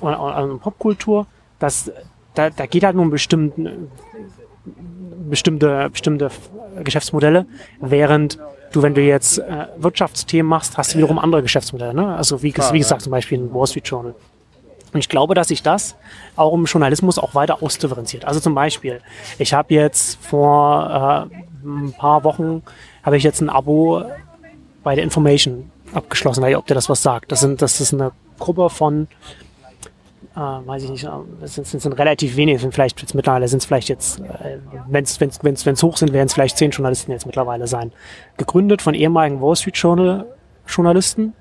oder, 0.00 0.18
oder 0.22 0.46
Popkultur, 0.62 1.26
das, 1.58 1.92
da, 2.32 2.48
da 2.48 2.64
geht 2.64 2.84
halt 2.84 2.96
nur 2.96 3.04
um 3.04 3.10
bestimmten, 3.10 3.90
bestimmte, 5.28 5.90
bestimmte 5.90 6.30
Geschäftsmodelle, 6.82 7.44
während 7.82 8.38
du, 8.72 8.80
wenn 8.80 8.94
du 8.94 9.02
jetzt 9.02 9.36
äh, 9.38 9.66
Wirtschaftsthemen 9.76 10.48
machst, 10.48 10.78
hast 10.78 10.94
du 10.94 10.98
wiederum 10.98 11.18
andere 11.18 11.42
Geschäftsmodelle. 11.42 11.92
Ne? 11.92 12.16
Also 12.16 12.42
wie, 12.42 12.54
wie 12.72 12.78
gesagt, 12.78 13.02
zum 13.02 13.10
Beispiel 13.10 13.40
ein 13.40 13.52
Wall 13.52 13.66
Street 13.66 13.86
Journal. 13.86 14.14
Und 14.94 15.00
ich 15.00 15.10
glaube, 15.10 15.34
dass 15.34 15.48
sich 15.48 15.62
das 15.62 15.96
auch 16.34 16.54
im 16.54 16.64
Journalismus 16.64 17.18
auch 17.18 17.34
weiter 17.34 17.62
ausdifferenziert. 17.62 18.24
Also 18.24 18.40
zum 18.40 18.54
Beispiel, 18.54 19.02
ich 19.38 19.52
habe 19.52 19.74
jetzt 19.74 20.18
vor 20.24 21.28
äh, 21.30 21.47
ein 21.64 21.92
paar 21.92 22.24
Wochen 22.24 22.62
habe 23.02 23.16
ich 23.16 23.22
jetzt 23.22 23.40
ein 23.40 23.50
Abo 23.50 24.04
bei 24.82 24.94
der 24.94 25.04
Information 25.04 25.70
abgeschlossen, 25.92 26.42
weil 26.42 26.54
ob 26.56 26.66
der 26.66 26.74
das 26.74 26.88
was 26.88 27.02
sagt. 27.02 27.32
Das 27.32 27.40
sind, 27.40 27.62
das 27.62 27.80
ist 27.80 27.92
eine 27.92 28.12
Gruppe 28.38 28.70
von, 28.70 29.08
äh, 30.36 30.40
weiß 30.40 30.84
ich 30.84 30.90
nicht, 30.90 31.04
äh, 31.04 31.10
es 31.42 31.54
sind, 31.54 31.66
sind, 31.66 31.80
sind 31.80 31.92
relativ 31.94 32.36
wenige, 32.36 32.58
sind 32.58 32.72
vielleicht 32.72 33.00
jetzt 33.00 33.14
mittlerweile 33.14 33.48
sind 33.48 33.58
es 33.58 33.66
vielleicht 33.66 33.88
jetzt, 33.88 34.20
äh, 34.20 34.58
wenn 34.88 35.04
es 35.04 35.82
hoch 35.82 35.96
sind, 35.96 36.12
werden 36.12 36.26
es 36.26 36.34
vielleicht 36.34 36.58
zehn 36.58 36.70
Journalisten 36.70 37.12
jetzt 37.12 37.26
mittlerweile 37.26 37.66
sein. 37.66 37.92
Gegründet 38.36 38.82
von 38.82 38.94
ehemaligen 38.94 39.40
Wall 39.40 39.56
Street 39.56 39.76
Journal 39.76 40.26
Journalisten, 40.66 41.32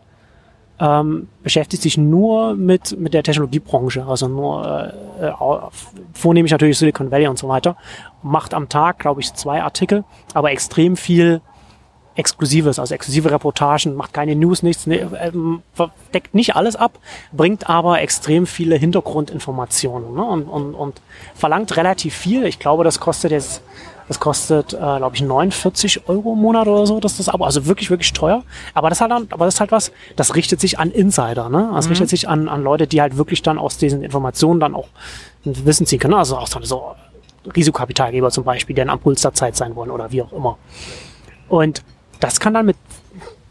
ähm, 0.79 1.27
beschäftigt 1.41 1.81
sich 1.81 1.97
nur 1.97 2.55
mit, 2.55 2.97
mit 2.99 3.13
der 3.13 3.23
Technologiebranche, 3.23 4.05
also 4.05 4.27
nur 4.27 4.93
äh, 5.19 5.31
vornehmlich 6.13 6.51
natürlich 6.51 6.77
Silicon 6.77 7.11
Valley 7.11 7.27
und 7.27 7.39
so 7.39 7.47
weiter. 7.47 7.77
Macht 8.21 8.53
am 8.53 8.69
Tag, 8.69 8.99
glaube 8.99 9.21
ich, 9.21 9.33
zwei 9.33 9.63
Artikel, 9.63 10.03
aber 10.33 10.51
extrem 10.51 10.95
viel 10.95 11.41
Exklusives, 12.17 12.79
also 12.79 12.95
exklusive 12.95 13.29
Reportagen, 13.29 13.95
macht 13.95 14.11
keine 14.11 14.35
News, 14.35 14.63
nichts, 14.63 14.87
ne, 14.87 15.07
ähm, 15.21 15.61
deckt 16.13 16.33
nicht 16.33 16.55
alles 16.55 16.75
ab, 16.75 16.97
bringt 17.31 17.69
aber 17.69 18.01
extrem 18.01 18.47
viele 18.47 18.75
Hintergrundinformationen 18.75 20.15
ne, 20.15 20.23
und, 20.23 20.43
und, 20.45 20.73
und 20.73 21.01
verlangt 21.35 21.77
relativ 21.77 22.15
viel. 22.15 22.45
Ich 22.45 22.57
glaube, 22.57 22.83
das 22.83 22.99
kostet 22.99 23.31
jetzt 23.31 23.61
das 24.07 24.19
kostet, 24.19 24.73
äh, 24.73 24.77
glaube 24.77 25.15
ich, 25.15 25.21
49 25.21 26.07
Euro 26.07 26.33
im 26.33 26.39
Monat 26.39 26.67
oder 26.67 26.85
so. 26.85 26.99
Das 26.99 27.13
ist 27.13 27.27
das 27.27 27.29
Abo. 27.29 27.43
Also 27.43 27.65
wirklich, 27.65 27.89
wirklich 27.89 28.13
teuer. 28.13 28.43
Aber 28.73 28.89
das, 28.89 29.01
hat 29.01 29.11
dann, 29.11 29.27
aber 29.31 29.45
das 29.45 29.55
ist 29.55 29.59
halt 29.59 29.71
was, 29.71 29.91
das 30.15 30.35
richtet 30.35 30.61
sich 30.61 30.79
an 30.79 30.91
Insider. 30.91 31.49
Ne? 31.49 31.71
Das 31.73 31.85
mhm. 31.85 31.91
richtet 31.91 32.09
sich 32.09 32.29
an, 32.29 32.47
an 32.47 32.63
Leute, 32.63 32.87
die 32.87 33.01
halt 33.01 33.17
wirklich 33.17 33.41
dann 33.41 33.57
aus 33.57 33.77
diesen 33.77 34.03
Informationen 34.03 34.59
dann 34.59 34.75
auch 34.75 34.87
Wissen 35.43 35.85
ziehen 35.85 35.99
können. 35.99 36.13
Also 36.13 36.37
auch 36.37 36.47
so 36.47 36.95
Risikokapitalgeber 37.55 38.31
zum 38.31 38.43
Beispiel, 38.43 38.75
die 38.75 38.81
dann 38.81 38.89
am 38.89 38.99
Puls 38.99 39.21
der 39.21 39.33
Zeit 39.33 39.55
sein 39.55 39.75
wollen 39.75 39.91
oder 39.91 40.11
wie 40.11 40.21
auch 40.21 40.31
immer. 40.31 40.57
Und 41.49 41.83
das 42.19 42.39
kann 42.39 42.53
dann 42.53 42.65
mit, 42.65 42.77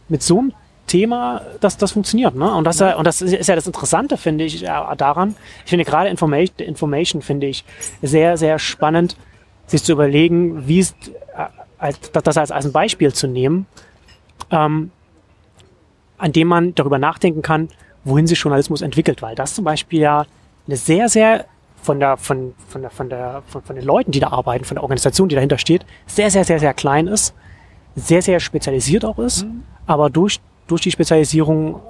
mit 0.08 0.22
so 0.22 0.38
einem 0.38 0.52
Thema, 0.86 1.42
dass 1.60 1.76
das 1.76 1.92
funktioniert. 1.92 2.34
Ne? 2.34 2.52
Und, 2.54 2.64
das, 2.64 2.80
und 2.80 3.06
das 3.06 3.20
ist 3.20 3.48
ja 3.48 3.54
das 3.56 3.66
Interessante, 3.66 4.16
finde 4.16 4.44
ich, 4.44 4.62
daran. 4.62 5.34
Ich 5.64 5.70
finde 5.70 5.84
gerade 5.84 6.08
Information, 6.08 6.66
Information 6.66 7.22
finde 7.22 7.46
ich 7.48 7.64
sehr, 8.02 8.36
sehr 8.36 8.58
spannend, 8.58 9.16
sich 9.66 9.82
zu 9.82 9.92
überlegen, 9.92 10.66
wie 10.66 10.80
es, 10.80 10.94
äh, 11.80 11.92
das 12.12 12.36
als, 12.36 12.50
als 12.50 12.66
ein 12.66 12.72
Beispiel 12.72 13.12
zu 13.12 13.26
nehmen, 13.26 13.66
ähm, 14.50 14.90
an 16.18 16.32
dem 16.32 16.48
man 16.48 16.74
darüber 16.74 16.98
nachdenken 16.98 17.42
kann, 17.42 17.68
wohin 18.04 18.26
sich 18.26 18.38
Journalismus 18.38 18.82
entwickelt, 18.82 19.22
weil 19.22 19.34
das 19.34 19.54
zum 19.54 19.64
Beispiel 19.64 20.00
ja 20.00 20.26
eine 20.66 20.76
sehr, 20.76 21.08
sehr 21.08 21.44
von 21.82 22.00
der, 22.00 22.16
von, 22.16 22.54
von 22.68 22.82
der, 22.82 22.90
von 22.90 23.08
der, 23.08 23.42
von, 23.46 23.62
von 23.62 23.76
den 23.76 23.84
Leuten, 23.84 24.10
die 24.10 24.20
da 24.20 24.28
arbeiten, 24.28 24.64
von 24.64 24.76
der 24.76 24.82
Organisation, 24.82 25.28
die 25.28 25.34
dahinter 25.34 25.58
steht, 25.58 25.84
sehr, 26.06 26.30
sehr, 26.30 26.44
sehr, 26.44 26.58
sehr 26.58 26.74
klein 26.74 27.06
ist, 27.06 27.34
sehr, 27.94 28.22
sehr 28.22 28.40
spezialisiert 28.40 29.04
auch 29.04 29.18
ist, 29.18 29.44
mhm. 29.44 29.62
aber 29.86 30.10
durch, 30.10 30.40
durch 30.66 30.82
die 30.82 30.90
Spezialisierung 30.90 31.80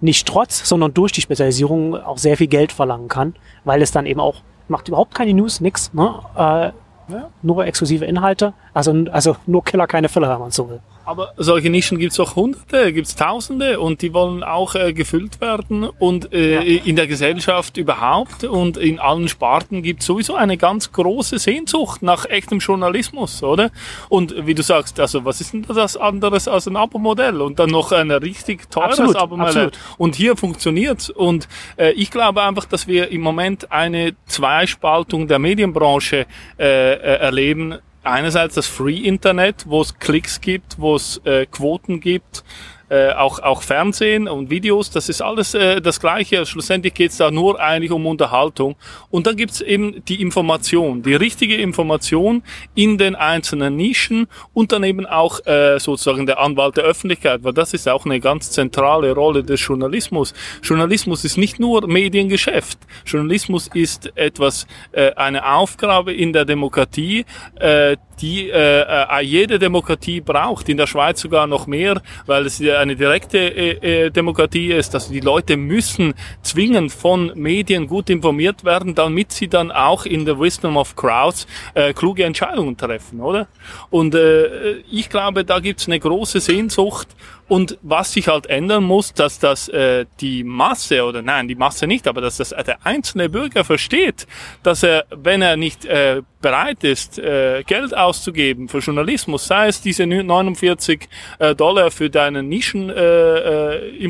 nicht 0.00 0.26
trotz, 0.26 0.68
sondern 0.68 0.92
durch 0.94 1.12
die 1.12 1.22
Spezialisierung 1.22 1.96
auch 1.96 2.18
sehr 2.18 2.36
viel 2.36 2.46
Geld 2.46 2.72
verlangen 2.72 3.08
kann, 3.08 3.34
weil 3.64 3.82
es 3.82 3.90
dann 3.90 4.06
eben 4.06 4.20
auch 4.20 4.42
macht 4.68 4.88
überhaupt 4.88 5.14
keine 5.14 5.34
News, 5.34 5.60
nix, 5.60 5.92
ne? 5.92 6.14
Äh, 6.34 6.72
ja. 7.12 7.30
Nur 7.42 7.66
exklusive 7.66 8.04
Inhalte, 8.06 8.54
also, 8.74 8.92
also 9.12 9.36
nur 9.46 9.64
Killer, 9.64 9.86
keine 9.86 10.08
Filler, 10.08 10.28
wenn 10.30 10.40
man 10.40 10.50
so 10.50 10.68
will. 10.68 10.80
Aber 11.06 11.32
solche 11.36 11.70
Nischen 11.70 11.98
gibt's 11.98 12.18
auch 12.18 12.34
hunderte, 12.34 12.92
gibt's 12.92 13.14
tausende 13.14 13.78
und 13.78 14.02
die 14.02 14.12
wollen 14.14 14.42
auch 14.42 14.74
äh, 14.74 14.92
gefüllt 14.92 15.40
werden 15.40 15.84
und 15.84 16.32
äh, 16.32 16.54
ja. 16.54 16.82
in 16.82 16.96
der 16.96 17.06
Gesellschaft 17.06 17.76
überhaupt 17.76 18.42
und 18.44 18.76
in 18.78 18.98
allen 18.98 19.28
Sparten 19.28 19.82
gibt's 19.82 20.06
sowieso 20.06 20.34
eine 20.34 20.56
ganz 20.56 20.92
große 20.92 21.38
Sehnsucht 21.38 22.02
nach 22.02 22.24
echtem 22.24 22.58
Journalismus, 22.58 23.42
oder? 23.42 23.70
Und 24.08 24.46
wie 24.46 24.54
du 24.54 24.62
sagst, 24.62 24.98
also 24.98 25.24
was 25.24 25.40
ist 25.40 25.52
denn 25.52 25.66
das 25.68 25.96
anderes 25.96 26.48
als 26.48 26.66
ein 26.66 26.76
Abo-Modell 26.76 27.42
und 27.42 27.58
dann 27.58 27.70
noch 27.70 27.92
ein 27.92 28.10
richtig 28.10 28.70
teures 28.70 29.14
Abo-Modell 29.14 29.70
und 29.98 30.16
hier 30.16 30.36
funktioniert's 30.36 31.10
und 31.10 31.48
äh, 31.76 31.92
ich 31.92 32.10
glaube 32.10 32.42
einfach, 32.42 32.64
dass 32.64 32.86
wir 32.88 33.10
im 33.10 33.20
Moment 33.20 33.70
eine 33.70 34.16
Zweispaltung 34.26 35.28
der 35.28 35.38
Medienbranche 35.38 36.26
äh, 36.58 36.94
äh 36.94 37.18
erleben 37.24 37.78
einerseits 38.04 38.54
das 38.54 38.66
Free 38.66 38.98
Internet, 38.98 39.64
wo 39.66 39.80
es 39.80 39.98
Klicks 39.98 40.40
gibt, 40.40 40.78
wo 40.78 40.94
es 40.96 41.20
äh, 41.24 41.46
Quoten 41.46 42.00
gibt, 42.00 42.44
äh, 42.88 43.12
auch, 43.12 43.38
auch 43.38 43.62
Fernsehen 43.62 44.28
und 44.28 44.50
Videos, 44.50 44.90
das 44.90 45.08
ist 45.08 45.22
alles 45.22 45.54
äh, 45.54 45.80
das 45.80 46.00
Gleiche. 46.00 46.44
Schlussendlich 46.46 46.94
geht 46.94 47.12
es 47.12 47.16
da 47.16 47.30
nur 47.30 47.60
eigentlich 47.60 47.90
um 47.90 48.06
Unterhaltung. 48.06 48.76
Und 49.10 49.26
dann 49.26 49.36
gibt's 49.36 49.60
eben 49.60 50.04
die 50.04 50.20
Information, 50.20 51.02
die 51.02 51.14
richtige 51.14 51.56
Information 51.56 52.42
in 52.74 52.98
den 52.98 53.14
einzelnen 53.14 53.76
Nischen 53.76 54.26
und 54.52 54.72
dann 54.72 54.84
eben 54.84 55.06
auch 55.06 55.44
äh, 55.46 55.78
sozusagen 55.78 56.26
der 56.26 56.38
Anwalt 56.40 56.76
der 56.76 56.84
Öffentlichkeit, 56.84 57.44
weil 57.44 57.52
das 57.52 57.74
ist 57.74 57.88
auch 57.88 58.04
eine 58.04 58.20
ganz 58.20 58.50
zentrale 58.50 59.12
Rolle 59.12 59.42
des 59.42 59.66
Journalismus. 59.66 60.34
Journalismus 60.62 61.24
ist 61.24 61.36
nicht 61.36 61.58
nur 61.58 61.86
Mediengeschäft. 61.86 62.78
Journalismus 63.06 63.68
ist 63.72 64.16
etwas, 64.16 64.66
äh, 64.92 65.12
eine 65.14 65.54
Aufgabe 65.54 66.12
in 66.12 66.32
der 66.32 66.44
Demokratie, 66.44 67.24
äh, 67.56 67.96
die 68.20 68.50
äh, 68.50 68.82
äh, 68.82 69.20
jede 69.22 69.58
Demokratie 69.58 70.20
braucht, 70.20 70.68
in 70.68 70.76
der 70.76 70.86
Schweiz 70.86 71.20
sogar 71.20 71.46
noch 71.46 71.66
mehr, 71.66 72.00
weil 72.26 72.46
es 72.46 72.60
eine 72.60 72.96
direkte 72.96 73.38
äh, 73.38 74.06
äh, 74.06 74.10
Demokratie 74.10 74.72
ist, 74.72 74.94
dass 74.94 75.08
die 75.08 75.20
Leute 75.20 75.56
müssen 75.56 76.14
zwingend 76.42 76.92
von 76.92 77.32
Medien 77.34 77.86
gut 77.86 78.10
informiert 78.10 78.64
werden, 78.64 78.94
damit 78.94 79.32
sie 79.32 79.48
dann 79.48 79.70
auch 79.70 80.06
in 80.06 80.24
der 80.24 80.38
Wisdom 80.38 80.76
of 80.76 80.96
Crowds 80.96 81.46
äh, 81.74 81.92
kluge 81.92 82.24
Entscheidungen 82.24 82.76
treffen, 82.76 83.20
oder? 83.20 83.46
Und 83.90 84.14
äh, 84.14 84.78
ich 84.90 85.08
glaube, 85.08 85.44
da 85.44 85.60
gibt 85.60 85.80
es 85.80 85.86
eine 85.86 85.98
große 85.98 86.40
Sehnsucht 86.40 87.08
und 87.48 87.78
was 87.82 88.12
sich 88.12 88.28
halt 88.28 88.46
ändern 88.46 88.84
muss, 88.84 89.12
dass 89.12 89.38
das 89.38 89.68
äh, 89.68 90.06
die 90.20 90.44
Masse 90.44 91.04
oder 91.04 91.22
nein, 91.22 91.48
die 91.48 91.54
Masse 91.54 91.86
nicht, 91.86 92.08
aber 92.08 92.20
dass 92.20 92.38
das 92.38 92.52
äh, 92.52 92.64
der 92.64 92.86
einzelne 92.86 93.28
Bürger 93.28 93.64
versteht, 93.64 94.26
dass 94.62 94.82
er, 94.82 95.04
wenn 95.10 95.42
er 95.42 95.56
nicht 95.56 95.84
äh, 95.84 96.22
bereit 96.40 96.84
ist, 96.84 97.18
äh, 97.18 97.62
Geld 97.66 97.96
auszugeben 97.96 98.68
für 98.68 98.78
Journalismus, 98.78 99.46
sei 99.46 99.68
es 99.68 99.80
diese 99.80 100.06
49 100.06 101.08
äh, 101.38 101.54
Dollar 101.54 101.90
für 101.90 102.10
deinen 102.10 102.48
Nischen 102.48 102.90
äh, 102.90 103.76
äh, 103.76 104.08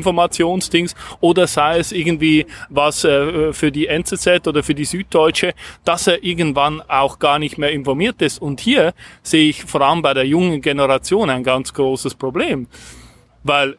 oder 1.21 1.47
sei 1.47 1.79
es 1.79 1.91
irgendwie 1.91 2.45
was 2.69 3.03
äh, 3.03 3.53
für 3.53 3.71
die 3.71 3.87
NZZ 3.87 4.47
oder 4.47 4.63
für 4.63 4.75
die 4.75 4.85
Süddeutsche, 4.85 5.53
dass 5.83 6.07
er 6.07 6.23
irgendwann 6.23 6.81
auch 6.81 7.19
gar 7.19 7.39
nicht 7.39 7.57
mehr 7.57 7.71
informiert 7.71 8.21
ist. 8.21 8.41
Und 8.41 8.59
hier 8.59 8.93
sehe 9.23 9.49
ich 9.49 9.63
vor 9.63 9.81
allem 9.81 10.01
bei 10.01 10.13
der 10.13 10.27
jungen 10.27 10.61
Generation 10.61 11.29
ein 11.29 11.43
ganz 11.43 11.73
großes 11.73 12.15
Problem 12.15 12.67
weil 13.45 13.77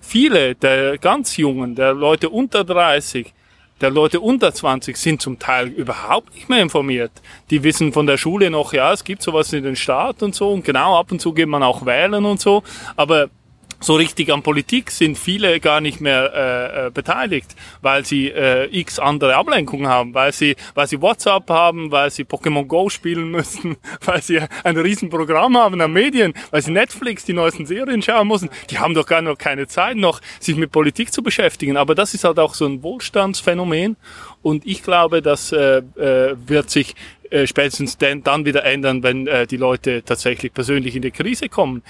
viele 0.00 0.54
der 0.56 0.98
ganz 0.98 1.36
Jungen, 1.36 1.74
der 1.74 1.94
Leute 1.94 2.28
unter 2.28 2.64
30, 2.64 3.32
der 3.80 3.90
Leute 3.90 4.20
unter 4.20 4.52
20 4.52 4.96
sind 4.96 5.22
zum 5.22 5.38
Teil 5.38 5.68
überhaupt 5.68 6.34
nicht 6.34 6.48
mehr 6.48 6.60
informiert. 6.60 7.12
Die 7.50 7.62
wissen 7.62 7.92
von 7.92 8.06
der 8.06 8.18
Schule 8.18 8.50
noch, 8.50 8.72
ja, 8.72 8.92
es 8.92 9.04
gibt 9.04 9.22
sowas 9.22 9.52
in 9.52 9.62
den 9.62 9.76
Staat 9.76 10.22
und 10.22 10.34
so 10.34 10.52
und 10.52 10.64
genau, 10.64 10.98
ab 10.98 11.12
und 11.12 11.20
zu 11.20 11.32
geht 11.32 11.48
man 11.48 11.62
auch 11.62 11.86
wählen 11.86 12.24
und 12.24 12.40
so, 12.40 12.62
aber 12.96 13.30
so 13.84 13.96
richtig 13.96 14.32
an 14.32 14.42
Politik 14.42 14.90
sind 14.90 15.18
viele 15.18 15.60
gar 15.60 15.80
nicht 15.80 16.00
mehr 16.00 16.32
äh, 16.34 16.86
äh, 16.86 16.90
beteiligt, 16.90 17.54
weil 17.82 18.04
sie 18.04 18.28
äh, 18.28 18.66
x 18.70 18.98
andere 18.98 19.36
Ablenkungen 19.36 19.88
haben, 19.88 20.14
weil 20.14 20.32
sie, 20.32 20.56
weil 20.74 20.86
sie 20.86 21.02
WhatsApp 21.02 21.50
haben, 21.50 21.90
weil 21.90 22.10
sie 22.10 22.24
Pokémon 22.24 22.64
Go 22.64 22.88
spielen 22.88 23.30
müssen, 23.30 23.76
weil 24.04 24.22
sie 24.22 24.40
ein 24.64 24.76
Riesenprogramm 24.76 25.58
haben 25.58 25.80
an 25.80 25.92
Medien, 25.92 26.32
weil 26.50 26.62
sie 26.62 26.72
Netflix 26.72 27.24
die 27.24 27.34
neuesten 27.34 27.66
Serien 27.66 28.00
schauen 28.00 28.26
müssen. 28.26 28.48
Die 28.70 28.78
haben 28.78 28.94
doch 28.94 29.06
gar 29.06 29.20
noch 29.20 29.36
keine 29.36 29.66
Zeit 29.66 29.96
noch, 29.96 30.20
sich 30.40 30.56
mit 30.56 30.72
Politik 30.72 31.12
zu 31.12 31.22
beschäftigen. 31.22 31.76
Aber 31.76 31.94
das 31.94 32.14
ist 32.14 32.24
halt 32.24 32.38
auch 32.38 32.54
so 32.54 32.64
ein 32.64 32.82
Wohlstandsphänomen. 32.82 33.96
Und 34.42 34.66
ich 34.66 34.82
glaube, 34.82 35.20
das 35.20 35.52
äh, 35.52 35.82
äh, 35.96 36.36
wird 36.46 36.70
sich 36.70 36.94
äh, 37.30 37.46
spätestens 37.46 37.98
dann, 37.98 38.44
wieder 38.44 38.64
ändern, 38.64 39.02
wenn 39.02 39.26
äh, 39.26 39.46
die 39.46 39.56
Leute 39.56 40.02
tatsächlich 40.04 40.52
persönlich 40.52 40.96
in 40.96 41.02
die 41.02 41.10
Krise 41.10 41.48
kommen 41.48 41.82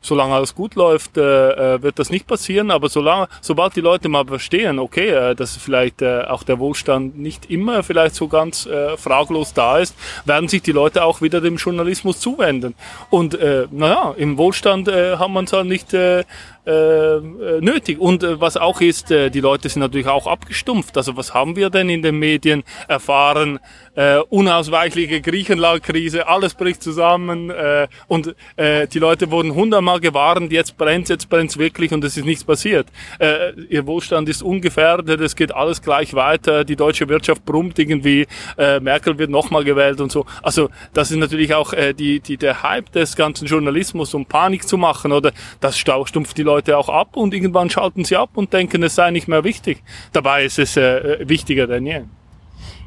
solange 0.00 0.34
alles 0.34 0.54
gut 0.54 0.74
läuft, 0.74 1.16
äh, 1.16 1.74
äh, 1.74 1.82
wird 1.82 1.98
das 1.98 2.10
nicht 2.10 2.26
passieren. 2.26 2.70
Aber 2.70 2.88
solange, 2.88 3.28
sobald 3.40 3.76
die 3.76 3.80
Leute 3.80 4.08
mal 4.08 4.24
verstehen, 4.24 4.78
okay, 4.78 5.08
äh, 5.08 5.34
dass 5.34 5.56
vielleicht 5.56 6.02
äh, 6.02 6.22
auch 6.22 6.42
der 6.42 6.58
Wohlstand 6.58 7.18
nicht 7.18 7.50
immer 7.50 7.82
vielleicht 7.82 8.14
so 8.14 8.28
ganz 8.28 8.66
äh, 8.66 8.96
fraglos 8.96 9.54
da 9.54 9.78
ist, 9.78 9.96
werden 10.24 10.48
sich 10.48 10.62
die 10.62 10.72
Leute 10.72 11.04
auch 11.04 11.20
wieder 11.20 11.40
dem 11.40 11.56
Journalismus 11.56 12.20
zuwenden. 12.20 12.74
Und 13.10 13.34
äh, 13.34 13.66
naja, 13.70 14.14
im 14.16 14.38
Wohlstand 14.38 14.88
äh, 14.88 15.16
haben 15.16 15.32
man 15.32 15.44
es 15.44 15.52
halt 15.52 15.66
nicht 15.66 15.92
äh, 15.94 16.24
äh, 16.66 17.20
nötig. 17.60 17.98
Und 17.98 18.22
äh, 18.22 18.40
was 18.40 18.56
auch 18.56 18.80
ist, 18.80 19.10
äh, 19.10 19.30
die 19.30 19.40
Leute 19.40 19.68
sind 19.68 19.80
natürlich 19.80 20.06
auch 20.06 20.26
abgestumpft. 20.26 20.96
Also 20.96 21.16
was 21.16 21.34
haben 21.34 21.56
wir 21.56 21.70
denn 21.70 21.88
in 21.88 22.02
den 22.02 22.18
Medien 22.18 22.62
erfahren? 22.88 23.58
Äh, 23.94 24.18
unausweichliche 24.28 25.20
Griechenland-Krise, 25.20 26.28
alles 26.28 26.54
bricht 26.54 26.82
zusammen 26.82 27.50
äh, 27.50 27.88
und 28.06 28.34
äh, 28.56 28.86
die 28.86 29.00
Leute 29.00 29.32
wurden 29.32 29.54
hundertmal 29.54 29.98
gewarnt, 29.98 30.52
jetzt 30.52 30.76
brennt 30.76 31.08
jetzt 31.08 31.28
brennt's 31.28 31.58
wirklich 31.58 31.90
und 31.92 32.04
es 32.04 32.16
ist 32.16 32.24
nichts 32.24 32.44
passiert. 32.44 32.86
Äh, 33.18 33.52
ihr 33.68 33.86
Wohlstand 33.86 34.28
ist 34.28 34.40
ungefährdet, 34.40 35.20
es 35.20 35.34
geht 35.34 35.52
alles 35.52 35.82
gleich 35.82 36.14
weiter, 36.14 36.64
die 36.64 36.76
deutsche 36.76 37.08
Wirtschaft 37.08 37.44
brummt 37.44 37.76
irgendwie, 37.78 38.28
äh, 38.56 38.78
Merkel 38.78 39.18
wird 39.18 39.30
nochmal 39.30 39.64
gewählt 39.64 40.00
und 40.00 40.12
so. 40.12 40.26
Also 40.44 40.70
das 40.94 41.10
ist 41.10 41.16
natürlich 41.16 41.54
auch 41.54 41.72
äh, 41.72 41.92
die, 41.92 42.20
die, 42.20 42.36
der 42.36 42.62
Hype 42.62 42.92
des 42.92 43.16
ganzen 43.16 43.46
Journalismus, 43.46 44.14
um 44.14 44.26
Panik 44.26 44.68
zu 44.68 44.78
machen 44.78 45.10
oder 45.10 45.32
das 45.60 45.76
stumpft 45.76 46.38
die 46.38 46.44
Leute 46.48 46.76
auch 46.78 46.88
ab 46.88 47.16
und 47.16 47.34
irgendwann 47.34 47.70
schalten 47.70 48.04
sie 48.04 48.16
ab 48.16 48.30
und 48.34 48.52
denken, 48.52 48.82
es 48.82 48.94
sei 48.94 49.10
nicht 49.10 49.28
mehr 49.28 49.44
wichtig. 49.44 49.82
Dabei 50.12 50.44
ist 50.44 50.58
es 50.58 50.76
äh, 50.76 51.28
wichtiger 51.28 51.66
denn 51.66 51.86
je. 51.86 52.00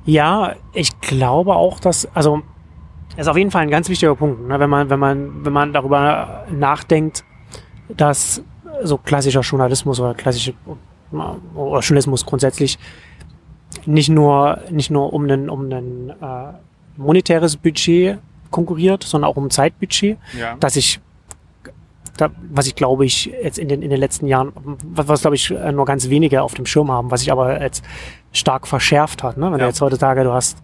Ja, 0.06 0.56
ich 0.74 1.00
glaube 1.02 1.56
auch, 1.56 1.80
dass, 1.80 2.08
also, 2.16 2.42
ist 3.18 3.28
auf 3.28 3.38
jeden 3.38 3.52
Fall 3.52 3.62
ein 3.62 3.70
ganz 3.70 3.88
wichtiger 3.88 4.16
Punkt, 4.16 4.48
ne? 4.48 4.60
wenn 4.60 4.70
man, 4.70 4.90
wenn 4.90 5.00
man, 5.00 5.46
wenn 5.46 5.54
man 5.54 5.74
darüber 5.74 6.46
nachdenkt, 6.50 7.24
dass 7.90 8.44
so 8.84 8.98
klassischer 8.98 9.42
Journalismus 9.42 10.00
oder 10.00 10.14
klassische 10.14 10.54
oder 11.12 11.80
Journalismus 11.82 12.26
grundsätzlich 12.26 12.80
nicht 13.86 14.10
nur 14.10 14.60
nicht 14.70 14.90
nur 14.90 15.14
um 15.14 15.26
ein 15.26 15.50
um 15.50 15.72
ein 15.72 16.10
äh, 16.10 16.54
monetäres 16.98 17.58
Budget 17.58 18.18
konkurriert, 18.50 19.04
sondern 19.04 19.30
auch 19.30 19.38
um 19.38 19.50
Zeitbudget, 19.50 20.18
ja. 20.38 20.56
dass 20.60 20.76
ich 20.76 21.00
was 22.50 22.68
ich 22.68 22.76
glaube 22.76 23.06
ich 23.06 23.26
jetzt 23.26 23.58
in 23.58 23.68
den 23.68 23.82
in 23.82 23.90
den 23.90 24.00
letzten 24.00 24.28
Jahren, 24.28 24.52
was, 24.84 25.08
was 25.08 25.22
glaube 25.22 25.36
ich 25.36 25.50
nur 25.50 25.86
ganz 25.86 26.10
wenige 26.10 26.42
auf 26.44 26.54
dem 26.54 26.66
Schirm 26.66 26.92
haben, 26.92 27.12
was 27.12 27.22
ich 27.22 27.32
aber 27.32 27.62
jetzt 27.62 27.84
stark 28.32 28.68
verschärft 28.68 29.24
hat. 29.24 29.38
Ne? 29.38 29.46
Wenn 29.46 29.54
ja. 29.54 29.58
du 29.60 29.66
jetzt 29.66 29.82
heutzutage, 29.82 30.24
du 30.24 30.32
hast, 30.32 30.58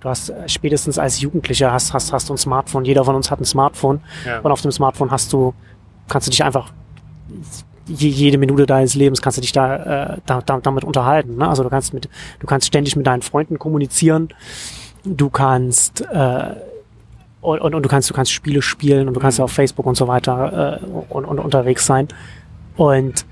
du 0.00 0.08
hast 0.08 0.30
äh, 0.30 0.48
spätestens 0.48 0.98
als 0.98 1.20
Jugendlicher 1.20 1.72
hast, 1.72 1.92
hast, 1.92 2.12
hast 2.12 2.28
du 2.28 2.34
ein 2.34 2.38
Smartphone, 2.38 2.84
jeder 2.84 3.04
von 3.04 3.14
uns 3.14 3.30
hat 3.30 3.40
ein 3.40 3.44
Smartphone 3.44 4.00
ja. 4.26 4.40
und 4.40 4.50
auf 4.50 4.60
dem 4.60 4.72
Smartphone 4.72 5.10
hast 5.10 5.32
du, 5.32 5.54
kannst 6.08 6.26
du 6.26 6.30
dich 6.30 6.42
einfach 6.42 6.72
jede 7.86 8.38
Minute 8.38 8.64
deines 8.64 8.94
Lebens 8.94 9.20
kannst 9.20 9.38
du 9.38 9.42
dich 9.42 9.52
da, 9.52 10.14
äh, 10.14 10.18
da, 10.24 10.40
da 10.40 10.60
damit 10.60 10.84
unterhalten. 10.84 11.36
Ne? 11.36 11.48
Also 11.48 11.64
du 11.64 11.68
kannst 11.68 11.92
mit, 11.92 12.08
du 12.38 12.46
kannst 12.46 12.68
ständig 12.68 12.94
mit 12.94 13.06
deinen 13.06 13.22
Freunden 13.22 13.58
kommunizieren, 13.58 14.28
du 15.04 15.30
kannst 15.30 16.00
äh, 16.02 16.54
und, 17.42 17.60
und, 17.60 17.74
und 17.74 17.82
du 17.82 17.88
kannst, 17.88 18.08
du 18.08 18.14
kannst 18.14 18.32
Spiele 18.32 18.62
spielen 18.62 19.08
und 19.08 19.14
du 19.14 19.20
kannst 19.20 19.38
mhm. 19.38 19.44
auf 19.44 19.52
Facebook 19.52 19.84
und 19.84 19.96
so 19.96 20.08
weiter 20.08 20.80
äh, 20.80 20.86
und, 21.10 21.26
und 21.26 21.38
unterwegs 21.38 21.84
sein. 21.84 22.08
Und 22.76 23.26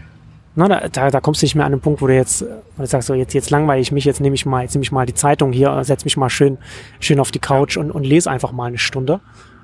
na, 0.57 0.69
da, 0.69 0.89
da, 0.89 1.11
da 1.11 1.21
kommst 1.21 1.41
du 1.41 1.47
nicht 1.47 1.55
mehr 1.55 1.65
an 1.65 1.73
den 1.73 1.81
Punkt, 1.81 2.03
wo 2.03 2.09
du 2.09 2.15
jetzt, 2.15 2.43
wo 2.77 2.83
du 2.83 2.87
sagst, 2.87 3.07
so 3.07 3.15
jetzt, 3.15 3.33
jetzt 3.35 3.51
langweile 3.51 3.81
ich 3.81 3.93
mich, 3.93 4.05
jetzt 4.05 4.21
nehme 4.21 4.35
ich 4.35 4.45
mal, 4.45 4.63
jetzt 4.63 4.75
nehme 4.75 4.83
ich 4.83 4.93
mal 4.93 5.07
die 5.07 5.15
Zeitung 5.15 5.53
hier, 5.53 5.83
setz 5.85 6.05
mich 6.05 6.17
mal 6.17 6.29
schön, 6.29 6.59
schön 6.99 7.21
auf 7.21 7.31
die 7.31 7.39
Couch 7.39 7.77
und, 7.77 7.93
und 7.93 8.05
lese 8.05 8.31
einfach 8.31 8.51
mal 8.51 8.67
eine 8.67 8.79
Stunde. 8.79 9.21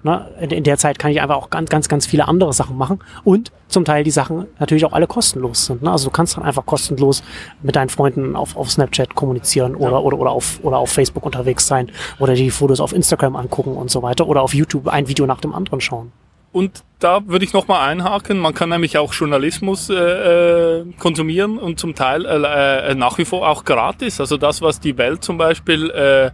Na, 0.06 0.28
in, 0.40 0.50
in 0.50 0.62
der 0.62 0.78
Zeit 0.78 1.00
kann 1.00 1.10
ich 1.10 1.20
einfach 1.20 1.34
auch 1.34 1.50
ganz, 1.50 1.68
ganz, 1.68 1.88
ganz 1.88 2.06
viele 2.06 2.28
andere 2.28 2.52
Sachen 2.52 2.78
machen 2.78 3.00
und 3.24 3.50
zum 3.66 3.84
Teil 3.84 4.04
die 4.04 4.12
Sachen 4.12 4.46
natürlich 4.60 4.84
auch 4.84 4.92
alle 4.92 5.08
kostenlos 5.08 5.66
sind. 5.66 5.82
Ne? 5.82 5.90
Also 5.90 6.04
du 6.04 6.10
kannst 6.12 6.36
dann 6.36 6.44
einfach 6.44 6.64
kostenlos 6.64 7.24
mit 7.60 7.74
deinen 7.74 7.88
Freunden 7.88 8.36
auf, 8.36 8.56
auf 8.56 8.70
Snapchat 8.70 9.16
kommunizieren 9.16 9.74
oder, 9.74 9.90
ja. 9.90 9.98
oder, 9.98 10.16
oder, 10.16 10.30
auf, 10.30 10.60
oder 10.62 10.78
auf 10.78 10.90
Facebook 10.92 11.26
unterwegs 11.26 11.66
sein 11.66 11.90
oder 12.20 12.34
die 12.34 12.52
Fotos 12.52 12.78
auf 12.78 12.92
Instagram 12.92 13.34
angucken 13.34 13.74
und 13.74 13.90
so 13.90 14.00
weiter 14.00 14.28
oder 14.28 14.42
auf 14.42 14.54
YouTube 14.54 14.86
ein 14.86 15.08
Video 15.08 15.26
nach 15.26 15.40
dem 15.40 15.52
anderen 15.52 15.80
schauen. 15.80 16.12
Und 16.52 16.84
da 17.00 17.26
würde 17.26 17.44
ich 17.44 17.52
nochmal 17.52 17.88
einhaken, 17.88 18.38
man 18.38 18.54
kann 18.54 18.68
nämlich 18.68 18.96
auch 18.98 19.12
Journalismus 19.12 19.90
äh, 19.90 19.94
äh, 19.94 20.84
konsumieren 21.00 21.58
und 21.58 21.80
zum 21.80 21.96
Teil 21.96 22.24
äh, 22.24 22.92
äh, 22.92 22.94
nach 22.94 23.18
wie 23.18 23.24
vor 23.24 23.48
auch 23.48 23.64
gratis. 23.64 24.20
Also 24.20 24.36
das, 24.36 24.62
was 24.62 24.78
die 24.78 24.96
Welt 24.96 25.24
zum 25.24 25.36
Beispiel 25.36 25.90
äh, 25.90 26.30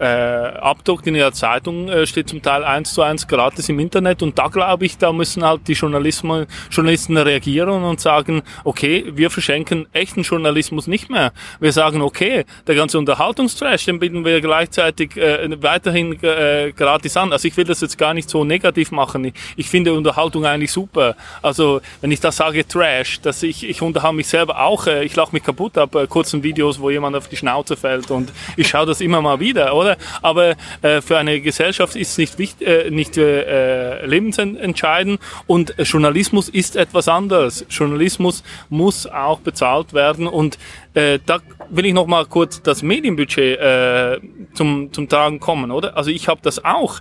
äh, 0.00 0.04
abdruckt 0.04 1.06
in 1.06 1.14
ihrer 1.14 1.32
Zeitung, 1.32 1.88
äh, 1.88 2.06
steht 2.06 2.28
zum 2.30 2.40
Teil 2.40 2.64
eins 2.64 2.94
zu 2.94 3.02
eins 3.02 3.28
gratis 3.28 3.68
im 3.68 3.78
Internet. 3.78 4.22
Und 4.22 4.38
da 4.38 4.48
glaube 4.48 4.86
ich, 4.86 4.96
da 4.96 5.12
müssen 5.12 5.44
halt 5.44 5.68
die 5.68 5.74
Journalisten, 5.74 6.46
Journalisten 6.70 7.16
reagieren 7.18 7.84
und 7.84 8.00
sagen, 8.00 8.42
okay, 8.64 9.04
wir 9.14 9.30
verschenken 9.30 9.86
echten 9.92 10.22
Journalismus 10.22 10.86
nicht 10.86 11.10
mehr. 11.10 11.32
Wir 11.60 11.72
sagen, 11.72 12.00
okay, 12.00 12.44
der 12.66 12.74
ganze 12.74 12.98
Unterhaltungstrash, 12.98 13.84
den 13.84 13.98
bieten 13.98 14.24
wir 14.24 14.40
gleichzeitig 14.40 15.16
äh, 15.18 15.62
weiterhin 15.62 16.22
äh, 16.22 16.72
gratis 16.74 17.16
an. 17.16 17.32
Also 17.32 17.46
ich 17.46 17.56
will 17.58 17.64
das 17.64 17.82
jetzt 17.82 17.98
gar 17.98 18.14
nicht 18.14 18.30
so 18.30 18.44
negativ 18.44 18.92
machen. 18.92 19.26
Ich, 19.26 19.34
ich 19.56 19.68
finde 19.68 19.92
Unterhaltung 19.92 20.46
eigentlich 20.46 20.72
super. 20.72 21.14
Also 21.42 21.82
wenn 22.00 22.10
ich 22.10 22.20
da 22.20 22.32
sage 22.32 22.66
Trash, 22.66 23.20
dass 23.20 23.42
ich, 23.42 23.68
ich 23.68 23.82
unterhalte 23.82 24.16
mich 24.16 24.28
selber 24.28 24.60
auch, 24.60 24.86
äh, 24.86 25.04
ich 25.04 25.14
lache 25.14 25.32
mich 25.32 25.42
kaputt 25.42 25.76
ab 25.76 25.94
äh, 25.94 26.06
kurzen 26.06 26.42
Videos, 26.42 26.80
wo 26.80 26.88
jemand 26.88 27.16
auf 27.16 27.28
die 27.28 27.36
Schnauze 27.36 27.76
fällt 27.76 28.10
und 28.10 28.32
ich 28.56 28.68
schaue 28.68 28.86
das 28.86 29.02
immer 29.02 29.20
mal 29.20 29.40
wieder, 29.40 29.74
oder? 29.74 29.89
Aber 30.22 30.54
äh, 30.82 31.00
für 31.00 31.18
eine 31.18 31.40
Gesellschaft 31.40 31.96
ist 31.96 32.12
es 32.12 32.18
nicht, 32.18 32.38
wichtig, 32.38 32.66
äh, 32.66 32.90
nicht 32.90 33.16
äh, 33.16 34.04
lebensentscheidend 34.06 35.20
und 35.46 35.74
Journalismus 35.78 36.48
ist 36.48 36.76
etwas 36.76 37.08
anderes. 37.08 37.66
Journalismus 37.68 38.42
muss 38.68 39.06
auch 39.06 39.40
bezahlt 39.40 39.92
werden 39.92 40.26
und 40.26 40.58
äh, 40.94 41.18
da 41.24 41.38
will 41.68 41.86
ich 41.86 41.94
noch 41.94 42.06
mal 42.06 42.26
kurz 42.26 42.62
das 42.62 42.82
Medienbudget 42.82 43.58
äh, 43.58 44.18
zum, 44.54 44.92
zum 44.92 45.08
Tragen 45.08 45.40
kommen, 45.40 45.70
oder? 45.70 45.96
Also 45.96 46.10
ich 46.10 46.28
habe 46.28 46.40
das 46.42 46.64
auch 46.64 47.00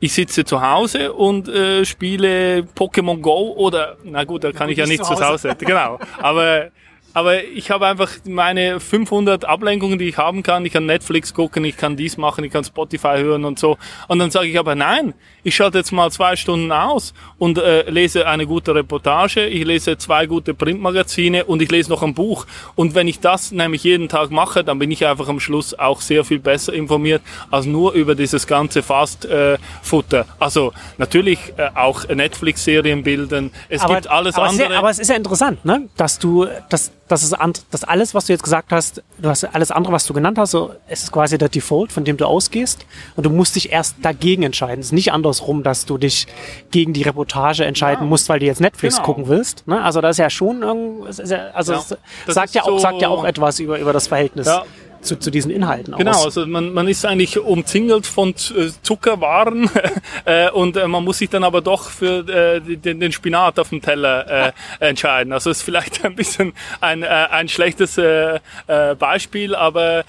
ich 0.00 0.12
sitze 0.12 0.44
zu 0.44 0.62
Hause 0.62 1.12
und 1.12 1.48
äh, 1.48 1.84
spiele 1.84 2.60
Pokémon 2.76 3.20
Go 3.20 3.54
oder 3.56 3.96
na 4.04 4.24
gut, 4.24 4.44
da 4.44 4.52
kann 4.52 4.68
ja, 4.68 4.72
ich 4.72 4.78
ja 4.78 4.86
nicht 4.86 5.04
zu 5.04 5.10
Hause. 5.10 5.50
Hause. 5.50 5.56
Genau, 5.58 5.98
aber 6.18 6.70
aber 7.18 7.42
ich 7.42 7.72
habe 7.72 7.84
einfach 7.88 8.12
meine 8.26 8.78
500 8.78 9.44
Ablenkungen, 9.44 9.98
die 9.98 10.08
ich 10.08 10.18
haben 10.18 10.44
kann. 10.44 10.64
Ich 10.64 10.72
kann 10.72 10.86
Netflix 10.86 11.34
gucken, 11.34 11.64
ich 11.64 11.76
kann 11.76 11.96
dies 11.96 12.16
machen, 12.16 12.44
ich 12.44 12.52
kann 12.52 12.62
Spotify 12.62 13.16
hören 13.16 13.44
und 13.44 13.58
so. 13.58 13.76
Und 14.06 14.20
dann 14.20 14.30
sage 14.30 14.46
ich 14.46 14.56
aber 14.56 14.76
nein, 14.76 15.14
ich 15.48 15.56
schalte 15.56 15.78
jetzt 15.78 15.92
mal 15.92 16.10
zwei 16.10 16.36
Stunden 16.36 16.70
aus 16.70 17.14
und 17.38 17.58
äh, 17.58 17.88
lese 17.88 18.28
eine 18.28 18.46
gute 18.46 18.74
Reportage, 18.74 19.46
ich 19.46 19.64
lese 19.64 19.96
zwei 19.96 20.26
gute 20.26 20.52
Printmagazine 20.52 21.46
und 21.46 21.62
ich 21.62 21.70
lese 21.70 21.88
noch 21.90 22.02
ein 22.02 22.12
Buch. 22.14 22.46
Und 22.74 22.94
wenn 22.94 23.08
ich 23.08 23.20
das 23.20 23.50
nämlich 23.50 23.82
jeden 23.82 24.08
Tag 24.08 24.30
mache, 24.30 24.62
dann 24.62 24.78
bin 24.78 24.90
ich 24.90 25.06
einfach 25.06 25.26
am 25.28 25.40
Schluss 25.40 25.72
auch 25.78 26.02
sehr 26.02 26.24
viel 26.24 26.38
besser 26.38 26.74
informiert 26.74 27.22
als 27.50 27.64
nur 27.64 27.92
über 27.92 28.14
dieses 28.14 28.46
ganze 28.46 28.82
Fast-Futter. 28.82 30.20
Äh, 30.20 30.24
also 30.38 30.72
natürlich 30.98 31.38
äh, 31.56 31.70
auch 31.74 32.06
Netflix-Serien 32.06 33.02
bilden. 33.02 33.50
Es 33.70 33.80
aber, 33.80 33.94
gibt 33.94 34.08
alles 34.08 34.34
aber 34.34 34.48
andere. 34.48 34.66
Es 34.66 34.72
ja, 34.72 34.78
aber 34.78 34.90
es 34.90 34.98
ist 34.98 35.08
ja 35.08 35.16
interessant, 35.16 35.64
ne? 35.64 35.88
dass 35.96 36.18
du, 36.18 36.46
dass 36.68 36.92
das 37.08 37.22
ist 37.22 37.34
das 37.70 37.84
alles, 37.84 38.14
was 38.14 38.26
du 38.26 38.34
jetzt 38.34 38.42
gesagt 38.42 38.70
hast, 38.70 39.02
du 39.18 39.28
hast 39.28 39.44
alles 39.44 39.70
andere, 39.70 39.94
was 39.94 40.06
du 40.06 40.12
genannt 40.12 40.38
hast, 40.38 40.50
so, 40.50 40.74
es 40.86 41.04
ist 41.04 41.12
quasi 41.12 41.38
der 41.38 41.48
Default, 41.48 41.90
von 41.90 42.04
dem 42.04 42.18
du 42.18 42.26
ausgehst 42.26 42.84
und 43.16 43.24
du 43.24 43.30
musst 43.30 43.56
dich 43.56 43.72
erst 43.72 43.96
dagegen 44.02 44.42
entscheiden. 44.42 44.80
Es 44.80 44.86
ist 44.86 44.92
nicht 44.92 45.12
andersrum, 45.38 45.62
dass 45.62 45.86
du 45.86 45.98
dich 45.98 46.26
gegen 46.70 46.92
die 46.92 47.02
Reportage 47.02 47.64
entscheiden 47.64 48.04
ja. 48.04 48.08
musst, 48.08 48.28
weil 48.28 48.40
du 48.40 48.46
jetzt 48.46 48.60
Netflix 48.60 48.96
genau. 48.96 49.06
gucken 49.06 49.28
willst. 49.28 49.66
Ne? 49.66 49.82
Also 49.82 50.00
das 50.00 50.12
ist 50.12 50.18
ja 50.18 50.30
schon, 50.30 50.62
ja, 50.62 51.50
also 51.52 51.72
ja, 51.72 51.82
sagt 52.26 52.54
ja 52.54 52.62
auch, 52.62 52.66
so 52.66 52.78
sagt 52.78 53.00
ja 53.00 53.08
auch 53.08 53.24
etwas 53.24 53.60
über, 53.60 53.78
über 53.78 53.92
das 53.92 54.06
Verhältnis. 54.06 54.46
Ja 54.46 54.64
zu, 55.00 55.16
zu 55.16 55.30
diesen 55.30 55.52
Inhalten 55.52 55.94
genau, 55.96 56.10
aus. 56.10 56.24
also 56.24 56.44
man, 56.44 56.72
man 56.72 56.88
ist 56.88 57.06
eigentlich 57.06 57.38
umzingelt 57.38 58.04
von 58.04 58.30
äh, 58.30 58.70
Zuckerwaren 58.82 59.70
äh, 60.24 60.50
und 60.50 60.76
äh, 60.76 60.88
man 60.88 61.04
muss 61.04 61.18
sich 61.18 61.30
dann 61.30 61.44
aber 61.44 61.60
doch 61.60 61.88
für 61.88 62.28
äh, 62.28 62.60
den, 62.60 62.98
den 62.98 63.12
Spinat 63.12 63.60
auf 63.60 63.68
dem 63.68 63.80
Teller 63.80 64.48
äh, 64.48 64.52
entscheiden. 64.88 65.32
Also 65.32 65.50
ist 65.50 65.62
vielleicht 65.62 66.04
ein 66.04 66.16
bisschen 66.16 66.52
ein, 66.80 67.04
äh, 67.04 67.06
ein 67.06 67.48
schlechtes 67.48 67.96
äh, 67.96 68.40
äh, 68.66 68.96
Beispiel, 68.96 69.54
aber 69.54 70.04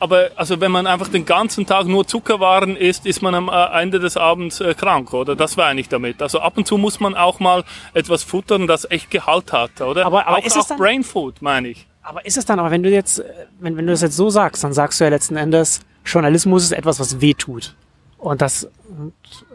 aber 0.00 0.30
also 0.34 0.60
wenn 0.60 0.72
man 0.72 0.86
einfach 0.86 1.08
den 1.08 1.26
ganzen 1.26 1.66
Tag 1.66 1.86
nur 1.86 2.06
Zuckerwaren 2.06 2.74
isst, 2.74 3.06
ist 3.06 3.22
man 3.22 3.34
am 3.34 3.48
äh, 3.48 3.82
Ende 3.82 4.00
des 4.00 4.16
Abends 4.16 4.60
äh, 4.60 4.74
krank, 4.74 5.12
oder? 5.12 5.36
Das 5.36 5.56
war 5.56 5.66
eigentlich 5.66 5.88
damit. 5.88 6.20
Also 6.22 6.40
ab 6.40 6.56
und 6.56 6.66
zu 6.66 6.78
muss 6.78 7.00
man 7.00 7.14
auch 7.14 7.38
mal 7.38 7.64
etwas 7.94 8.24
futtern, 8.24 8.66
das 8.66 8.90
echt 8.90 9.10
Gehalt 9.10 9.52
hat, 9.52 9.80
oder? 9.80 10.06
Aber, 10.06 10.26
aber 10.26 10.38
auch, 10.38 10.44
ist 10.44 10.56
es 10.56 10.66
dann, 10.66 10.78
Brain 10.78 11.04
Food, 11.04 11.42
meine 11.42 11.68
ich. 11.68 11.86
Aber 12.02 12.24
ist 12.24 12.38
es 12.38 12.46
dann, 12.46 12.58
aber 12.58 12.70
wenn 12.70 12.82
du 12.82 12.90
jetzt, 12.90 13.20
äh, 13.20 13.24
wenn, 13.60 13.76
wenn 13.76 13.86
du 13.86 13.92
das 13.92 14.00
jetzt 14.00 14.16
so 14.16 14.30
sagst, 14.30 14.64
dann 14.64 14.72
sagst 14.72 14.98
du 14.98 15.04
ja 15.04 15.10
letzten 15.10 15.36
Endes, 15.36 15.80
Journalismus 16.04 16.64
ist 16.64 16.72
etwas, 16.72 16.98
was 16.98 17.20
weh 17.20 17.34
tut. 17.34 17.74
Und 18.16 18.42
das 18.42 18.68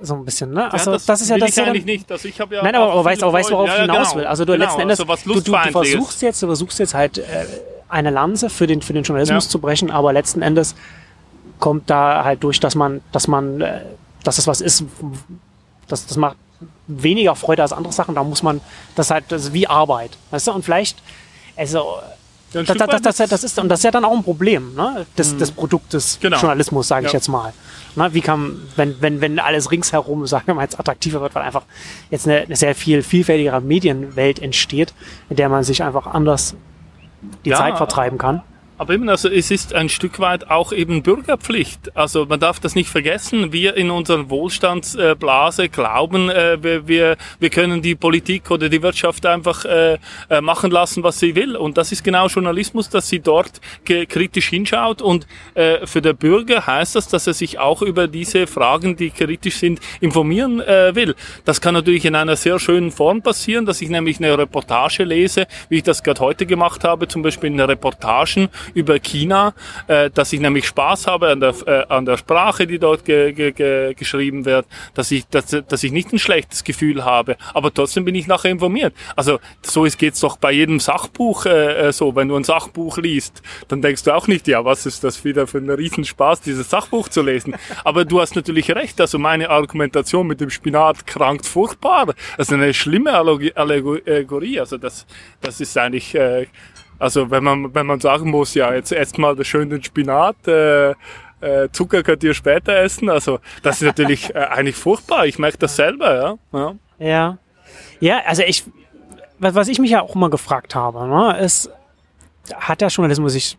so 0.01 0.15
ein 0.15 0.25
bisschen, 0.25 0.51
ne? 0.51 0.71
Also 0.71 0.91
ja, 0.91 0.95
das, 0.95 1.05
das 1.05 1.21
ist 1.21 1.29
ja 1.29 1.37
das. 1.37 1.49
Ich 1.49 1.55
ja 1.55 1.65
eigentlich 1.65 1.85
nicht. 1.85 2.11
Also 2.11 2.27
ich 2.27 2.39
habe 2.39 2.55
ja 2.55 2.63
Nein, 2.63 2.75
aber, 2.75 2.93
aber 2.93 3.05
weißt 3.05 3.21
du, 3.21 3.31
weißt, 3.31 3.51
worauf 3.51 3.67
ja, 3.67 3.75
ich 3.75 3.81
hinaus 3.81 4.09
genau, 4.09 4.15
will. 4.21 4.25
Also 4.27 4.45
du 4.45 4.53
genau, 4.53 4.65
letzten 4.65 4.81
Endes, 4.81 4.99
also 4.99 5.15
du, 5.23 5.33
du, 5.41 5.51
du 5.51 5.71
versuchst 5.71 6.21
jetzt, 6.21 6.41
du 6.41 6.47
versuchst 6.47 6.79
jetzt 6.79 6.93
halt 6.93 7.17
äh, 7.17 7.45
eine 7.89 8.09
Lanze 8.09 8.49
für 8.49 8.67
den 8.67 8.81
für 8.81 8.93
den 8.93 9.03
Journalismus 9.03 9.45
ja. 9.45 9.49
zu 9.49 9.59
brechen, 9.59 9.91
aber 9.91 10.13
letzten 10.13 10.41
Endes 10.41 10.75
kommt 11.59 11.89
da 11.89 12.23
halt 12.23 12.43
durch, 12.43 12.59
dass 12.59 12.75
man, 12.75 13.01
dass 13.11 13.27
man, 13.27 13.61
äh, 13.61 13.81
dass 14.23 14.37
das 14.37 14.47
was 14.47 14.61
ist, 14.61 14.83
das, 15.87 16.05
das 16.05 16.17
macht 16.17 16.37
weniger 16.87 17.35
Freude 17.35 17.61
als 17.61 17.73
andere 17.73 17.93
Sachen. 17.93 18.15
Da 18.15 18.23
muss 18.23 18.43
man, 18.43 18.61
das 18.95 19.11
halt, 19.11 19.25
das 19.29 19.45
ist 19.45 19.53
wie 19.53 19.67
Arbeit, 19.67 20.17
weißt 20.31 20.47
du? 20.47 20.51
Und 20.51 20.63
vielleicht, 20.63 21.01
also 21.55 21.97
ja, 22.53 22.63
das, 22.63 23.01
das, 23.01 23.17
das, 23.17 23.29
das, 23.29 23.43
ist 23.43 23.59
und 23.59 23.67
das 23.67 23.79
ist 23.79 23.83
ja 23.83 23.91
dann 23.91 24.05
auch 24.05 24.13
ein 24.13 24.23
Problem 24.23 24.75
ne? 24.75 25.05
des, 25.17 25.33
mhm. 25.33 25.39
des 25.39 25.51
Produktes 25.51 26.19
genau. 26.21 26.37
Journalismus, 26.37 26.87
sage 26.87 27.05
ich 27.05 27.11
ja. 27.11 27.17
jetzt 27.17 27.27
mal. 27.27 27.53
Na, 27.95 28.13
wie 28.13 28.21
kann, 28.21 28.61
wenn, 28.77 29.01
wenn, 29.01 29.19
wenn 29.19 29.39
alles 29.39 29.71
ringsherum, 29.71 30.25
sagen 30.27 30.47
wir 30.47 30.53
mal, 30.53 30.61
jetzt 30.61 30.79
attraktiver 30.79 31.19
wird, 31.19 31.35
weil 31.35 31.43
einfach 31.43 31.63
jetzt 32.11 32.27
eine, 32.27 32.41
eine 32.41 32.55
sehr 32.55 32.73
viel 32.73 33.03
vielfältigere 33.03 33.59
Medienwelt 33.59 34.41
entsteht, 34.41 34.93
in 35.29 35.35
der 35.35 35.49
man 35.49 35.63
sich 35.63 35.83
einfach 35.83 36.07
anders 36.07 36.55
die 37.43 37.49
ja, 37.49 37.57
Zeit 37.57 37.77
vertreiben 37.77 38.17
kann. 38.17 38.41
Aber 38.77 38.93
eben, 38.93 39.07
also 39.07 39.29
es 39.29 39.51
ist 39.51 39.73
ein 39.73 39.87
Stück 39.87 40.19
weit 40.19 40.49
auch 40.49 40.73
eben 40.73 41.01
Bürgerpflicht. 41.01 41.95
Also 41.95 42.25
man 42.25 42.41
darf 42.41 42.59
das 42.59 42.75
nicht 42.75 42.89
vergessen. 42.89 43.53
Wir 43.53 43.77
in 43.77 43.89
unserer 43.89 44.29
Wohlstandsblase 44.29 45.69
glauben, 45.69 46.29
äh, 46.29 46.61
wir, 46.61 46.85
wir, 46.85 47.17
wir 47.39 47.49
können 47.49 47.81
die 47.81 47.95
Politik 47.95 48.51
oder 48.51 48.67
die 48.67 48.81
Wirtschaft 48.81 49.25
einfach 49.25 49.63
äh, 49.63 49.97
äh, 50.29 50.41
machen 50.41 50.71
lassen, 50.71 51.03
was 51.03 51.19
sie 51.19 51.35
will. 51.35 51.55
Und 51.55 51.77
das 51.77 51.93
ist 51.93 52.03
genau 52.03 52.27
Journalismus, 52.27 52.89
dass 52.89 53.07
sie 53.07 53.21
dort 53.21 53.61
kritisch 53.85 54.49
hinschaut. 54.49 55.01
Und 55.01 55.27
für 55.55 56.01
der 56.01 56.13
Bürger 56.13 56.65
heißt 56.65 56.95
das, 56.95 57.07
dass 57.07 57.27
er 57.27 57.33
sich 57.33 57.59
auch 57.59 57.81
über 57.81 58.07
diese 58.07 58.47
Fragen, 58.47 58.95
die 58.95 59.09
kritisch 59.09 59.57
sind, 59.57 59.79
informieren 60.01 60.59
will. 60.59 61.15
Das 61.45 61.61
kann 61.61 61.73
natürlich 61.73 62.05
in 62.05 62.15
einer 62.15 62.35
sehr 62.35 62.59
schönen 62.59 62.91
Form 62.91 63.21
passieren, 63.21 63.65
dass 63.65 63.81
ich 63.81 63.89
nämlich 63.89 64.17
eine 64.17 64.37
Reportage 64.37 65.03
lese, 65.03 65.47
wie 65.69 65.77
ich 65.77 65.83
das 65.83 66.03
gerade 66.03 66.19
heute 66.19 66.45
gemacht 66.45 66.83
habe, 66.83 67.07
zum 67.07 67.21
Beispiel 67.21 67.51
in 67.51 67.59
Reportagen 67.59 68.49
über 68.73 68.99
China, 68.99 69.53
äh, 69.87 70.09
dass 70.09 70.33
ich 70.33 70.39
nämlich 70.39 70.67
Spaß 70.67 71.07
habe 71.07 71.29
an 71.29 71.39
der, 71.39 71.55
äh, 71.65 71.85
an 71.89 72.05
der 72.05 72.17
Sprache, 72.17 72.67
die 72.67 72.79
dort 72.79 73.05
ge, 73.05 73.33
ge, 73.33 73.51
ge, 73.51 73.93
geschrieben 73.93 74.45
wird, 74.45 74.65
dass 74.93 75.11
ich, 75.11 75.27
dass, 75.27 75.47
dass 75.47 75.83
ich 75.83 75.91
nicht 75.91 76.11
ein 76.13 76.19
schlechtes 76.19 76.63
Gefühl 76.63 77.05
habe, 77.05 77.37
aber 77.53 77.73
trotzdem 77.73 78.05
bin 78.05 78.15
ich 78.15 78.27
nachher 78.27 78.51
informiert. 78.51 78.93
Also 79.15 79.39
so 79.61 79.85
ist 79.85 79.97
geht's 79.97 80.19
doch 80.19 80.37
bei 80.37 80.51
jedem 80.51 80.79
Sachbuch 80.79 81.45
äh, 81.45 81.87
äh, 81.87 81.93
so. 81.93 82.15
Wenn 82.15 82.27
du 82.27 82.35
ein 82.35 82.43
Sachbuch 82.43 82.97
liest, 82.97 83.41
dann 83.67 83.81
denkst 83.81 84.03
du 84.03 84.13
auch 84.13 84.27
nicht, 84.27 84.47
ja, 84.47 84.63
was 84.65 84.85
ist 84.85 85.03
das 85.03 85.23
wieder 85.25 85.47
für 85.47 85.57
ein 85.59 85.69
Riesenspaß, 85.69 86.41
dieses 86.41 86.69
Sachbuch 86.69 87.09
zu 87.09 87.21
lesen. 87.21 87.55
Aber 87.83 88.05
du 88.05 88.21
hast 88.21 88.35
natürlich 88.35 88.71
recht. 88.71 88.99
Also 89.01 89.19
meine 89.19 89.49
Argumentation 89.49 90.27
mit 90.27 90.41
dem 90.41 90.49
Spinat 90.49 91.07
krankt 91.07 91.45
furchtbar. 91.45 92.07
Das 92.37 92.47
ist 92.47 92.53
eine 92.53 92.73
schlimme 92.73 93.13
Allegorie. 93.13 94.59
Also 94.59 94.77
das, 94.77 95.05
das 95.41 95.61
ist 95.61 95.77
eigentlich 95.77 96.15
äh, 96.15 96.47
also 96.99 97.29
wenn 97.31 97.43
man, 97.43 97.73
wenn 97.73 97.85
man 97.85 97.99
sagen 97.99 98.29
muss, 98.29 98.53
ja, 98.53 98.73
jetzt 98.73 98.91
esst 98.91 99.17
mal 99.17 99.43
schön 99.43 99.69
den 99.69 99.83
Spinat, 99.83 100.47
äh, 100.47 100.91
äh, 101.41 101.69
Zucker 101.71 102.03
könnt 102.03 102.23
ihr 102.23 102.33
später 102.33 102.75
essen. 102.75 103.09
Also 103.09 103.39
das 103.61 103.81
ist 103.81 103.87
natürlich 103.87 104.33
äh, 104.35 104.39
eigentlich 104.39 104.75
furchtbar. 104.75 105.25
Ich 105.25 105.37
merke 105.37 105.57
das 105.57 105.75
selber, 105.75 106.15
ja. 106.15 106.59
ja. 106.59 106.75
Ja, 106.97 107.37
ja 107.99 108.21
also 108.25 108.43
ich, 108.43 108.63
was 109.39 109.67
ich 109.67 109.79
mich 109.79 109.91
ja 109.91 110.01
auch 110.01 110.15
immer 110.15 110.29
gefragt 110.29 110.75
habe, 110.75 111.07
ne, 111.07 111.37
ist, 111.39 111.69
hat 112.55 112.81
der 112.81 112.87
Journalismus 112.87 113.33
sich 113.33 113.57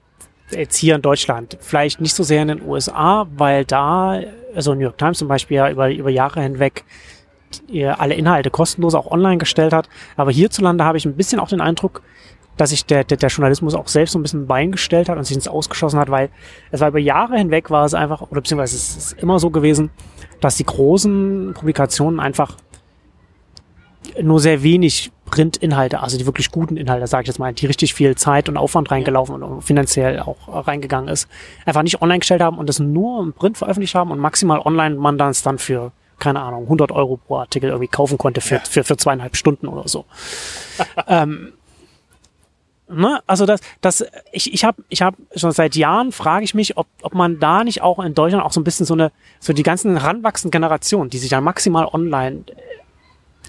jetzt 0.50 0.76
hier 0.76 0.94
in 0.94 1.02
Deutschland, 1.02 1.58
vielleicht 1.60 2.00
nicht 2.00 2.14
so 2.14 2.22
sehr 2.22 2.42
in 2.42 2.48
den 2.48 2.62
USA, 2.62 3.26
weil 3.36 3.64
da, 3.64 4.20
also 4.54 4.74
New 4.74 4.80
York 4.80 4.96
Times 4.96 5.18
zum 5.18 5.28
Beispiel 5.28 5.56
ja 5.56 5.70
über, 5.70 5.90
über 5.90 6.10
Jahre 6.10 6.40
hinweg 6.40 6.84
alle 7.96 8.14
Inhalte 8.14 8.50
kostenlos 8.50 8.94
auch 8.94 9.10
online 9.10 9.38
gestellt 9.38 9.72
hat. 9.72 9.88
Aber 10.16 10.30
hierzulande 10.30 10.84
habe 10.84 10.98
ich 10.98 11.04
ein 11.04 11.16
bisschen 11.16 11.40
auch 11.40 11.48
den 11.48 11.60
Eindruck, 11.60 12.02
dass 12.56 12.70
sich 12.70 12.86
der, 12.86 13.04
der, 13.04 13.16
der 13.16 13.28
Journalismus 13.28 13.74
auch 13.74 13.88
selbst 13.88 14.12
so 14.12 14.18
ein 14.18 14.22
bisschen 14.22 14.46
Bein 14.46 14.72
gestellt 14.72 15.08
hat 15.08 15.18
und 15.18 15.24
sich 15.24 15.36
ins 15.36 15.48
Ausgeschossen 15.48 15.98
hat, 15.98 16.10
weil 16.10 16.30
es 16.70 16.80
war 16.80 16.88
über 16.88 16.98
Jahre 16.98 17.36
hinweg 17.36 17.70
war 17.70 17.84
es 17.84 17.94
einfach, 17.94 18.22
oder 18.22 18.40
beziehungsweise 18.40 18.76
es 18.76 18.96
ist 18.96 19.22
immer 19.22 19.38
so 19.38 19.50
gewesen, 19.50 19.90
dass 20.40 20.56
die 20.56 20.64
großen 20.64 21.52
Publikationen 21.54 22.20
einfach 22.20 22.56
nur 24.22 24.40
sehr 24.40 24.62
wenig 24.62 25.12
Printinhalte, 25.26 26.00
also 26.00 26.16
die 26.16 26.24
wirklich 26.24 26.52
guten 26.52 26.76
Inhalte, 26.76 27.06
sage 27.08 27.22
ich 27.22 27.28
jetzt 27.28 27.38
mal, 27.38 27.52
die 27.52 27.66
richtig 27.66 27.94
viel 27.94 28.14
Zeit 28.14 28.48
und 28.48 28.56
Aufwand 28.56 28.90
reingelaufen 28.90 29.42
und 29.42 29.62
finanziell 29.62 30.20
auch 30.20 30.66
reingegangen 30.66 31.08
ist, 31.08 31.28
einfach 31.64 31.82
nicht 31.82 32.00
online 32.00 32.20
gestellt 32.20 32.40
haben 32.40 32.58
und 32.58 32.68
das 32.68 32.78
nur 32.78 33.22
im 33.22 33.32
Print 33.32 33.58
veröffentlicht 33.58 33.94
haben 33.94 34.12
und 34.12 34.20
maximal 34.20 34.60
online 34.60 34.94
man 34.94 35.18
das 35.18 35.42
dann 35.42 35.58
für 35.58 35.92
keine 36.18 36.40
Ahnung, 36.40 36.62
100 36.62 36.92
Euro 36.92 37.18
pro 37.18 37.36
Artikel 37.36 37.68
irgendwie 37.68 37.88
kaufen 37.88 38.16
konnte 38.16 38.40
für, 38.40 38.54
ja. 38.54 38.60
für, 38.60 38.84
für 38.84 38.96
zweieinhalb 38.96 39.36
Stunden 39.36 39.68
oder 39.68 39.86
so. 39.86 40.06
ähm, 41.08 41.52
Ne? 42.88 43.20
Also 43.26 43.46
das, 43.46 43.60
das, 43.80 44.04
ich, 44.30 44.54
ich 44.54 44.64
habe, 44.64 44.82
ich 44.88 45.02
habe 45.02 45.16
schon 45.34 45.50
seit 45.50 45.74
Jahren 45.74 46.12
frage 46.12 46.44
ich 46.44 46.54
mich, 46.54 46.76
ob, 46.76 46.86
ob 47.02 47.14
man 47.14 47.40
da 47.40 47.64
nicht 47.64 47.82
auch 47.82 47.98
in 47.98 48.14
Deutschland 48.14 48.44
auch 48.44 48.52
so 48.52 48.60
ein 48.60 48.64
bisschen 48.64 48.86
so 48.86 48.94
eine, 48.94 49.10
so 49.40 49.52
die 49.52 49.64
ganzen 49.64 49.98
heranwachsenden 49.98 50.52
Generationen, 50.52 51.10
die 51.10 51.18
sich 51.18 51.28
dann 51.28 51.42
maximal 51.42 51.86
online 51.86 52.44
äh, 52.46 52.52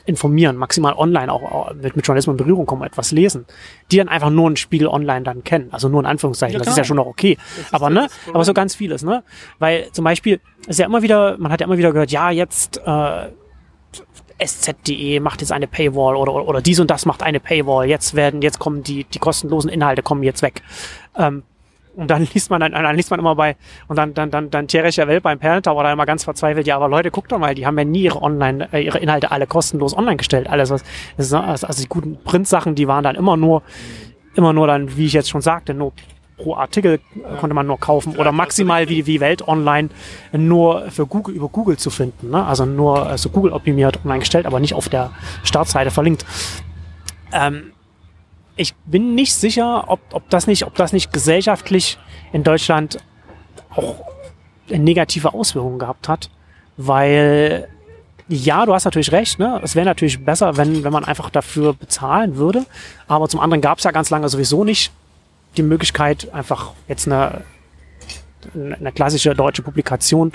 informieren, 0.07 0.55
maximal 0.55 0.93
online 0.93 1.31
auch, 1.31 1.43
auch 1.43 1.73
mit, 1.75 1.95
mit 1.95 2.07
Journalismus 2.07 2.33
in 2.33 2.37
Berührung 2.37 2.65
kommen, 2.65 2.81
etwas 2.81 3.11
lesen, 3.11 3.45
die 3.91 3.97
dann 3.97 4.09
einfach 4.09 4.31
nur 4.31 4.49
ein 4.49 4.55
Spiegel 4.55 4.87
online 4.87 5.21
dann 5.21 5.43
kennen. 5.43 5.67
Also 5.71 5.87
nur 5.87 5.99
in 5.99 6.07
Anführungszeichen. 6.07 6.53
Ja, 6.53 6.59
das 6.59 6.69
ist 6.69 6.77
ja 6.77 6.83
schon 6.83 6.97
noch 6.97 7.05
okay. 7.05 7.37
Aber 7.71 7.91
ne, 7.91 8.07
aber 8.33 8.43
so 8.43 8.53
ganz 8.55 8.73
vieles, 8.73 9.03
ne? 9.03 9.23
Weil 9.59 9.91
zum 9.91 10.03
Beispiel 10.03 10.39
ist 10.67 10.79
ja 10.79 10.87
immer 10.87 11.03
wieder, 11.03 11.37
man 11.37 11.51
hat 11.51 11.61
ja 11.61 11.67
immer 11.67 11.77
wieder 11.77 11.91
gehört, 11.91 12.09
ja, 12.09 12.31
jetzt 12.31 12.81
äh, 12.83 13.27
sz.de 14.39 15.19
macht 15.19 15.41
jetzt 15.41 15.51
eine 15.51 15.67
Paywall 15.67 16.15
oder, 16.15 16.33
oder, 16.33 16.47
oder 16.47 16.61
dies 16.61 16.79
und 16.79 16.91
das 16.91 17.05
macht 17.05 17.23
eine 17.23 17.39
Paywall. 17.39 17.87
Jetzt 17.87 18.15
werden, 18.15 18.41
jetzt 18.41 18.59
kommen 18.59 18.83
die, 18.83 19.03
die 19.05 19.19
kostenlosen 19.19 19.69
Inhalte 19.69 20.03
kommen 20.03 20.23
jetzt 20.23 20.41
weg. 20.41 20.61
Ähm, 21.17 21.43
und 21.95 22.11
dann 22.11 22.27
liest 22.33 22.49
man 22.49 22.61
dann, 22.61 22.71
dann 22.71 22.95
liest 22.95 23.09
man 23.09 23.19
immer 23.19 23.35
bei, 23.35 23.55
und 23.87 23.97
dann, 23.97 24.13
dann, 24.13 24.31
dann, 24.31 24.49
dann 24.49 24.67
Thierry 24.67 24.95
Welt 25.07 25.23
beim 25.23 25.39
Parent 25.39 25.65
Tower 25.65 25.83
da 25.83 25.91
immer 25.91 26.05
ganz 26.05 26.23
verzweifelt, 26.23 26.67
ja, 26.67 26.75
aber 26.75 26.87
Leute, 26.87 27.11
guckt 27.11 27.31
doch 27.31 27.39
mal, 27.39 27.55
die 27.55 27.65
haben 27.65 27.77
ja 27.77 27.85
nie 27.85 28.03
ihre 28.03 28.21
online, 28.21 28.69
äh, 28.71 28.81
ihre 28.81 28.99
Inhalte 28.99 29.31
alle 29.31 29.47
kostenlos 29.47 29.97
online 29.97 30.17
gestellt. 30.17 30.47
Alles 30.47 30.69
was, 30.69 30.83
ist, 31.17 31.33
also 31.33 31.81
die 31.81 31.89
guten 31.89 32.17
Print-Sachen, 32.23 32.75
die 32.75 32.87
waren 32.87 33.03
dann 33.03 33.15
immer 33.15 33.35
nur, 33.35 33.63
immer 34.35 34.53
nur 34.53 34.67
dann, 34.67 34.95
wie 34.95 35.07
ich 35.07 35.13
jetzt 35.13 35.29
schon 35.29 35.41
sagte, 35.41 35.73
nur 35.73 35.93
pro 36.37 36.55
Artikel 36.55 36.99
ja. 37.15 37.35
konnte 37.37 37.53
man 37.53 37.67
nur 37.67 37.79
kaufen 37.79 38.15
oder 38.15 38.31
maximal 38.31 38.87
wie, 38.89 39.05
wie 39.05 39.19
Welt 39.19 39.47
Online 39.47 39.89
nur 40.31 40.89
für 40.91 41.05
Google 41.05 41.35
über 41.35 41.49
Google 41.49 41.77
zu 41.77 41.89
finden. 41.89 42.29
Ne? 42.29 42.45
Also 42.45 42.65
nur 42.65 43.05
also 43.05 43.29
Google 43.29 43.51
optimiert 43.51 43.99
online 44.03 44.19
gestellt, 44.19 44.45
aber 44.45 44.59
nicht 44.59 44.73
auf 44.73 44.87
der 44.87 45.11
Startseite 45.43 45.91
verlinkt. 45.91 46.25
Ähm, 47.33 47.71
ich 48.55 48.75
bin 48.85 49.15
nicht 49.15 49.33
sicher, 49.33 49.85
ob, 49.87 49.99
ob, 50.13 50.29
das 50.29 50.47
nicht, 50.47 50.65
ob 50.65 50.75
das 50.75 50.93
nicht 50.93 51.11
gesellschaftlich 51.11 51.97
in 52.31 52.43
Deutschland 52.43 52.99
auch 53.69 53.95
negative 54.69 55.33
Auswirkungen 55.33 55.79
gehabt 55.79 56.09
hat, 56.09 56.29
weil 56.75 57.67
ja, 58.29 58.65
du 58.65 58.73
hast 58.73 58.83
natürlich 58.83 59.13
recht, 59.13 59.39
ne? 59.39 59.61
Es 59.63 59.75
wäre 59.75 59.85
natürlich 59.85 60.23
besser, 60.25 60.57
wenn, 60.57 60.83
wenn 60.83 60.91
man 60.91 61.05
einfach 61.05 61.29
dafür 61.29 61.73
bezahlen 61.73 62.35
würde. 62.35 62.65
Aber 63.07 63.29
zum 63.29 63.39
anderen 63.39 63.61
gab 63.61 63.77
es 63.77 63.85
ja 63.85 63.91
ganz 63.91 64.09
lange 64.09 64.27
sowieso 64.27 64.65
nicht 64.65 64.91
die 65.57 65.63
Möglichkeit, 65.63 66.33
einfach 66.33 66.71
jetzt 66.87 67.07
eine, 67.07 67.41
eine 68.53 68.91
klassische 68.91 69.35
deutsche 69.35 69.61
Publikation 69.61 70.31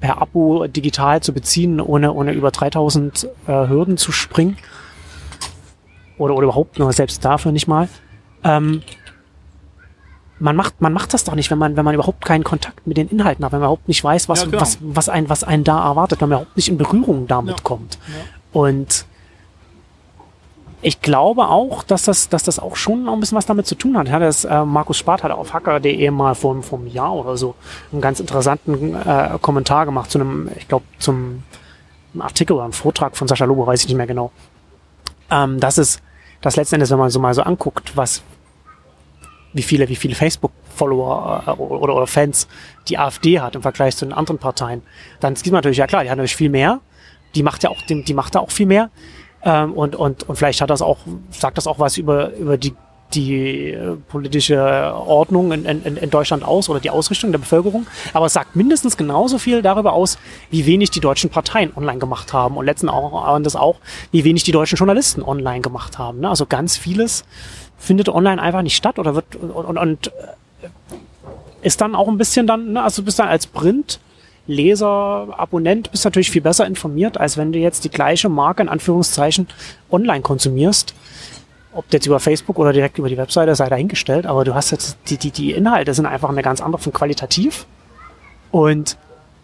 per 0.00 0.22
Abo 0.22 0.66
digital 0.66 1.22
zu 1.22 1.32
beziehen, 1.32 1.80
ohne, 1.80 2.12
ohne 2.12 2.32
über 2.32 2.50
3000 2.50 3.28
äh, 3.46 3.68
Hürden 3.68 3.96
zu 3.96 4.12
springen. 4.12 4.56
Oder, 6.18 6.34
oder 6.34 6.44
überhaupt 6.44 6.78
nur 6.78 6.92
selbst 6.92 7.24
dafür 7.24 7.52
nicht 7.52 7.68
mal. 7.68 7.88
Ähm, 8.44 8.82
man 10.40 10.54
macht, 10.54 10.80
man 10.80 10.92
macht 10.92 11.14
das 11.14 11.24
doch 11.24 11.34
nicht, 11.34 11.50
wenn 11.50 11.58
man, 11.58 11.76
wenn 11.76 11.84
man 11.84 11.94
überhaupt 11.94 12.24
keinen 12.24 12.44
Kontakt 12.44 12.86
mit 12.86 12.96
den 12.96 13.08
Inhalten 13.08 13.44
hat, 13.44 13.52
wenn 13.52 13.60
man 13.60 13.66
überhaupt 13.66 13.88
nicht 13.88 14.02
weiß, 14.02 14.28
was, 14.28 14.40
ja, 14.40 14.46
genau. 14.46 14.60
was, 14.60 14.78
was, 14.80 15.08
ein, 15.08 15.28
was 15.28 15.42
einen 15.44 15.64
da 15.64 15.84
erwartet, 15.84 16.20
wenn 16.20 16.28
man 16.28 16.40
überhaupt 16.40 16.56
nicht 16.56 16.68
in 16.68 16.78
Berührung 16.78 17.26
damit 17.26 17.58
ja. 17.58 17.62
kommt. 17.62 17.98
Ja. 18.06 18.60
Und 18.60 19.04
ich 20.80 21.00
glaube 21.00 21.48
auch, 21.48 21.82
dass 21.82 22.04
das, 22.04 22.28
dass 22.28 22.44
das 22.44 22.58
auch 22.58 22.76
schon 22.76 23.04
noch 23.04 23.12
ein 23.12 23.20
bisschen 23.20 23.36
was 23.36 23.46
damit 23.46 23.66
zu 23.66 23.74
tun 23.74 23.96
hat. 23.96 24.08
Ja, 24.08 24.18
das, 24.18 24.44
äh, 24.44 24.64
Markus 24.64 24.96
Spart 24.96 25.22
hat 25.22 25.32
auf 25.32 25.52
hacker.de 25.52 26.10
mal 26.10 26.34
vor, 26.34 26.62
vor 26.62 26.78
einem 26.78 26.88
Jahr 26.88 27.14
oder 27.14 27.36
so 27.36 27.54
einen 27.92 28.00
ganz 28.00 28.20
interessanten 28.20 28.94
äh, 28.94 29.38
Kommentar 29.40 29.86
gemacht 29.86 30.10
zu 30.10 30.20
einem, 30.20 30.48
ich 30.56 30.68
glaube, 30.68 30.84
zum 30.98 31.42
Artikel 32.18 32.54
oder 32.54 32.64
einem 32.64 32.72
Vortrag 32.72 33.16
von 33.16 33.26
Sascha 33.28 33.44
Lobo, 33.44 33.66
weiß 33.66 33.80
ich 33.80 33.88
nicht 33.88 33.96
mehr 33.96 34.06
genau. 34.06 34.30
Ähm, 35.30 35.58
das 35.58 35.78
ist 35.78 36.00
das 36.40 36.56
letzten 36.56 36.76
Endes, 36.76 36.90
wenn 36.90 36.98
man 36.98 37.10
so 37.10 37.18
mal 37.18 37.34
so 37.34 37.42
anguckt, 37.42 37.96
was 37.96 38.22
wie 39.52 39.62
viele, 39.62 39.88
wie 39.88 39.96
viele 39.96 40.14
Facebook-Follower 40.14 41.44
äh, 41.46 41.50
oder, 41.50 41.94
oder 41.94 42.06
Fans 42.06 42.46
die 42.88 42.98
AfD 42.98 43.40
hat 43.40 43.56
im 43.56 43.62
Vergleich 43.62 43.96
zu 43.96 44.04
den 44.04 44.12
anderen 44.12 44.38
Parteien, 44.38 44.82
dann 45.20 45.34
sieht 45.34 45.46
man 45.46 45.58
natürlich, 45.58 45.78
ja 45.78 45.86
klar, 45.86 46.04
die 46.04 46.10
hat 46.10 46.16
natürlich 46.16 46.36
viel 46.36 46.50
mehr. 46.50 46.80
Die 47.34 47.42
macht 47.42 47.62
ja 47.62 47.70
auch, 47.70 47.82
die, 47.82 48.02
die 48.04 48.14
macht 48.14 48.34
da 48.34 48.40
auch 48.40 48.50
viel 48.50 48.66
mehr. 48.66 48.90
Ähm, 49.44 49.72
und, 49.72 49.96
und, 49.96 50.28
und 50.28 50.36
vielleicht 50.36 50.60
hat 50.60 50.70
das 50.70 50.82
auch, 50.82 50.98
sagt 51.30 51.58
das 51.58 51.66
auch 51.66 51.78
was 51.78 51.96
über, 51.96 52.34
über 52.34 52.56
die, 52.56 52.74
die 53.14 53.70
äh, 53.70 53.96
politische 54.08 54.60
Ordnung 54.94 55.52
in, 55.52 55.64
in, 55.64 55.96
in 55.96 56.10
Deutschland 56.10 56.44
aus 56.44 56.68
oder 56.68 56.80
die 56.80 56.90
Ausrichtung 56.90 57.32
der 57.32 57.38
Bevölkerung. 57.38 57.86
Aber 58.12 58.26
es 58.26 58.32
sagt 58.32 58.56
mindestens 58.56 58.96
genauso 58.96 59.38
viel 59.38 59.62
darüber 59.62 59.92
aus, 59.92 60.18
wie 60.50 60.66
wenig 60.66 60.90
die 60.90 61.00
deutschen 61.00 61.30
Parteien 61.30 61.72
online 61.76 61.98
gemacht 61.98 62.32
haben 62.32 62.56
und 62.56 62.66
letzten 62.66 62.88
Endes 62.88 63.56
auch, 63.56 63.76
wie 64.10 64.24
wenig 64.24 64.42
die 64.42 64.52
deutschen 64.52 64.76
Journalisten 64.76 65.22
online 65.22 65.60
gemacht 65.60 65.98
haben. 65.98 66.20
Ne? 66.20 66.28
Also 66.28 66.46
ganz 66.46 66.76
vieles 66.76 67.24
findet 67.78 68.08
online 68.08 68.42
einfach 68.42 68.62
nicht 68.62 68.76
statt 68.76 68.98
oder 68.98 69.14
wird 69.14 69.36
und, 69.36 69.50
und, 69.50 69.78
und 69.78 70.08
äh, 70.08 70.10
ist 71.62 71.80
dann 71.80 71.94
auch 71.94 72.08
ein 72.08 72.18
bisschen 72.18 72.46
dann, 72.46 72.72
ne? 72.72 72.82
also 72.82 73.02
bist 73.02 73.18
dann 73.18 73.28
als 73.28 73.46
Print 73.46 74.00
Leser, 74.48 75.28
Abonnent 75.36 75.90
bist 75.92 76.04
natürlich 76.04 76.30
viel 76.30 76.42
besser 76.42 76.66
informiert, 76.66 77.20
als 77.20 77.36
wenn 77.36 77.52
du 77.52 77.58
jetzt 77.58 77.84
die 77.84 77.90
gleiche 77.90 78.28
Marke 78.28 78.62
in 78.62 78.68
Anführungszeichen 78.68 79.46
online 79.90 80.22
konsumierst. 80.22 80.94
Ob 81.72 81.84
jetzt 81.92 82.06
über 82.06 82.18
Facebook 82.18 82.58
oder 82.58 82.72
direkt 82.72 82.98
über 82.98 83.10
die 83.10 83.18
Webseite, 83.18 83.54
sei 83.54 83.68
dahingestellt, 83.68 84.26
aber 84.26 84.44
du 84.44 84.54
hast 84.54 84.70
jetzt, 84.70 84.96
die, 85.08 85.18
die, 85.18 85.30
die 85.30 85.52
Inhalte 85.52 85.92
sind 85.92 86.06
einfach 86.06 86.30
eine 86.30 86.42
ganz 86.42 86.62
andere 86.62 86.80
von 86.80 86.94
qualitativ 86.94 87.66
und 88.50 88.96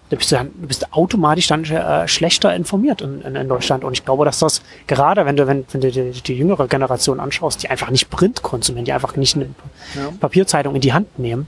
da 0.09 0.17
bist 0.17 0.33
du, 0.33 0.37
dann, 0.37 0.51
du 0.59 0.67
bist 0.67 0.93
automatisch 0.93 1.47
dann 1.49 1.65
äh, 1.65 2.09
schlechter 2.09 2.55
informiert 2.55 3.03
in, 3.03 3.23
in, 3.23 3.37
in, 3.37 3.49
Deutschland. 3.49 3.85
Und 3.85 3.95
ich 3.95 4.05
glaube, 4.05 4.25
dass 4.25 4.39
das 4.39 4.63
gerade, 4.87 5.25
wenn 5.25 5.37
du, 5.37 5.47
wenn, 5.47 5.65
wenn 5.71 5.81
du 5.81 5.91
die, 5.91 6.11
die 6.13 6.35
jüngere 6.35 6.67
Generation 6.69 7.21
anschaust, 7.21 7.63
die 7.63 7.69
einfach 7.69 7.91
nicht 7.91 8.11
Print 8.11 8.43
konsumieren, 8.43 8.85
die 8.85 8.93
einfach 8.93 9.17
nicht 9.17 9.37
eine 9.37 9.47
ja. 9.95 10.11
Papierzeitung 10.21 10.75
in 10.75 10.83
die 10.83 10.93
Hand 10.93 11.19
nehmen, 11.19 11.47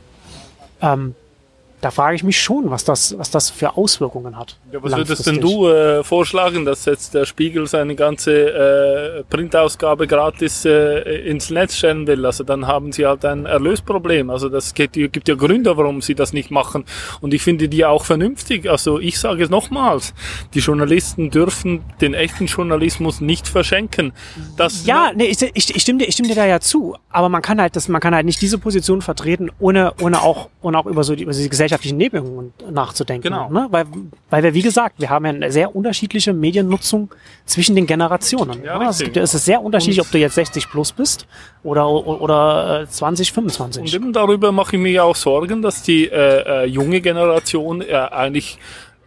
ähm, 0.80 1.14
da 1.80 1.90
frage 1.90 2.16
ich 2.16 2.24
mich 2.24 2.40
schon, 2.40 2.70
was 2.70 2.84
das, 2.84 3.18
was 3.18 3.30
das 3.30 3.50
für 3.50 3.76
Auswirkungen 3.76 4.38
hat. 4.38 4.56
Ja, 4.72 4.82
was 4.82 4.96
würdest 4.96 5.26
denn 5.26 5.40
du 5.40 5.68
äh, 5.68 6.02
vorschlagen, 6.02 6.64
dass 6.64 6.86
jetzt 6.86 7.14
der 7.14 7.26
Spiegel 7.26 7.66
seine 7.66 7.94
ganze 7.94 9.20
äh, 9.20 9.24
Printausgabe 9.24 10.06
gratis 10.06 10.64
äh, 10.64 11.28
ins 11.28 11.50
Netz 11.50 11.76
stellen 11.76 12.06
will? 12.06 12.24
Also 12.24 12.44
dann 12.44 12.66
haben 12.66 12.92
sie 12.92 13.06
halt 13.06 13.24
ein 13.24 13.44
Erlösproblem. 13.44 14.30
Also 14.30 14.48
das 14.48 14.72
geht, 14.72 14.94
gibt 14.94 15.28
ja 15.28 15.34
Gründe, 15.34 15.76
warum 15.76 16.00
sie 16.00 16.14
das 16.14 16.32
nicht 16.32 16.50
machen. 16.50 16.84
Und 17.20 17.34
ich 17.34 17.42
finde 17.42 17.68
die 17.68 17.84
auch 17.84 18.04
vernünftig. 18.04 18.70
Also 18.70 18.98
ich 18.98 19.20
sage 19.20 19.44
es 19.44 19.50
nochmals, 19.50 20.14
die 20.54 20.60
Journalisten 20.60 21.30
dürfen 21.30 21.84
den 22.00 22.14
echten 22.14 22.46
Journalismus 22.46 23.20
nicht 23.20 23.46
verschenken. 23.46 24.12
Das 24.56 24.86
ja, 24.86 25.12
nee, 25.14 25.26
ich, 25.26 25.42
ich, 25.42 25.76
ich, 25.76 25.82
stimme 25.82 25.98
dir, 25.98 26.06
ich 26.06 26.14
stimme 26.14 26.28
dir 26.28 26.36
da 26.36 26.46
ja 26.46 26.58
zu. 26.58 26.96
Aber 27.10 27.28
man 27.28 27.42
kann 27.42 27.60
halt, 27.60 27.76
das, 27.76 27.88
man 27.88 28.00
kann 28.00 28.14
halt 28.14 28.24
nicht 28.26 28.40
diese 28.40 28.58
Position 28.58 29.02
vertreten, 29.02 29.50
ohne, 29.58 29.92
ohne 30.00 30.22
auch, 30.22 30.48
ohne 30.62 30.78
auch 30.78 30.86
über 30.86 31.04
so 31.04 31.14
die, 31.14 31.24
über 31.24 31.32
die 31.32 31.48
Gesellschaft 31.48 31.65
gesellschaftlichen 31.66 31.96
Nebenwirkungen 31.96 32.52
nachzudenken. 32.70 33.24
Genau. 33.24 33.50
Ne? 33.50 33.66
Weil, 33.70 33.86
weil 34.30 34.42
wir, 34.42 34.54
wie 34.54 34.62
gesagt, 34.62 35.00
wir 35.00 35.10
haben 35.10 35.24
ja 35.24 35.32
eine 35.32 35.52
sehr 35.52 35.74
unterschiedliche 35.74 36.32
Mediennutzung 36.32 37.10
zwischen 37.44 37.76
den 37.76 37.86
Generationen. 37.86 38.62
Ja, 38.64 38.78
ne? 38.78 38.88
es, 38.88 38.98
gibt, 38.98 39.16
es 39.16 39.34
ist 39.34 39.44
sehr 39.44 39.62
unterschiedlich, 39.62 40.00
und 40.00 40.06
ob 40.06 40.12
du 40.12 40.18
jetzt 40.18 40.34
60 40.34 40.70
plus 40.70 40.92
bist 40.92 41.26
oder, 41.62 41.88
oder 41.88 42.86
20, 42.88 43.28
äh, 43.28 43.32
25. 43.32 43.82
Und 43.82 43.94
eben 43.94 44.12
darüber 44.12 44.52
mache 44.52 44.76
ich 44.76 44.82
mir 44.82 45.04
auch 45.04 45.16
Sorgen, 45.16 45.62
dass 45.62 45.82
die 45.82 46.06
äh, 46.06 46.64
äh, 46.64 46.66
junge 46.66 47.00
Generation 47.00 47.82
äh, 47.82 47.94
eigentlich 47.94 48.58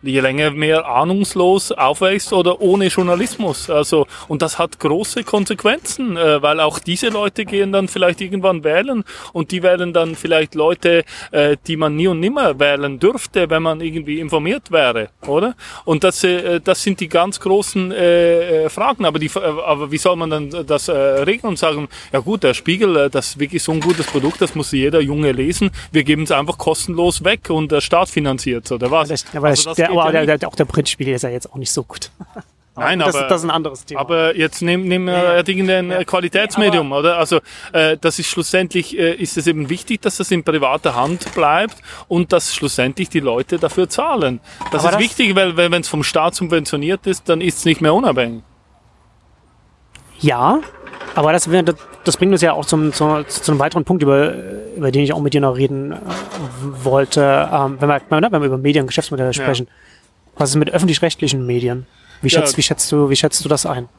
je 0.02 0.20
länger 0.20 0.52
mehr 0.52 0.88
ahnungslos 0.88 1.72
aufwächst 1.72 2.34
oder 2.34 2.62
ohne 2.62 2.88
Journalismus. 2.88 3.70
Also, 3.70 4.08
und 4.28 4.42
das 4.42 4.58
hat 4.60 4.80
große 4.80 5.24
Konsequenzen, 5.24 6.18
äh, 6.18 6.42
weil 6.42 6.60
auch 6.60 6.80
diese 6.80 7.10
Leute 7.10 7.46
gehen 7.46 7.72
dann 7.72 7.88
vielleicht 7.88 8.22
irgendwann 8.22 8.64
wählen 8.64 9.04
und 9.34 9.52
die 9.52 9.64
wählen 9.64 9.94
dann 9.94 10.16
vielleicht 10.16 10.56
Leute, 10.56 11.04
äh, 11.32 11.58
die 11.68 11.78
man 11.78 11.96
nie 11.96 12.08
und 12.08 12.20
nimmer 12.20 12.60
wählen 12.60 13.00
dürfte, 13.00 13.50
wenn 13.50 13.64
man 13.64 13.82
irgendwie 13.82 14.20
informiert 14.20 14.72
wäre, 14.72 15.10
oder? 15.28 15.56
Und 15.86 16.04
das, 16.04 16.24
äh, 16.24 16.60
das 16.62 16.84
sind 16.84 17.00
die 17.00 17.10
ganz 17.10 17.40
großen 17.40 17.92
äh, 17.92 18.66
äh 18.66 18.70
Fragen. 18.70 19.06
Aber, 19.06 19.20
die, 19.20 19.28
äh, 19.28 19.40
aber 19.40 19.92
wie 19.92 19.98
soll 19.98 20.16
man 20.16 20.30
dann 20.30 20.66
das 20.66 20.88
äh, 20.88 20.94
regeln 20.94 21.50
und 21.50 21.60
sagen, 21.60 21.88
ja 22.12 22.20
gut, 22.20 22.44
der 22.44 22.54
Spiegel, 22.54 22.96
äh, 22.96 23.10
das 23.10 23.30
ist 23.30 23.40
wirklich 23.40 23.64
so 23.64 23.72
ein 23.72 23.80
gutes 23.80 24.08
Produkt, 24.08 24.42
das 24.42 24.56
muss 24.56 24.72
jeder 24.72 25.02
Junge 25.02 25.32
lesen. 25.32 25.72
Wir 25.92 26.04
geben 26.04 26.24
es 26.24 26.32
einfach 26.32 26.58
kostenlos 26.58 27.24
weg 27.24 27.50
und 27.50 27.72
der 27.72 27.82
Staat 27.82 28.10
finanziert 28.10 28.72
oder 28.72 28.92
was? 28.92 29.10
Das, 29.10 29.26
also 29.34 29.70
das 29.70 29.89
aber 29.90 30.14
ja 30.14 30.26
der, 30.26 30.38
der, 30.38 30.50
auch 30.50 30.56
der 30.56 30.66
Printspiegel 30.66 31.14
ist 31.14 31.24
ja 31.24 31.30
jetzt 31.30 31.52
auch 31.52 31.58
nicht 31.58 31.72
so 31.72 31.84
gut. 31.84 32.12
Nein, 32.80 33.00
das, 33.00 33.16
aber, 33.16 33.28
das 33.28 33.42
ist 33.42 33.46
ein 33.46 33.52
anderes 33.52 33.86
Thema. 33.86 34.00
Aber 34.00 34.36
jetzt 34.36 34.62
nehmen 34.62 34.88
nehm, 34.88 35.08
ja, 35.08 35.36
ja. 35.36 35.36
irgendein 35.38 35.92
ja. 35.92 36.04
Qualitätsmedium, 36.04 36.92
oder? 36.92 37.18
Also 37.18 37.40
äh, 37.74 37.98
das 38.00 38.20
ist 38.20 38.28
schlussendlich 38.28 38.98
äh, 38.98 39.16
ist 39.16 39.38
es 39.38 39.48
eben 39.48 39.70
wichtig, 39.70 40.02
dass 40.02 40.18
das 40.18 40.32
in 40.32 40.44
privater 40.44 40.96
Hand 40.96 41.34
bleibt 41.34 41.76
und 42.08 42.32
dass 42.32 42.56
schlussendlich 42.56 43.10
die 43.10 43.20
Leute 43.20 43.60
dafür 43.60 43.90
zahlen. 43.90 44.40
Das 44.72 44.86
aber 44.86 44.92
ist 44.92 44.94
das 44.94 45.00
wichtig, 45.00 45.36
weil 45.36 45.58
wenn 45.58 45.74
es 45.74 45.90
vom 45.90 46.04
Staat 46.04 46.36
subventioniert 46.36 47.06
ist, 47.06 47.28
dann 47.28 47.42
ist 47.42 47.60
es 47.60 47.66
nicht 47.66 47.82
mehr 47.82 47.94
unabhängig. 47.94 48.44
Ja, 50.20 50.60
aber 51.16 51.34
das, 51.34 51.50
das 52.04 52.18
bringt 52.18 52.32
uns 52.32 52.42
ja 52.42 52.54
auch 52.54 52.66
zum, 52.66 52.94
zum, 52.94 53.28
zu 53.28 53.52
einem 53.52 53.60
weiteren 53.60 53.86
Punkt, 53.86 54.04
über, 54.04 54.34
über 54.76 54.92
den 54.92 55.04
ich 55.04 55.14
auch 55.14 55.22
mit 55.22 55.34
dir 55.34 55.42
noch 55.42 55.56
reden 55.58 55.94
äh, 55.94 55.98
wollte, 56.62 57.50
ähm, 57.52 57.78
wenn, 57.80 57.90
wir, 57.90 58.02
wenn 58.10 58.42
wir 58.42 58.48
über 58.48 58.58
Medien, 58.58 58.88
Geschäftsmodelle 58.88 59.34
sprechen. 59.34 59.68
Ja. 59.68 59.74
Was 60.38 60.50
ist 60.52 60.56
mit 60.56 60.72
öffentlich-rechtlichen 60.72 61.46
Medien? 61.46 61.86
Wie 62.22 62.30
schätzt, 62.30 62.54
ja. 62.54 62.58
wie, 62.58 62.64
schätzt 62.64 62.92
du, 62.92 63.10
wie 63.10 63.16
schätzt 63.16 63.44
du 63.44 63.50
das 63.50 63.66
ein? 63.66 63.90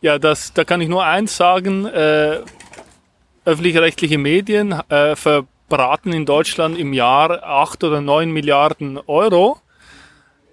Ja, 0.00 0.18
das, 0.18 0.52
da 0.52 0.64
kann 0.64 0.80
ich 0.80 0.88
nur 0.88 1.04
eins 1.04 1.36
sagen. 1.36 1.86
Äh, 1.86 2.40
öffentlich-rechtliche 3.44 4.18
Medien 4.18 4.72
äh, 4.88 5.16
verbraten 5.16 6.12
in 6.12 6.26
Deutschland 6.26 6.78
im 6.78 6.92
Jahr 6.92 7.42
acht 7.44 7.84
oder 7.84 8.00
neun 8.00 8.30
Milliarden 8.30 8.98
Euro. 9.06 9.58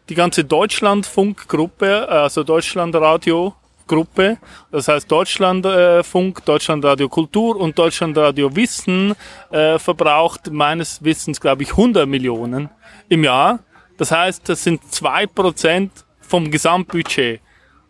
Die 0.09 0.15
ganze 0.15 0.43
Deutschlandfunkgruppe, 0.43 2.07
also 2.09 2.43
Deutschlandradio, 2.43 3.53
Gruppe, 3.87 4.37
das 4.71 4.87
heißt 4.87 5.11
Deutschlandfunk, 5.11 6.45
Deutschlandradio 6.45 7.09
Kultur 7.09 7.57
und 7.57 7.77
Deutschlandradio 7.77 8.55
Wissen 8.55 9.13
äh, 9.51 9.79
verbraucht 9.79 10.51
meines 10.51 11.03
Wissens, 11.03 11.39
glaube 11.39 11.63
ich, 11.63 11.71
100 11.71 12.07
Millionen 12.07 12.69
im 13.09 13.23
Jahr. 13.23 13.59
Das 13.97 14.11
heißt, 14.11 14.49
das 14.49 14.63
sind 14.63 14.91
zwei 14.91 15.27
Prozent 15.27 15.91
vom 16.21 16.49
Gesamtbudget. 16.49 17.41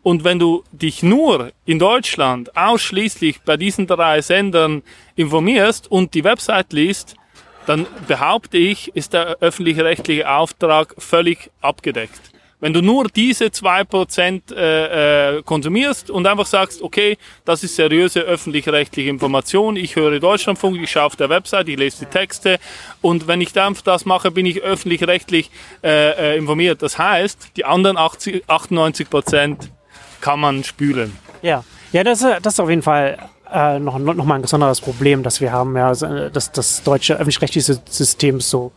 Und 0.01 0.25
wenn 0.25 0.37
du 0.37 0.63
dich 0.73 1.01
nur 1.01 1.53
in 1.65 1.79
Deutschland 1.79 2.55
ausschließlich 2.57 3.41
bei 3.43 3.55
diesen 3.55 3.87
drei 3.87 4.21
Sendern 4.21 4.83
informierst 5.15 5.89
und 5.89 6.13
die 6.13 6.25
Website 6.25 6.73
liest, 6.73 7.15
dann 7.65 7.87
behaupte 8.07 8.57
ich, 8.57 8.93
ist 8.95 9.13
der 9.13 9.37
öffentlich-rechtliche 9.39 10.29
Auftrag 10.29 10.93
völlig 10.97 11.49
abgedeckt. 11.61 12.32
Wenn 12.63 12.71
du 12.71 12.81
nur 12.81 13.09
diese 13.09 13.51
zwei 13.51 13.83
Prozent 13.83 14.49
äh, 14.53 15.39
äh, 15.39 15.43
konsumierst 15.43 16.09
und 16.09 16.25
einfach 16.25 16.45
sagst, 16.45 16.81
okay, 16.81 17.17
das 17.43 17.61
ist 17.61 17.75
seriöse 17.75 18.21
öffentlich-rechtliche 18.21 19.09
Information, 19.09 19.75
ich 19.75 19.97
höre 19.97 20.17
Deutschlandfunk, 20.21 20.81
ich 20.81 20.89
schaue 20.89 21.03
auf 21.03 21.17
der 21.17 21.27
Website, 21.27 21.67
ich 21.67 21.77
lese 21.77 22.05
die 22.05 22.05
Texte 22.05 22.59
und 23.01 23.27
wenn 23.27 23.41
ich 23.41 23.51
dann 23.51 23.75
das 23.83 24.05
mache, 24.05 24.31
bin 24.31 24.45
ich 24.45 24.61
öffentlich-rechtlich 24.61 25.51
äh, 25.83 26.35
äh, 26.35 26.37
informiert. 26.37 26.81
Das 26.81 26.97
heißt, 26.97 27.49
die 27.57 27.65
anderen 27.65 27.97
80, 27.97 28.45
98 28.47 29.09
Prozent 29.09 29.69
kann 30.21 30.39
man 30.39 30.63
spülen. 30.63 31.17
Ja, 31.41 31.65
ja, 31.91 32.05
das, 32.05 32.21
das 32.21 32.53
ist 32.53 32.59
auf 32.61 32.69
jeden 32.69 32.81
Fall 32.81 33.17
äh, 33.51 33.77
noch, 33.77 33.99
noch 33.99 34.23
mal 34.23 34.35
ein 34.35 34.41
besonderes 34.41 34.79
Problem, 34.79 35.21
dass 35.21 35.41
wir 35.41 35.51
haben 35.51 35.75
ja 35.75 35.89
das, 36.29 36.49
das 36.53 36.81
deutsche 36.83 37.15
öffentlich-rechtliche 37.15 37.81
System 37.89 38.39
so 38.39 38.71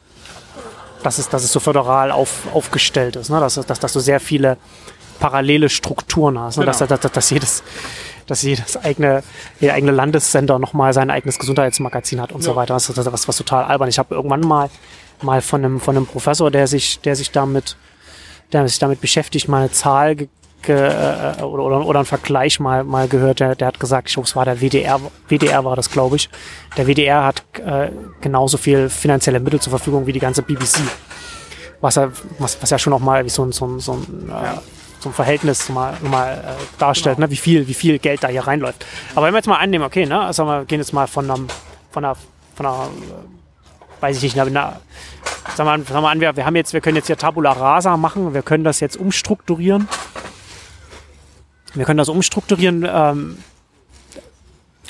dass 1.07 1.19
es, 1.19 1.29
dass 1.29 1.45
es 1.45 1.53
so 1.53 1.61
föderal 1.61 2.11
auf, 2.11 2.53
aufgestellt 2.53 3.15
ist, 3.15 3.31
ne? 3.31 3.39
dass, 3.39 3.55
dass, 3.55 3.79
dass 3.79 3.93
du 3.93 4.01
sehr 4.01 4.19
viele 4.19 4.57
parallele 5.21 5.69
Strukturen 5.69 6.37
hast, 6.37 6.57
ne? 6.57 6.65
Genau. 6.65 6.77
dass, 6.77 7.01
dass, 7.01 7.13
dass, 7.13 7.31
jedes 7.31 7.63
dass 8.27 8.43
jedes 8.43 8.77
eigene, 8.77 9.23
jeder 9.61 9.75
eigene 9.75 9.93
Landessender 9.93 10.59
nochmal 10.59 10.93
sein 10.93 11.11
eigenes 11.11 11.39
Gesundheitsmagazin 11.39 12.21
hat 12.21 12.33
und 12.33 12.41
ja. 12.41 12.47
so 12.47 12.57
weiter. 12.57 12.75
Das 12.75 12.89
ist 12.89 13.13
was, 13.13 13.29
was 13.29 13.37
total 13.37 13.65
albern. 13.65 13.89
Ich 13.89 14.01
habe 14.01 14.17
irgendwann 14.17 14.41
mal 14.41 14.69
mal 15.23 15.41
von 15.41 15.65
einem 15.65 15.81
von 15.81 15.97
einem 15.97 16.07
Professor, 16.07 16.51
der 16.51 16.67
sich 16.67 17.01
der 17.01 17.15
sich 17.15 17.31
damit 17.31 17.77
der 18.53 18.67
sich 18.69 18.81
damit 18.81 19.01
beschäftigt, 19.01 19.49
mal 19.49 19.61
eine 19.61 19.71
Zahl 19.71 20.17
äh, 20.73 21.43
oder, 21.43 21.63
oder, 21.65 21.87
oder 21.87 21.99
einen 22.01 22.07
Vergleich 22.07 22.61
mal, 22.61 22.85
mal 22.85 23.09
gehört, 23.09 23.41
der, 23.41 23.55
der 23.55 23.69
hat 23.69 23.81
gesagt, 23.81 24.09
ich 24.09 24.15
glaube, 24.15 24.27
es 24.27 24.37
war 24.37 24.45
der 24.45 24.61
WDR, 24.61 25.01
WDR 25.29 25.65
war 25.65 25.77
das, 25.77 25.91
glaube 25.91 26.17
ich. 26.17 26.29
Der 26.77 26.87
WDR 26.87 27.25
hat 27.25 27.43
äh, 27.65 27.91
genauso 28.21 28.57
viel 28.57 28.89
finanzielle 28.89 29.41
Mittel 29.41 29.61
zur 29.61 29.71
Verfügung 29.71 30.07
wie 30.07 30.13
die 30.13 30.21
ganze 30.21 30.43
BBC. 30.43 30.81
Was, 31.81 31.97
er, 31.97 32.13
was, 32.39 32.61
was 32.61 32.71
ja 32.71 32.79
schon 32.79 32.93
auch 32.93 33.01
mal 33.01 33.29
so 33.29 33.45
ein, 33.45 33.53
so 33.53 33.67
ein, 33.67 33.81
so 33.81 33.93
ein, 33.93 34.31
äh, 34.31 34.59
zum 35.01 35.13
Verhältnis 35.13 35.69
mal, 35.69 35.95
mal 36.03 36.33
äh, 36.33 36.79
darstellt, 36.79 37.17
genau. 37.17 37.27
ne, 37.27 37.31
wie 37.33 37.37
viel, 37.37 37.69
wie 37.69 37.75
viel 37.75 37.99
Geld 37.99 38.25
da 38.25 38.29
hier 38.29 38.47
reinläuft. 38.47 38.85
Aber 39.15 39.27
wenn 39.27 39.35
wir 39.35 39.39
jetzt 39.39 39.47
mal 39.47 39.59
annehmen, 39.59 39.85
okay, 39.85 40.07
ne, 40.07 40.21
also 40.21 40.45
wir 40.45 40.65
gehen 40.65 40.81
jetzt 40.81 40.93
mal 40.93 41.07
von 41.07 41.31
einem, 41.31 41.47
von 41.91 42.05
einer, 42.05 42.17
von 42.55 42.67
einer, 42.67 42.85
äh, 42.85 44.03
weiß 44.03 44.17
ich 44.17 44.23
nicht, 44.23 44.41
einer, 44.41 44.47
einer 44.47 44.81
sagen 45.55 45.83
wir, 45.83 45.93
sagen 45.93 46.03
wir 46.03 46.09
an, 46.09 46.21
wir, 46.21 46.37
wir 46.37 46.47
haben 46.47 46.57
jetzt, 46.57 46.73
wir 46.73 46.81
können 46.81 46.97
jetzt 46.97 47.07
hier 47.07 47.17
Tabula 47.17 47.53
Rasa 47.53 47.97
machen, 47.97 48.35
wir 48.35 48.43
können 48.43 48.65
das 48.65 48.81
jetzt 48.81 48.97
umstrukturieren. 48.97 49.89
Wir 51.77 51.85
können 51.85 51.99
das 51.99 52.09
umstrukturieren. 52.09 52.87
Ähm, 52.89 53.39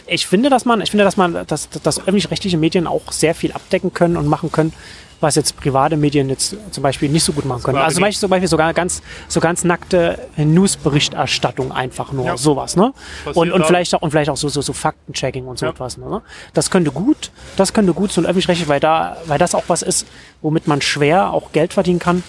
ich 0.06 0.26
finde, 0.26 0.50
dass 0.50 0.64
man, 0.64 0.80
ich 0.80 0.90
finde, 0.90 1.04
dass 1.04 1.16
man, 1.16 1.46
dass, 1.46 1.68
dass 1.68 2.00
öffentlich-rechtliche 2.00 2.56
Medien 2.56 2.86
auch 2.86 3.12
sehr 3.12 3.34
viel 3.34 3.52
abdecken 3.52 3.92
können 3.92 4.16
und 4.16 4.26
machen 4.26 4.52
können, 4.52 4.72
was 5.20 5.34
jetzt 5.34 5.56
private 5.56 5.96
Medien 5.96 6.28
jetzt 6.28 6.56
zum 6.70 6.82
Beispiel 6.82 7.08
nicht 7.08 7.24
so 7.24 7.32
gut 7.32 7.44
machen 7.44 7.62
können. 7.62 7.78
Also 7.78 7.96
zum 7.96 8.02
Beispiel, 8.02 8.20
zum 8.20 8.30
Beispiel 8.30 8.48
sogar 8.48 8.72
ganz, 8.74 9.02
so 9.28 9.40
ganz 9.40 9.64
nackte 9.64 10.18
Newsberichterstattung 10.36 11.72
einfach 11.72 12.12
nur, 12.12 12.26
ja. 12.26 12.36
sowas, 12.36 12.76
ne? 12.76 12.92
Und, 13.34 13.50
und 13.50 13.64
vielleicht 13.66 13.94
auch, 13.94 14.02
und 14.02 14.10
vielleicht 14.10 14.30
auch 14.30 14.36
so, 14.36 14.48
so, 14.48 14.60
so 14.60 14.72
Faktenchecking 14.72 15.46
und 15.46 15.58
so 15.58 15.66
ja. 15.66 15.72
etwas, 15.72 15.96
ne? 15.96 16.22
Das 16.52 16.70
könnte 16.70 16.90
gut, 16.90 17.30
das 17.56 17.72
könnte 17.72 17.94
gut 17.94 18.12
so 18.12 18.20
ein 18.20 18.26
öffentlich-rechtlich, 18.26 18.68
weil 18.68 18.80
da, 18.80 19.16
weil 19.26 19.38
das 19.38 19.54
auch 19.54 19.64
was 19.68 19.82
ist, 19.82 20.06
womit 20.42 20.66
man 20.66 20.82
schwer 20.82 21.32
auch 21.32 21.52
Geld 21.52 21.72
verdienen 21.72 21.98
kann. 21.98 22.22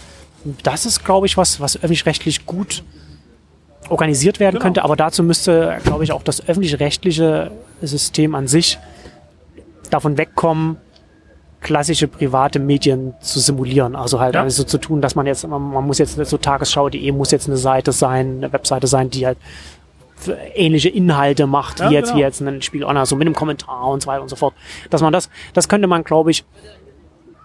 Das 0.64 0.86
ist, 0.86 1.04
glaube 1.04 1.26
ich, 1.28 1.36
was, 1.36 1.60
was 1.60 1.76
öffentlich-rechtlich 1.76 2.46
gut 2.46 2.84
organisiert 3.90 4.40
werden 4.40 4.56
genau. 4.56 4.64
könnte, 4.64 4.84
aber 4.84 4.96
dazu 4.96 5.24
müsste, 5.24 5.78
glaube 5.84 6.04
ich, 6.04 6.12
auch 6.12 6.24
das 6.24 6.48
öffentlich-rechtliche 6.48 7.52
System 7.82 8.36
an 8.36 8.48
sich 8.48 8.78
davon 9.90 10.18
wegkommen, 10.18 10.78
klassische 11.62 12.08
private 12.08 12.60
Medien 12.60 13.14
zu 13.20 13.40
simulieren. 13.40 13.96
Also 13.96 14.20
halt 14.20 14.36
ja. 14.36 14.44
also 14.44 14.64
zu 14.64 14.78
tun, 14.78 15.02
dass 15.02 15.16
man 15.16 15.26
jetzt, 15.26 15.48
man, 15.48 15.62
man 15.62 15.86
muss 15.86 15.98
jetzt 15.98 16.16
so 16.16 16.38
Tagesschau.de 16.38 17.12
muss 17.12 17.32
jetzt 17.32 17.48
eine 17.48 17.58
Seite 17.58 17.92
sein, 17.92 18.38
eine 18.38 18.54
Webseite 18.54 18.88
sein, 18.88 19.10
die 19.10 19.26
halt 19.26 19.38
ähnliche 20.56 20.90
Inhalte 20.90 21.46
macht, 21.46 21.80
ja, 21.80 21.90
wie 21.90 21.94
jetzt, 21.94 22.08
genau. 22.08 22.18
wie 22.18 22.22
jetzt 22.22 22.42
ein 22.42 22.62
Spiel 22.62 22.86
Honor, 22.86 23.06
so 23.06 23.16
mit 23.16 23.28
einem 23.28 23.36
Kommentar 23.36 23.88
und 23.88 24.02
so 24.04 24.08
weiter 24.08 24.22
und 24.22 24.30
so 24.30 24.36
fort. 24.36 24.54
Dass 24.90 25.02
man 25.02 25.14
das, 25.14 25.30
das 25.54 25.70
könnte 25.70 25.88
man, 25.88 26.04
glaube 26.04 26.32
ich, 26.32 26.44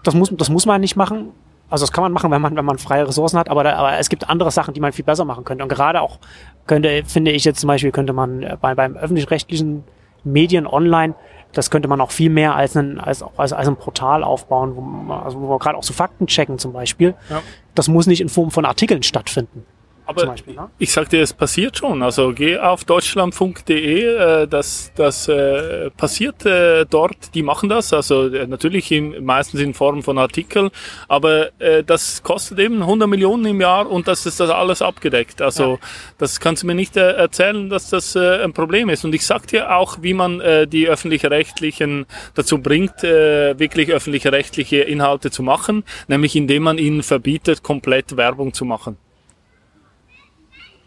das 0.03 0.15
muss, 0.15 0.31
das 0.35 0.49
muss 0.49 0.65
man 0.65 0.81
nicht 0.81 0.95
machen. 0.95 1.29
Also 1.69 1.83
das 1.83 1.91
kann 1.91 2.03
man 2.03 2.11
machen, 2.11 2.29
wenn 2.29 2.41
man, 2.41 2.55
wenn 2.55 2.65
man 2.65 2.77
freie 2.77 3.07
Ressourcen 3.07 3.39
hat, 3.39 3.49
aber, 3.49 3.63
da, 3.63 3.75
aber 3.75 3.97
es 3.97 4.09
gibt 4.09 4.29
andere 4.29 4.51
Sachen, 4.51 4.73
die 4.73 4.79
man 4.79 4.93
viel 4.93 5.05
besser 5.05 5.25
machen 5.25 5.43
könnte. 5.43 5.63
Und 5.63 5.69
gerade 5.69 6.01
auch 6.01 6.19
könnte, 6.67 7.03
finde 7.05 7.31
ich 7.31 7.45
jetzt 7.45 7.59
zum 7.59 7.67
Beispiel, 7.67 7.91
könnte 7.91 8.13
man 8.13 8.57
bei, 8.61 8.75
beim 8.75 8.95
öffentlich-rechtlichen 8.95 9.83
Medien 10.23 10.67
online 10.67 11.15
das 11.53 11.69
könnte 11.69 11.87
man 11.87 12.01
auch 12.01 12.11
viel 12.11 12.29
mehr 12.29 12.55
als 12.55 12.75
ein, 12.75 12.99
als, 12.99 13.23
als, 13.37 13.53
als 13.53 13.67
ein 13.67 13.75
Portal 13.75 14.23
aufbauen, 14.23 14.75
wo 14.75 14.81
man, 14.81 15.23
also 15.23 15.39
wo 15.39 15.49
wir 15.49 15.59
gerade 15.59 15.77
auch 15.77 15.83
so 15.83 15.93
Fakten 15.93 16.27
checken 16.27 16.57
zum 16.57 16.73
Beispiel. 16.73 17.13
Ja. 17.29 17.41
Das 17.75 17.87
muss 17.87 18.07
nicht 18.07 18.21
in 18.21 18.29
Form 18.29 18.51
von 18.51 18.65
Artikeln 18.65 19.03
stattfinden. 19.03 19.65
Aber 20.05 20.25
Beispiel, 20.25 20.55
ne? 20.55 20.69
ich 20.79 20.91
sag 20.91 21.09
dir, 21.09 21.21
es 21.21 21.33
passiert 21.33 21.77
schon. 21.77 22.03
Also 22.03 22.33
geh 22.33 22.57
auf 22.57 22.83
deutschlandfunk.de, 22.83 24.03
äh, 24.43 24.47
das, 24.47 24.91
das 24.95 25.27
äh, 25.27 25.89
passiert 25.91 26.45
äh, 26.45 26.85
dort, 26.85 27.33
die 27.33 27.43
machen 27.43 27.69
das. 27.69 27.93
Also 27.93 28.27
äh, 28.27 28.47
natürlich 28.47 28.91
im, 28.91 29.23
meistens 29.23 29.61
in 29.61 29.73
Form 29.73 30.03
von 30.03 30.17
Artikeln, 30.17 30.69
aber 31.07 31.49
äh, 31.59 31.83
das 31.83 32.23
kostet 32.23 32.59
eben 32.59 32.81
100 32.81 33.07
Millionen 33.07 33.45
im 33.45 33.61
Jahr 33.61 33.89
und 33.89 34.07
das 34.07 34.25
ist 34.25 34.39
das 34.39 34.49
alles 34.49 34.81
abgedeckt. 34.81 35.41
Also 35.41 35.73
ja. 35.73 35.77
das 36.17 36.39
kannst 36.39 36.63
du 36.63 36.67
mir 36.67 36.75
nicht 36.75 36.97
äh, 36.97 37.13
erzählen, 37.13 37.69
dass 37.69 37.89
das 37.89 38.15
äh, 38.15 38.43
ein 38.43 38.53
Problem 38.53 38.89
ist. 38.89 39.05
Und 39.05 39.15
ich 39.15 39.25
sag 39.25 39.47
dir 39.47 39.75
auch, 39.75 39.99
wie 40.01 40.13
man 40.13 40.41
äh, 40.41 40.67
die 40.67 40.87
öffentlich-rechtlichen 40.87 42.05
dazu 42.33 42.59
bringt, 42.59 43.03
äh, 43.03 43.57
wirklich 43.57 43.91
öffentlich-rechtliche 43.91 44.81
Inhalte 44.81 45.31
zu 45.31 45.43
machen, 45.43 45.83
nämlich 46.07 46.35
indem 46.35 46.63
man 46.63 46.77
ihnen 46.77 47.03
verbietet, 47.03 47.63
komplett 47.63 48.17
Werbung 48.17 48.53
zu 48.53 48.65
machen. 48.65 48.97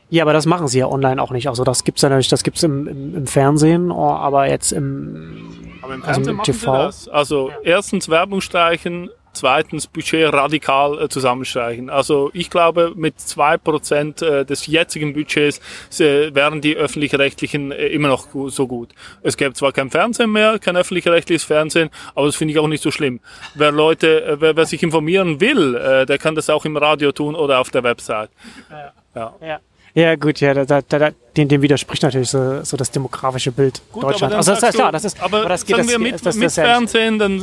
Ja, 0.09 0.23
aber 0.23 0.33
das 0.33 0.47
machen 0.47 0.69
sie 0.69 0.79
ja 0.79 0.87
online 0.87 1.21
auch 1.21 1.31
nicht. 1.31 1.49
Also 1.49 1.65
das 1.65 1.85
gibt's 1.85 2.03
ja 2.03 2.09
natürlich, 2.09 2.29
das 2.29 2.45
gibt's 2.45 2.63
im, 2.63 2.87
im, 2.87 3.15
im 3.17 3.27
Fernsehen, 3.27 3.91
oh, 3.91 4.11
aber 4.11 4.49
jetzt 4.49 4.73
im, 4.73 5.79
aber 5.83 5.95
im 5.95 6.05
also 6.05 6.31
im 6.31 6.43
TV. 6.43 6.91
Also 7.11 7.51
ja. 7.51 7.57
erstens 7.65 8.09
Werbung 8.09 8.41
streichen, 8.41 9.11
zweitens 9.37 9.87
Budget 9.87 10.33
radikal 10.33 11.03
äh, 11.03 11.09
zusammenstreichen. 11.09 11.91
Also 11.91 12.31
ich 12.33 12.51
glaube, 12.51 12.93
mit 12.97 13.21
zwei 13.21 13.57
Prozent 13.59 14.23
äh, 14.23 14.45
des 14.45 14.67
jetzigen 14.67 15.13
Budgets 15.13 15.61
äh, 16.01 16.35
wären 16.35 16.61
die 16.61 16.77
öffentlich-rechtlichen 16.77 17.73
äh, 17.73 17.89
immer 17.89 18.09
noch 18.09 18.29
so 18.49 18.67
gut. 18.67 18.95
Es 19.23 19.37
gäbe 19.37 19.55
zwar 19.55 19.73
kein 19.73 19.91
Fernsehen 19.91 20.33
mehr, 20.33 20.59
kein 20.59 20.77
öffentlich-rechtliches 20.77 21.45
Fernsehen, 21.45 21.91
aber 22.15 22.27
das 22.27 22.37
finde 22.37 22.53
ich 22.53 22.59
auch 22.59 22.69
nicht 22.69 22.83
so 22.83 22.91
schlimm. 22.91 23.21
Wer 23.55 23.73
Leute, 23.73 24.25
äh, 24.25 24.41
wer, 24.41 24.57
wer 24.57 24.67
sich 24.67 24.83
informieren 24.83 25.41
will, 25.41 25.75
äh, 25.75 26.07
der 26.07 26.19
kann 26.19 26.35
das 26.35 26.49
auch 26.51 26.65
im 26.65 26.77
Radio 26.77 27.13
tun 27.13 27.35
oder 27.35 27.61
auf 27.61 27.71
der 27.71 27.83
Website. 27.83 28.31
Ja. 28.71 28.93
ja. 29.15 29.35
ja. 29.41 29.61
Ja, 29.97 30.15
gut, 30.15 30.41
ja, 30.41 30.53
da, 30.53 30.67
da, 30.67 30.83
da, 30.83 31.11
dem, 31.39 31.49
dem 31.49 31.63
widerspricht 31.63 32.03
natürlich 32.03 32.29
so, 32.29 32.63
so 32.63 32.77
das 32.77 32.91
demografische 32.91 33.51
Bild 33.51 33.81
gut, 33.91 34.03
Deutschland. 34.03 34.35
Also 34.35 34.53
das 34.53 34.63
ist 34.63 34.75
klar, 34.75 34.93
das 34.93 35.07
ist, 35.07 35.23
aber, 35.23 35.41
aber 35.41 35.49
das 35.49 35.65
geht, 35.65 35.77
sagen 35.77 35.89
das, 35.89 35.93
wir 35.95 35.99
mit, 35.99 36.15
das, 36.17 36.23
das, 36.23 36.37
mit 36.37 36.53
Fernsehen, 36.53 37.19
dann 37.19 37.41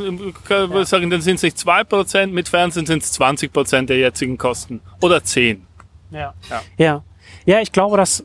wir 0.48 0.68
ja. 0.70 0.86
sagen, 0.86 1.10
dann 1.10 1.22
sind 1.22 1.38
es 1.38 1.42
nicht 1.42 1.58
zwei 1.58 1.84
Prozent, 1.84 2.32
mit 2.32 2.48
Fernsehen 2.48 2.86
sind 2.86 3.02
es 3.02 3.20
20% 3.20 3.88
der 3.88 3.98
jetzigen 3.98 4.38
Kosten. 4.38 4.82
Oder 5.02 5.24
10. 5.24 5.66
Ja. 6.12 6.36
Ja, 6.48 6.62
ja. 6.78 7.04
ja 7.48 7.60
ich 7.60 7.72
glaube, 7.72 7.98
dass 7.98 8.24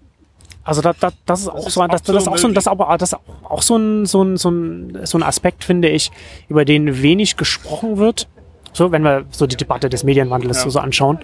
also 0.62 0.83
da, 0.83 0.93
da, 0.93 1.11
das 1.24 1.41
ist 1.41 1.49
auch 1.49 1.64
das 1.64 1.72
so, 1.72 1.83
ist 1.83 1.93
das, 1.95 2.03
das, 2.03 2.16
ist 2.24 2.29
auch 2.29 2.37
so, 2.37 2.49
das 2.49 2.66
aber 2.66 2.99
das 2.99 3.12
ist 3.14 3.18
auch 3.45 3.62
so 3.62 3.76
ein, 3.79 4.05
so 4.05 4.22
ein 4.22 4.37
so 4.37 4.51
ein 4.51 5.07
so 5.07 5.16
ein 5.16 5.22
Aspekt 5.22 5.64
finde 5.64 5.89
ich, 5.89 6.12
über 6.51 6.66
den 6.66 7.01
wenig 7.01 7.39
gesprochen 7.39 7.97
wird. 7.97 8.29
So, 8.74 8.93
wenn 8.93 9.03
wir 9.03 9.24
so 9.31 9.47
die 9.47 9.57
Debatte 9.57 9.89
des 9.89 10.05
Medienwandels 10.05 10.64
ja. 10.64 10.70
so 10.70 10.79
anschauen 10.79 11.20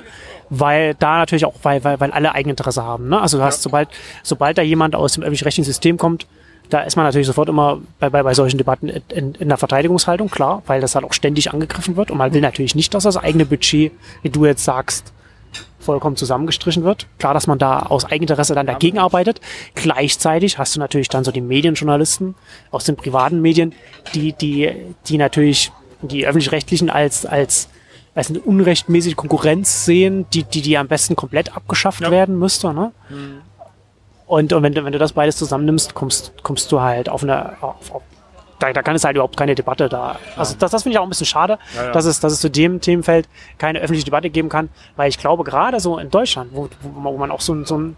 weil 0.51 0.95
da 0.95 1.19
natürlich 1.19 1.45
auch, 1.45 1.55
weil, 1.63 1.83
weil, 1.85 2.01
weil 2.01 2.11
alle 2.11 2.35
Eigeninteresse 2.35 2.83
haben. 2.83 3.09
Ne? 3.09 3.21
Also 3.21 3.39
du 3.39 3.45
hast, 3.45 3.59
ja. 3.59 3.63
sobald, 3.63 3.89
sobald 4.23 4.59
da 4.59 4.63
jemand 4.63 4.95
aus 4.95 5.15
dem 5.15 5.23
öffentlich-rechtlichen 5.23 5.65
System 5.65 5.99
kommt, 5.99 6.27
da 6.71 6.81
ist 6.81 6.97
man 6.97 7.05
natürlich 7.05 7.27
sofort 7.27 7.49
immer 7.49 7.81
bei, 7.99 8.11
bei, 8.11 8.23
bei 8.23 8.35
solchen 8.35 8.59
Debatten 8.59 8.89
in, 8.89 9.35
in 9.35 9.49
der 9.49 9.59
Verteidigungshaltung, 9.59 10.31
klar, 10.31 10.63
weil 10.67 10.81
das 10.81 10.95
halt 10.95 11.05
auch 11.05 11.13
ständig 11.13 11.53
angegriffen 11.53 11.97
wird 11.97 12.11
und 12.11 12.19
man 12.19 12.33
will 12.33 12.41
natürlich 12.41 12.75
nicht, 12.75 12.95
dass 12.95 13.05
das 13.05 13.17
eigene 13.17 13.45
Budget, 13.45 13.93
wie 14.23 14.31
du 14.31 14.47
jetzt 14.47 14.65
sagst, 14.65 15.13
vollkommen 15.79 16.17
zusammengestrichen 16.17 16.83
wird. 16.83 17.07
Klar, 17.19 17.35
dass 17.35 17.47
man 17.47 17.59
da 17.59 17.81
aus 17.81 18.05
Eigeninteresse 18.07 18.55
dann 18.55 18.67
dagegen 18.67 18.99
arbeitet. 18.99 19.41
Gleichzeitig 19.75 20.59
hast 20.59 20.75
du 20.75 20.81
natürlich 20.81 21.11
dann 21.11 21.25
so 21.25 21.31
die 21.31 21.43
Medienjournalisten 21.43 22.35
aus 22.71 22.85
den 22.85 22.97
privaten 22.97 23.41
Medien, 23.41 23.75
die, 24.15 24.33
die, 24.33 24.73
die 25.07 25.19
natürlich 25.19 25.71
die 26.03 26.27
öffentlich-rechtlichen 26.27 26.91
als, 26.91 27.27
als 27.27 27.69
als 28.15 28.31
eine 28.31 28.41
unrechtmäßige 28.41 29.17
Konkurrenz 29.17 29.85
sehen, 29.85 30.27
die, 30.33 30.45
die, 30.45 30.63
die 30.63 30.79
am 30.79 30.89
besten 30.89 31.17
komplett 31.17 31.57
abgeschafft 31.57 32.03
ja. 32.03 32.11
werden 32.11 32.39
müsste. 32.39 32.73
Ne? 32.73 32.93
Mhm. 33.09 33.41
Und, 34.27 34.53
und 34.53 34.63
wenn, 34.63 34.73
du, 34.73 34.85
wenn 34.85 34.93
du 34.93 34.99
das 34.99 35.13
beides 35.13 35.37
zusammennimmst, 35.37 35.95
kommst, 35.95 36.33
kommst 36.43 36.71
du 36.73 36.81
halt 36.81 37.09
auf 37.09 37.23
eine, 37.23 37.63
auf, 37.63 37.93
auf, 37.93 38.03
da, 38.59 38.73
da 38.73 38.83
kann 38.83 38.97
es 38.97 39.05
halt 39.05 39.17
überhaupt 39.17 39.37
keine 39.37 39.55
Debatte 39.55 39.89
da. 39.89 40.17
Also 40.37 40.55
das, 40.59 40.71
das 40.71 40.83
finde 40.83 40.95
ich 40.95 40.99
auch 40.99 41.03
ein 41.03 41.09
bisschen 41.09 41.27
schade, 41.27 41.59
ja, 41.75 41.85
ja. 41.87 41.93
Dass, 41.93 42.05
es, 42.05 42.21
dass 42.21 42.33
es 42.33 42.41
zu 42.41 42.51
dem 42.51 42.81
Themenfeld 42.81 43.29
keine 43.59 43.81
öffentliche 43.81 44.05
Debatte 44.05 44.31
geben 44.31 44.49
kann, 44.49 44.71
weil 44.97 45.09
ich 45.09 45.19
glaube, 45.19 45.45
gerade 45.45 45.81
so 45.81 45.99
in 45.99 46.11
Deutschland, 46.11 46.51
wo, 46.55 46.69
wo 46.81 47.17
man 47.19 47.31
auch 47.31 47.41
so, 47.41 47.65
so, 47.65 47.77
ein, 47.77 47.97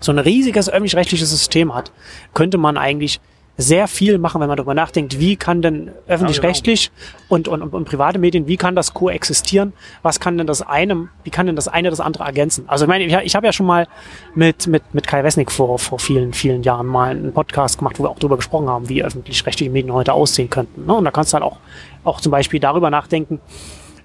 so 0.00 0.12
ein 0.12 0.18
riesiges 0.18 0.68
öffentlich-rechtliches 0.68 1.30
System 1.30 1.74
hat, 1.74 1.90
könnte 2.34 2.58
man 2.58 2.76
eigentlich 2.76 3.20
sehr 3.56 3.88
viel 3.88 4.18
machen, 4.18 4.40
wenn 4.40 4.48
man 4.48 4.56
darüber 4.56 4.74
nachdenkt, 4.74 5.18
wie 5.18 5.36
kann 5.36 5.62
denn 5.62 5.90
öffentlich-rechtlich 6.06 6.90
und, 7.28 7.48
und, 7.48 7.62
und, 7.62 7.84
private 7.86 8.18
Medien, 8.18 8.46
wie 8.46 8.56
kann 8.56 8.76
das 8.76 8.92
koexistieren? 8.92 9.72
Was 10.02 10.20
kann 10.20 10.36
denn 10.36 10.46
das 10.46 10.62
eine, 10.62 11.08
wie 11.24 11.30
kann 11.30 11.46
denn 11.46 11.56
das 11.56 11.66
eine 11.66 11.88
das 11.88 12.00
andere 12.00 12.24
ergänzen? 12.24 12.64
Also 12.66 12.84
ich 12.84 12.88
meine, 12.88 13.04
ich, 13.04 13.14
ich 13.14 13.34
habe 13.34 13.46
ja 13.46 13.52
schon 13.52 13.66
mal 13.66 13.88
mit, 14.34 14.66
mit, 14.66 14.82
mit 14.92 15.06
Kai 15.06 15.24
Wesnick 15.24 15.50
vor, 15.50 15.78
vor 15.78 15.98
vielen, 15.98 16.34
vielen 16.34 16.62
Jahren 16.62 16.86
mal 16.86 17.10
einen 17.10 17.32
Podcast 17.32 17.78
gemacht, 17.78 17.98
wo 17.98 18.04
wir 18.04 18.10
auch 18.10 18.18
darüber 18.18 18.36
gesprochen 18.36 18.68
haben, 18.68 18.88
wie 18.88 19.02
öffentlich-rechtliche 19.02 19.70
Medien 19.70 19.92
heute 19.92 20.12
aussehen 20.12 20.50
könnten. 20.50 20.84
Ne? 20.84 20.94
Und 20.94 21.04
da 21.04 21.10
kannst 21.10 21.32
du 21.32 21.34
halt 21.34 21.44
auch, 21.44 21.56
auch 22.04 22.20
zum 22.20 22.32
Beispiel 22.32 22.60
darüber 22.60 22.90
nachdenken, 22.90 23.40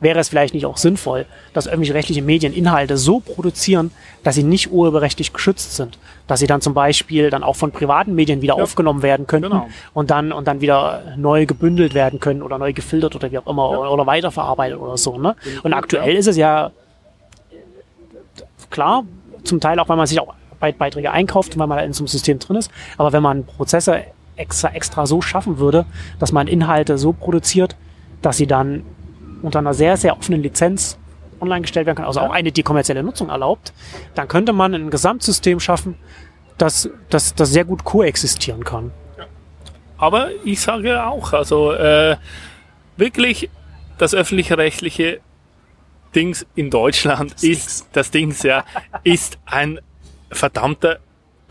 wäre 0.01 0.19
es 0.19 0.29
vielleicht 0.29 0.53
nicht 0.53 0.65
auch 0.65 0.77
sinnvoll, 0.77 1.25
dass 1.53 1.67
öffentlich-rechtliche 1.67 2.21
Medien 2.21 2.53
Inhalte 2.53 2.97
so 2.97 3.19
produzieren, 3.19 3.91
dass 4.23 4.35
sie 4.35 4.43
nicht 4.43 4.71
urheberrechtlich 4.71 5.31
geschützt 5.31 5.75
sind. 5.75 5.97
Dass 6.27 6.39
sie 6.39 6.47
dann 6.47 6.59
zum 6.59 6.73
Beispiel 6.73 7.29
dann 7.29 7.43
auch 7.43 7.55
von 7.55 7.71
privaten 7.71 8.15
Medien 8.15 8.41
wieder 8.41 8.57
ja. 8.57 8.63
aufgenommen 8.63 9.03
werden 9.03 9.27
könnten 9.27 9.51
genau. 9.51 9.67
und 9.93 10.11
dann 10.11 10.31
und 10.31 10.47
dann 10.47 10.59
wieder 10.59 11.15
neu 11.17 11.45
gebündelt 11.45 11.93
werden 11.93 12.19
können 12.19 12.41
oder 12.41 12.57
neu 12.57 12.73
gefiltert 12.73 13.15
oder 13.15 13.31
wie 13.31 13.37
auch 13.37 13.47
immer 13.47 13.71
ja. 13.71 13.77
oder, 13.77 13.91
oder, 13.91 14.05
weiterverarbeitet 14.07 14.79
oder 14.79 14.97
so. 14.97 15.17
Ne? 15.17 15.35
Und 15.63 15.73
aktuell 15.73 16.15
ist 16.15 16.27
es 16.27 16.35
ja 16.35 16.71
klar, 18.69 19.03
zum 19.43 19.59
Teil 19.59 19.79
auch, 19.79 19.87
weil 19.87 19.97
man 19.97 20.07
sich 20.07 20.19
auch 20.19 20.33
Beiträge 20.59 21.11
einkauft, 21.11 21.57
weil 21.57 21.67
man 21.67 21.77
da 21.77 21.83
in 21.83 21.93
so 21.93 22.01
einem 22.01 22.07
System 22.07 22.39
drin 22.39 22.55
ist. 22.55 22.71
Aber 22.97 23.13
wenn 23.13 23.23
man 23.23 23.45
Prozesse 23.45 24.03
extra, 24.35 24.69
extra 24.69 25.05
so 25.05 25.21
schaffen 25.21 25.59
würde, 25.59 25.85
dass 26.19 26.31
man 26.31 26.47
Inhalte 26.47 26.97
so 26.97 27.13
produziert, 27.13 27.75
dass 28.21 28.37
sie 28.37 28.47
dann 28.47 28.83
unter 29.41 29.59
einer 29.59 29.73
sehr, 29.73 29.97
sehr 29.97 30.17
offenen 30.17 30.41
Lizenz 30.41 30.97
online 31.39 31.61
gestellt 31.61 31.87
werden 31.87 31.97
kann, 31.97 32.05
also 32.05 32.19
auch 32.19 32.31
eine, 32.31 32.51
die 32.51 32.63
kommerzielle 32.63 33.03
Nutzung 33.03 33.29
erlaubt, 33.29 33.73
dann 34.15 34.27
könnte 34.27 34.53
man 34.53 34.73
ein 34.73 34.89
Gesamtsystem 34.89 35.59
schaffen, 35.59 35.95
das, 36.57 36.89
das, 37.09 37.33
das 37.33 37.49
sehr 37.49 37.65
gut 37.65 37.83
koexistieren 37.83 38.63
kann. 38.63 38.91
Aber 39.97 40.29
ich 40.43 40.61
sage 40.61 41.03
auch, 41.05 41.33
also 41.33 41.71
äh, 41.73 42.17
wirklich 42.97 43.49
das 43.97 44.13
öffentlich-rechtliche 44.13 45.19
Dings 46.15 46.45
in 46.55 46.69
Deutschland 46.69 47.33
das 47.33 47.43
ist, 47.43 47.43
Dings. 47.43 47.89
das 47.93 48.11
Dings 48.11 48.43
ja, 48.43 48.63
ist 49.03 49.37
ein 49.45 49.79
verdammter 50.31 50.99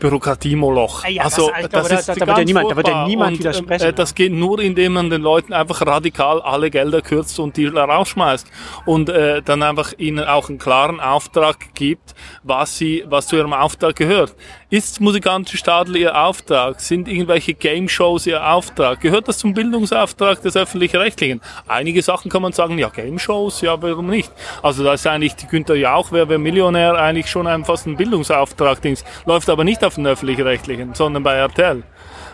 Bürokratiemoloch. 0.01 1.05
Ah 1.05 1.09
ja, 1.09 1.23
also 1.23 1.49
das, 1.49 1.69
das, 1.69 1.87
das 1.87 2.09
ist 2.09 2.21
da, 2.21 2.27
wird 2.27 2.37
ja 2.39 2.43
niemand, 2.43 2.71
da 2.71 2.75
wird 2.75 2.87
ja 2.87 3.07
niemand 3.07 3.33
und, 3.33 3.39
widersprechen. 3.39 3.85
Äh, 3.85 3.93
das 3.93 4.15
geht 4.15 4.33
nur, 4.33 4.59
indem 4.59 4.93
man 4.93 5.09
den 5.09 5.21
Leuten 5.21 5.53
einfach 5.53 5.85
radikal 5.85 6.41
alle 6.41 6.71
Gelder 6.71 7.01
kürzt 7.01 7.39
und 7.39 7.55
die 7.55 7.67
rausschmeißt 7.67 8.47
und 8.85 9.09
äh, 9.09 9.41
dann 9.43 9.61
einfach 9.61 9.93
ihnen 9.97 10.25
auch 10.25 10.49
einen 10.49 10.57
klaren 10.57 10.99
Auftrag 10.99 11.75
gibt, 11.75 12.15
was 12.43 12.77
sie, 12.77 13.03
was 13.07 13.27
zu 13.27 13.35
ihrem 13.35 13.53
Auftrag 13.53 13.95
gehört. 13.95 14.35
Ist 14.71 15.01
musikalische 15.01 15.57
Stadel 15.57 15.97
Ihr 15.97 16.17
Auftrag? 16.17 16.79
Sind 16.79 17.09
irgendwelche 17.09 17.53
Game 17.53 17.89
Shows 17.89 18.25
Ihr 18.25 18.41
Auftrag? 18.53 19.01
Gehört 19.01 19.27
das 19.27 19.37
zum 19.37 19.53
Bildungsauftrag 19.53 20.41
des 20.41 20.55
Öffentlich-Rechtlichen? 20.55 21.41
Einige 21.67 22.01
Sachen 22.01 22.31
kann 22.31 22.41
man 22.41 22.53
sagen, 22.53 22.77
ja, 22.77 22.87
Game 22.87 23.19
Shows, 23.19 23.59
ja, 23.59 23.81
warum 23.81 24.07
nicht? 24.07 24.31
Also 24.63 24.85
da 24.85 24.93
ist 24.93 25.05
eigentlich 25.05 25.35
die 25.35 25.47
Günther 25.47 25.75
Jauch, 25.75 26.13
wer 26.13 26.29
wäre 26.29 26.39
Millionär, 26.39 26.95
eigentlich 26.95 27.29
schon 27.29 27.47
ein, 27.47 27.65
fast 27.65 27.85
ein 27.85 27.97
Bildungsauftrag, 27.97 28.81
Dings. 28.81 29.03
Läuft 29.25 29.49
aber 29.49 29.65
nicht 29.65 29.83
auf 29.83 29.90
den 29.95 30.07
Öffentlich-Rechtlichen, 30.07 30.93
sondern 30.93 31.23
bei 31.23 31.35
RTL. 31.35 31.83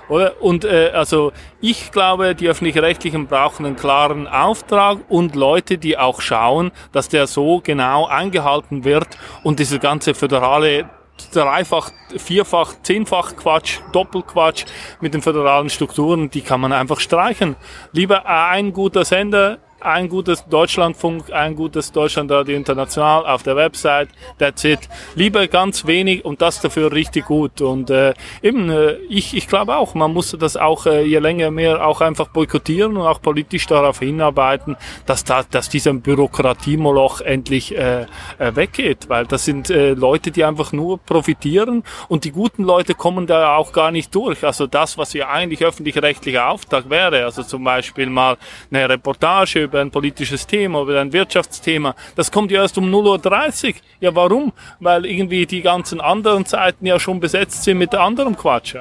Oder? 0.10 0.42
Und 0.42 0.64
äh, 0.64 0.92
also 0.94 1.32
ich 1.60 1.92
glaube, 1.92 2.34
die 2.36 2.48
öffentlich-rechtlichen 2.48 3.28
brauchen 3.28 3.66
einen 3.66 3.76
klaren 3.76 4.28
Auftrag 4.28 5.00
und 5.10 5.36
Leute, 5.36 5.78
die 5.78 5.98
auch 5.98 6.22
schauen, 6.22 6.72
dass 6.92 7.10
der 7.10 7.28
so 7.28 7.62
genau 7.62 8.06
eingehalten 8.06 8.84
wird 8.84 9.08
und 9.44 9.60
diese 9.60 9.80
ganze 9.80 10.14
föderale 10.14 10.90
dreifach, 11.34 11.92
vierfach, 12.16 12.76
zehnfach 12.84 13.36
Quatsch, 13.36 13.80
Doppelquatsch 13.92 14.66
mit 15.02 15.14
den 15.14 15.22
föderalen 15.22 15.70
Strukturen, 15.70 16.30
die 16.30 16.42
kann 16.42 16.62
man 16.62 16.72
einfach 16.72 17.00
streichen. 17.00 17.56
Lieber 17.92 18.26
ein 18.26 18.72
guter 18.72 19.04
Sender, 19.04 19.58
ein 19.80 20.10
gutes 20.10 20.46
Deutschlandfunk, 20.48 21.32
ein 21.32 21.56
gutes 21.56 21.92
Deutschlandradio 21.92 22.56
International 22.56 23.26
auf 23.26 23.44
der 23.44 23.56
Website, 23.56 24.10
that's 24.40 24.64
it. 24.64 24.80
Lieber 25.16 25.48
ganz 25.48 25.86
wenig 25.86 26.26
und 26.26 26.42
das 26.42 26.62
dafür 26.62 26.92
richtig 26.92 27.26
gut. 27.26 27.62
Und 27.62 27.90
äh, 27.90 28.14
eben, 28.42 28.70
äh, 28.70 28.94
ich, 29.10 29.36
ich 29.36 29.48
glaube 29.48 29.78
auch, 29.78 29.94
man 29.94 30.14
muss 30.14 30.36
das 30.40 30.58
auch 30.58 30.86
äh, 30.86 31.04
je 31.04 31.20
länger 31.20 31.52
mehr 31.52 31.86
auch 31.86 32.02
einfach 32.02 32.30
boykottieren 32.30 32.98
und 32.98 33.06
auch 33.06 33.22
politisch 33.22 33.68
darauf 33.68 34.00
hinarbeiten, 34.00 34.78
dass, 35.06 35.24
da, 35.24 35.44
dass 35.50 35.70
dieser 35.70 35.94
Bürokratiemoloch 35.94 37.22
endlich 37.22 37.76
äh, 37.78 38.02
äh, 38.02 38.56
weggeht, 38.56 39.10
weil 39.10 39.26
das 39.26 39.46
sind 39.46 39.70
äh, 39.70 39.94
Leute, 39.94 40.32
die 40.32 40.44
einfach 40.44 40.72
nur 40.72 40.98
profitieren 40.98 41.84
und 42.08 42.24
die 42.26 42.32
guten 42.32 42.64
Leute 42.64 42.96
kommen 42.96 43.28
da 43.28 43.56
auch 43.56 43.74
gar 43.74 43.92
nicht 43.92 44.14
durch. 44.16 44.44
Also 44.44 44.66
das, 44.68 44.98
was 44.98 45.14
ja 45.14 45.30
eigentlich 45.30 45.64
öffentlich-rechtlicher 45.64 46.50
Auftrag 46.50 46.90
wäre, 46.90 47.26
also 47.26 47.44
zum 47.44 47.64
Beispiel 47.64 48.08
mal 48.08 48.38
eine 48.72 48.90
Reportage 48.90 49.67
über 49.68 49.82
ein 49.82 49.92
politisches 49.92 50.48
Thema, 50.48 50.82
über 50.82 51.00
ein 51.00 51.14
Wirtschaftsthema. 51.14 51.96
Das 52.16 52.32
kommt 52.32 52.52
ja 52.52 52.62
erst 52.62 52.78
um 52.78 52.86
0.30 52.86 53.68
Uhr. 53.68 53.74
Ja, 54.00 54.16
warum? 54.16 54.54
Weil 54.80 55.06
irgendwie 55.06 55.46
die 55.46 55.62
ganzen 55.62 56.02
anderen 56.02 56.46
Zeiten 56.46 56.86
ja 56.86 57.00
schon 57.00 57.20
besetzt 57.20 57.64
sind 57.64 57.78
mit 57.78 57.94
anderem 57.96 58.36
Quatsch. 58.36 58.76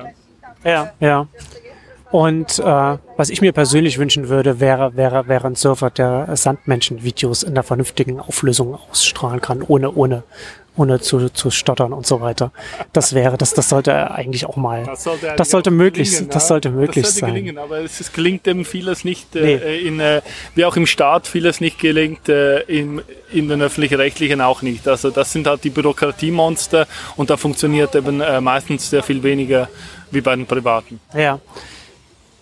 Ja, 0.64 0.92
ja. 1.00 1.26
Und 2.10 2.60
äh, 2.60 2.62
was 3.16 3.30
ich 3.30 3.40
mir 3.40 3.52
persönlich 3.52 3.98
wünschen 3.98 4.28
würde, 4.28 4.60
wäre, 4.60 4.96
wäre, 4.96 5.26
wäre 5.28 5.46
ein 5.48 5.56
Server, 5.56 5.90
der 5.90 6.34
Sandmenschen-Videos 6.36 7.42
in 7.42 7.54
der 7.54 7.64
vernünftigen 7.64 8.20
Auflösung 8.20 8.78
ausstrahlen 8.90 9.40
kann, 9.40 9.62
ohne, 9.62 9.92
ohne, 9.92 10.22
ohne 10.76 11.00
zu, 11.00 11.28
zu 11.30 11.50
stottern 11.50 11.92
und 11.92 12.06
so 12.06 12.20
weiter. 12.20 12.52
Das 12.92 13.14
wäre, 13.14 13.36
das, 13.36 13.54
das 13.54 13.68
sollte 13.68 14.10
eigentlich 14.10 14.46
auch 14.46 14.56
mal, 14.56 14.84
das 14.84 15.04
sollte, 15.04 15.34
das 15.36 15.50
sollte 15.50 15.70
möglich, 15.70 16.10
gelingen, 16.10 16.30
das 16.30 16.48
sollte 16.48 16.70
möglich 16.70 17.04
das 17.04 17.14
sollte 17.14 17.26
sein. 17.26 17.34
Gelingen, 17.34 17.58
aber 17.58 17.78
es, 17.78 18.00
es 18.00 18.12
gelingt 18.12 18.46
eben 18.46 18.64
vieles 18.64 19.04
nicht, 19.04 19.34
äh, 19.34 19.40
nee. 19.40 19.54
äh, 19.54 19.86
in, 19.86 20.00
äh, 20.00 20.22
wie 20.54 20.64
auch 20.64 20.76
im 20.76 20.86
Staat 20.86 21.26
vieles 21.26 21.60
nicht 21.60 21.78
gelingt, 21.78 22.28
äh, 22.28 22.60
in, 22.62 23.02
in 23.32 23.48
den 23.48 23.62
öffentlich-rechtlichen 23.62 24.40
auch 24.40 24.62
nicht. 24.62 24.86
Also 24.86 25.10
das 25.10 25.32
sind 25.32 25.46
halt 25.46 25.64
die 25.64 25.70
Bürokratiemonster 25.70 26.86
und 27.16 27.30
da 27.30 27.36
funktioniert 27.36 27.94
eben 27.94 28.20
äh, 28.20 28.40
meistens 28.40 28.90
sehr 28.90 29.02
viel 29.02 29.22
weniger 29.22 29.68
wie 30.10 30.20
bei 30.20 30.36
den 30.36 30.46
Privaten. 30.46 31.00
Ja. 31.14 31.40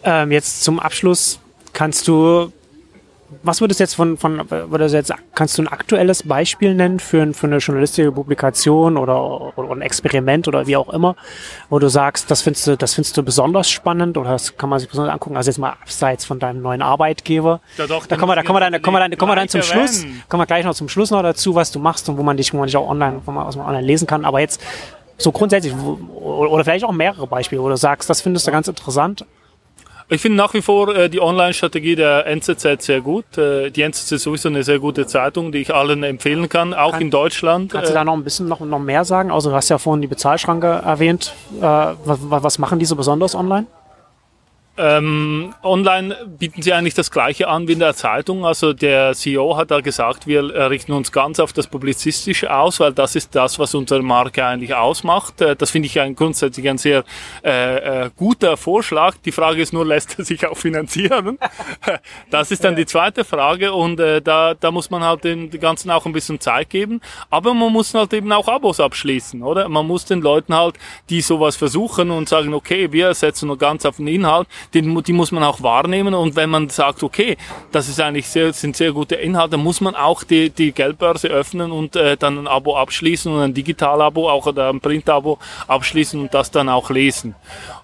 Ähm, 0.03 0.33
jetzt 0.33 0.63
zum 0.63 0.79
Abschluss 0.81 1.41
kannst 1.73 2.09
du 2.09 2.53
was 3.43 3.61
würdest 3.61 3.81
du 3.81 3.85
jetzt 3.85 3.95
von, 3.95 4.17
von 4.17 4.47
du 4.49 4.87
jetzt, 4.87 5.13
kannst 5.35 5.59
du 5.59 5.63
ein 5.63 5.69
aktuelles 5.69 6.23
Beispiel 6.23 6.75
nennen 6.75 7.01
für, 7.01 7.33
für 7.35 7.47
eine 7.47 7.59
journalistische 7.59 8.13
Publikation 8.13 8.97
oder, 8.97 9.59
oder 9.59 9.73
ein 9.73 9.83
Experiment 9.83 10.49
oder 10.49 10.67
wie 10.67 10.77
auch 10.77 10.89
immer, 10.91 11.17
wo 11.71 11.79
du 11.79 11.89
sagst, 11.89 12.31
das 12.31 12.43
findest 12.43 12.67
du, 12.67 12.77
das 12.77 12.95
findest 12.95 13.17
du 13.17 13.23
besonders 13.23 13.71
spannend 13.71 14.17
oder 14.17 14.31
das 14.31 14.57
kann 14.57 14.71
man 14.71 14.79
sich 14.79 14.89
besonders 14.89 15.13
angucken, 15.13 15.37
also 15.37 15.51
jetzt 15.51 15.59
mal 15.59 15.71
abseits 15.71 16.25
von 16.25 16.39
deinem 16.39 16.63
neuen 16.63 16.83
Arbeitgeber. 16.83 17.61
Ja, 17.77 17.87
doch, 17.87 18.07
da 18.07 18.17
kommen 18.17 18.31
wir, 18.31 18.37
da 18.37 18.43
kommen 18.43 18.61
wir 18.61 18.71
dann, 18.71 18.83
kommen 18.83 18.97
wir 18.97 19.01
dann, 19.01 19.19
kommen 19.19 19.33
wir 19.33 19.37
dann 19.37 19.49
zum 19.49 19.63
Schluss, 19.63 20.05
kommen 20.29 20.41
wir 20.43 20.47
gleich 20.47 20.65
noch 20.65 20.75
zum 20.75 20.89
Schluss 20.89 21.11
noch 21.11 21.23
dazu, 21.23 21.55
was 21.55 21.73
du 21.73 21.79
machst 21.79 22.09
und 22.09 22.19
wo 22.19 22.23
man 22.23 22.37
dich, 22.37 22.53
wo 22.53 22.59
man 22.59 22.67
dich 22.67 22.77
auch 22.77 22.89
online, 22.89 23.21
wo 23.25 23.33
man, 23.33 23.47
was 23.47 23.57
man 23.57 23.67
online 23.67 23.87
lesen 23.87 24.07
kann, 24.07 24.25
aber 24.25 24.41
jetzt 24.41 24.61
so 25.17 25.33
grundsätzlich, 25.33 25.75
oder 25.75 26.65
vielleicht 26.65 26.85
auch 26.85 26.93
mehrere 26.93 27.27
Beispiele, 27.27 27.63
wo 27.63 27.69
du 27.69 27.77
sagst, 27.77 28.11
das 28.11 28.21
findest 28.21 28.47
du 28.47 28.51
ganz 28.51 28.69
interessant, 28.69 29.25
ich 30.09 30.21
finde 30.21 30.37
nach 30.37 30.53
wie 30.55 30.63
vor 30.63 30.95
äh, 30.95 31.09
die 31.09 31.21
Online-Strategie 31.21 31.97
der 31.97 32.27
NZZ 32.27 32.83
sehr 32.83 33.01
gut. 33.01 33.39
Äh, 33.39 33.71
die 33.71 33.83
NZZ 33.83 34.13
ist 34.13 34.23
sowieso 34.23 34.49
eine 34.49 34.63
sehr 34.63 34.79
gute 34.79 35.07
Zeitung, 35.07 35.53
die 35.53 35.59
ich 35.59 35.75
allen 35.75 36.03
empfehlen 36.03 36.49
kann, 36.49 36.75
auch 36.75 36.93
kann, 36.93 37.03
in 37.03 37.11
Deutschland. 37.11 37.73
Kannst 37.73 37.91
du 37.91 37.95
da 37.95 38.05
noch 38.05 38.15
ein 38.15 38.25
bisschen 38.25 38.47
noch, 38.49 38.61
noch 38.61 38.79
mehr 38.79 39.05
sagen? 39.05 39.31
Also 39.31 39.51
du 39.51 39.57
hast 39.57 39.69
ja 39.69 39.79
vorhin 39.79 40.03
die 40.03 40.09
Bezahlschranke 40.09 40.67
erwähnt. 40.67 41.35
Äh, 41.61 41.63
was, 41.63 42.19
was 42.23 42.59
machen 42.59 42.79
die 42.79 42.85
so 42.85 42.97
besonders 42.97 43.35
online? 43.35 43.67
Ähm, 44.77 45.55
online 45.63 46.17
bieten 46.27 46.61
sie 46.63 46.73
eigentlich 46.73 46.95
das 46.95 47.11
Gleiche 47.11 47.47
an 47.49 47.69
wie 47.69 47.73
in 47.73 47.79
der 47.79 47.95
Zeitung. 47.95 48.45
Also 48.45 48.73
der 48.73 49.15
CEO 49.15 49.57
hat 49.57 49.71
da 49.71 49.81
gesagt, 49.81 50.27
wir 50.27 50.43
richten 50.69 50.93
uns 50.93 51.13
ganz 51.13 51.39
auf 51.39 51.53
das 51.53 51.69
Publizistische 51.69 52.53
aus, 52.53 52.81
weil 52.81 52.93
das 52.93 53.15
ist 53.15 53.35
das, 53.37 53.59
was 53.59 53.75
unsere 53.75 54.03
Marke 54.03 54.45
eigentlich 54.45 54.75
ausmacht. 54.75 55.41
Äh, 55.41 55.55
das 55.55 55.71
finde 55.71 55.87
ich 55.87 56.01
ein, 56.01 56.17
grundsätzlich 56.17 56.69
ein 56.69 56.79
sehr 56.79 57.05
äh, 57.45 58.07
äh, 58.07 58.11
guter 58.17 58.57
Vorschlag. 58.57 59.17
Die 59.25 59.33
Frage 59.33 59.63
ist 59.63 59.73
nur, 59.73 59.87
lässt 59.87 60.19
er 60.19 60.25
sich 60.25 60.45
auch 60.47 60.57
finanzieren? 60.57 61.39
das 62.31 62.51
ist 62.51 62.65
dann 62.65 62.75
die 62.75 62.87
zweite 62.87 63.25
Frage 63.25 63.73
und 63.73 64.01
äh, 64.01 64.21
da, 64.21 64.55
da 64.55 64.71
muss 64.73 64.91
man 64.91 65.05
halt 65.05 65.23
den, 65.23 65.51
den 65.51 65.61
Ganzen 65.61 65.91
auch 65.91 66.05
ein 66.05 66.13
bisschen 66.13 66.41
Zeit 66.41 66.71
geben. 66.71 67.01
Aber 67.31 67.55
man 67.55 67.73
muss 67.73 67.95
halt 67.95 68.13
eben 68.13 68.33
auch 68.33 68.49
Abos 68.49 68.81
abschließen, 68.81 69.43
oder? 69.43 69.69
Man 69.69 69.87
muss 69.87 70.05
den 70.05 70.21
Leuten 70.21 70.55
halt, 70.55 70.77
die 71.11 71.21
sowas 71.21 71.55
versuchen 71.57 72.11
und 72.11 72.29
sagen, 72.29 72.55
okay, 72.55 72.91
wir 72.91 73.15
setzen 73.15 73.47
nur 73.47 73.59
ganz 73.59 73.85
auf 73.85 73.97
den 73.97 74.09
Inhalt, 74.09 74.49
den, 74.73 75.03
die 75.03 75.13
muss 75.13 75.33
man 75.33 75.43
auch 75.43 75.63
wahrnehmen. 75.63 76.15
Und 76.15 76.37
wenn 76.37 76.51
man 76.51 76.69
sagt, 76.69 77.03
okay, 77.03 77.37
das 77.73 77.89
ist 77.89 78.01
eigentlich 78.01 78.29
sehr, 78.29 78.53
sind 78.53 78.77
sehr 78.77 78.93
gute 78.93 79.17
Inhalte, 79.17 79.57
muss 79.57 79.81
man 79.81 79.95
auch 79.95 80.25
die, 80.25 80.51
die 80.51 80.73
Geldbörse 80.73 81.29
öffnen 81.29 81.73
und 81.73 81.97
äh, 81.97 82.17
dann 82.17 82.39
ein 82.39 82.47
Abo 82.47 82.77
abschließen 82.77 83.33
und 83.33 83.41
ein 83.41 83.55
Digital-Abo 83.55 84.29
auch 84.29 84.47
oder 84.47 84.71
ein 84.71 84.81
Print-Abo 84.81 85.39
abschließen 85.67 86.21
und 86.21 86.35
das 86.35 86.51
dann 86.51 86.69
auch 86.69 86.91
lesen. 86.91 87.35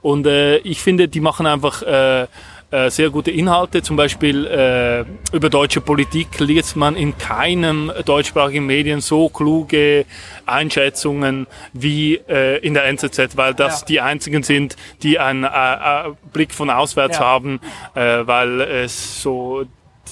Und 0.02 0.26
äh, 0.26 0.58
ich 0.58 0.80
finde, 0.80 1.08
die 1.08 1.20
machen 1.20 1.46
einfach 1.46 1.82
äh, 1.82 2.26
äh, 2.70 2.90
sehr 2.90 3.10
gute 3.10 3.30
Inhalte. 3.30 3.82
Zum 3.82 3.96
Beispiel 3.96 4.46
äh, 4.46 5.04
über 5.34 5.50
deutsche 5.50 5.80
Politik 5.80 6.38
liest 6.38 6.76
man 6.76 6.96
in 6.96 7.18
keinem 7.18 7.92
deutschsprachigen 8.04 8.66
Medien 8.66 9.00
so 9.00 9.28
kluge 9.28 10.06
Einschätzungen 10.46 11.46
wie 11.72 12.14
äh, 12.28 12.58
in 12.58 12.74
der 12.74 12.84
NZZ, 12.84 13.36
weil 13.36 13.54
das 13.54 13.80
ja. 13.80 13.86
die 13.86 14.00
einzigen 14.00 14.42
sind, 14.42 14.76
die 15.02 15.18
einen 15.18 15.44
äh, 15.44 15.48
äh, 15.48 16.12
Blick 16.32 16.52
von 16.52 16.70
auswärts 16.70 17.18
ja. 17.18 17.24
haben, 17.24 17.60
äh, 17.94 18.26
weil 18.26 18.60
es 18.60 19.22
so 19.22 19.64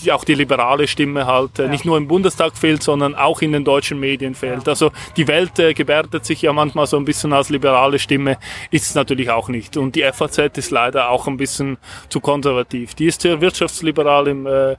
die, 0.03 0.13
auch 0.13 0.25
die 0.25 0.35
liberale 0.35 0.87
Stimme 0.87 1.27
halt 1.27 1.59
äh, 1.59 1.65
ja. 1.65 1.69
nicht 1.69 1.85
nur 1.85 1.97
im 1.97 2.09
Bundestag 2.09 2.57
fehlt, 2.57 2.83
sondern 2.83 3.15
auch 3.15 3.43
in 3.43 3.53
den 3.53 3.65
deutschen 3.65 3.99
Medien 3.99 4.35
fehlt. 4.35 4.67
Ja. 4.67 4.73
Also 4.73 4.93
die 5.17 5.27
Welt 5.29 5.59
äh, 5.59 5.75
gebärdet 5.75 6.25
sich 6.25 6.43
ja 6.43 6.53
manchmal 6.53 6.87
so 6.87 6.97
ein 6.97 7.05
bisschen 7.05 7.33
als 7.33 7.49
liberale 7.49 7.99
Stimme, 7.99 8.39
ist 8.71 8.87
es 8.87 8.95
natürlich 8.95 9.31
auch 9.31 9.49
nicht. 9.49 9.77
Und 9.77 9.95
die 9.95 10.03
FAZ 10.03 10.57
ist 10.57 10.71
leider 10.71 11.11
auch 11.11 11.27
ein 11.27 11.37
bisschen 11.37 11.79
zu 12.09 12.21
konservativ. 12.21 12.95
Die 12.95 13.07
ist 13.07 13.23
sehr 13.23 13.41
wirtschaftsliberal 13.41 14.29
im 14.29 14.47
äh, 14.47 14.73
äh, 14.73 14.77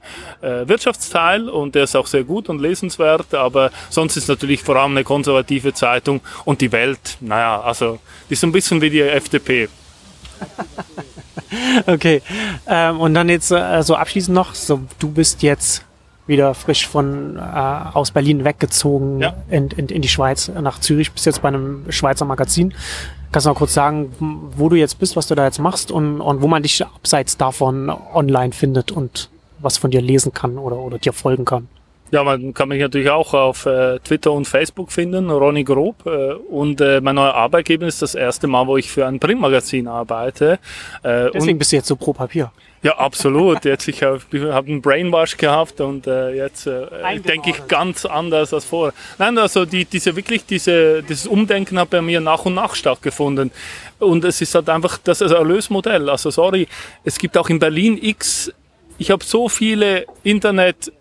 Wirtschaftsteil 0.68 1.50
und 1.50 1.76
der 1.76 1.84
ist 1.84 1.96
auch 1.96 2.08
sehr 2.08 2.24
gut 2.24 2.50
und 2.50 2.62
lesenswert, 2.62 3.34
aber 3.34 3.72
sonst 3.90 4.16
ist 4.18 4.28
natürlich 4.28 4.64
vor 4.64 4.76
allem 4.76 4.92
eine 4.92 5.04
konservative 5.04 5.74
Zeitung 5.74 6.22
und 6.46 6.62
die 6.62 6.72
Welt, 6.72 7.18
naja, 7.20 7.62
also 7.62 8.00
die 8.30 8.34
ist 8.34 8.42
so 8.42 8.48
ein 8.48 8.52
bisschen 8.52 8.82
wie 8.82 8.90
die 8.90 9.02
FDP. 9.02 9.70
okay. 11.88 12.22
Ähm, 12.68 13.00
und 13.00 13.14
dann 13.14 13.30
jetzt 13.30 13.52
äh, 13.52 13.82
so 13.82 13.96
abschließend 13.96 14.36
noch, 14.36 14.56
so 14.56 14.82
du 15.00 15.10
bist 15.10 15.42
jetzt 15.44 15.84
wieder 16.28 16.54
frisch 16.54 16.88
von 16.88 17.38
äh, 17.38 17.40
aus 17.42 18.12
Berlin 18.12 18.46
weggezogen 18.46 19.20
ja. 19.20 19.34
in, 19.50 19.70
in, 19.72 19.88
in 19.88 20.02
die 20.02 20.08
Schweiz, 20.08 20.48
nach 20.48 20.80
Zürich, 20.80 21.12
bist 21.12 21.26
jetzt 21.26 21.42
bei 21.42 21.48
einem 21.50 21.92
Schweizer 21.92 22.26
Magazin. 22.26 22.74
Kannst 23.32 23.46
du 23.46 23.50
noch 23.50 23.58
kurz 23.58 23.74
sagen, 23.74 24.52
wo 24.56 24.70
du 24.70 24.76
jetzt 24.76 25.00
bist, 25.00 25.16
was 25.16 25.28
du 25.28 25.36
da 25.36 25.46
jetzt 25.46 25.60
machst 25.60 25.92
und, 25.92 26.22
und 26.22 26.42
wo 26.42 26.48
man 26.48 26.64
dich 26.64 26.84
abseits 26.86 27.38
davon 27.38 27.90
online 27.90 28.54
findet 28.54 28.92
und 28.92 29.30
was 29.60 29.78
von 29.78 29.92
dir 29.92 30.02
lesen 30.02 30.34
kann 30.34 30.58
oder, 30.58 30.78
oder 30.78 31.00
dir 31.00 31.14
folgen 31.14 31.46
kann? 31.46 31.68
Ja, 32.12 32.24
man 32.24 32.54
kann 32.54 32.70
mich 32.70 32.82
natürlich 32.82 33.10
auch 33.10 33.34
auf 33.34 33.66
äh, 33.66 34.00
Twitter 34.00 34.32
und 34.32 34.46
Facebook 34.46 34.92
finden, 34.92 35.30
Ronny 35.30 35.64
Grob. 35.64 36.06
Äh, 36.06 36.34
und 36.34 36.82
äh, 36.82 37.02
mein 37.02 37.16
neuer 37.16 37.36
Arbeitgeber 37.36 37.86
ist 37.86 38.02
das 38.02 38.16
erste 38.16 38.48
Mal, 38.48 38.66
wo 38.66 38.78
ich 38.78 38.90
für 38.90 39.06
ein 39.06 39.20
Printmagazin 39.20 39.88
arbeite. 39.88 40.60
Äh, 41.04 41.30
Deswegen 41.32 41.60
bist 41.60 41.72
du 41.72 41.76
jetzt 41.76 41.88
so 41.88 41.96
pro 41.96 42.14
Papier. 42.14 42.52
Ja, 42.82 42.98
absolut. 42.98 43.66
Jetzt 43.66 43.88
ich 43.90 44.04
habe 44.04 44.22
hab 44.54 44.66
einen 44.66 44.82
Brainwash 44.82 45.36
gehabt 45.36 45.82
und 45.82 46.08
äh, 46.08 46.32
jetzt 46.32 46.66
äh, 46.66 46.88
denke 47.20 47.50
ich 47.50 47.68
ganz 47.68 48.06
anders 48.06 48.54
als 48.54 48.64
vorher. 48.66 48.94
Nein, 49.18 49.38
also 49.38 49.66
die, 49.66 49.84
diese 49.84 50.16
wirklich 50.16 50.46
diese 50.46 51.04
dieses 51.04 51.28
Umdenken 51.28 51.78
hat 51.78 51.90
bei 51.90 52.02
mir 52.02 52.22
nach 52.22 52.46
und 52.46 52.54
nach 52.54 52.76
stattgefunden 52.76 53.52
und 54.00 54.24
es 54.24 54.40
ist 54.40 54.56
halt 54.56 54.70
einfach 54.70 54.98
das 55.04 55.20
Erlösmodell. 55.20 56.10
Also 56.10 56.32
sorry, 56.32 56.70
es 57.04 57.20
gibt 57.20 57.38
auch 57.38 57.50
in 57.50 57.60
Berlin 57.60 58.00
X. 58.02 58.54
Ich 58.98 59.12
habe 59.12 59.26
so 59.26 59.50
viele 59.50 60.06
Internet 60.24 60.94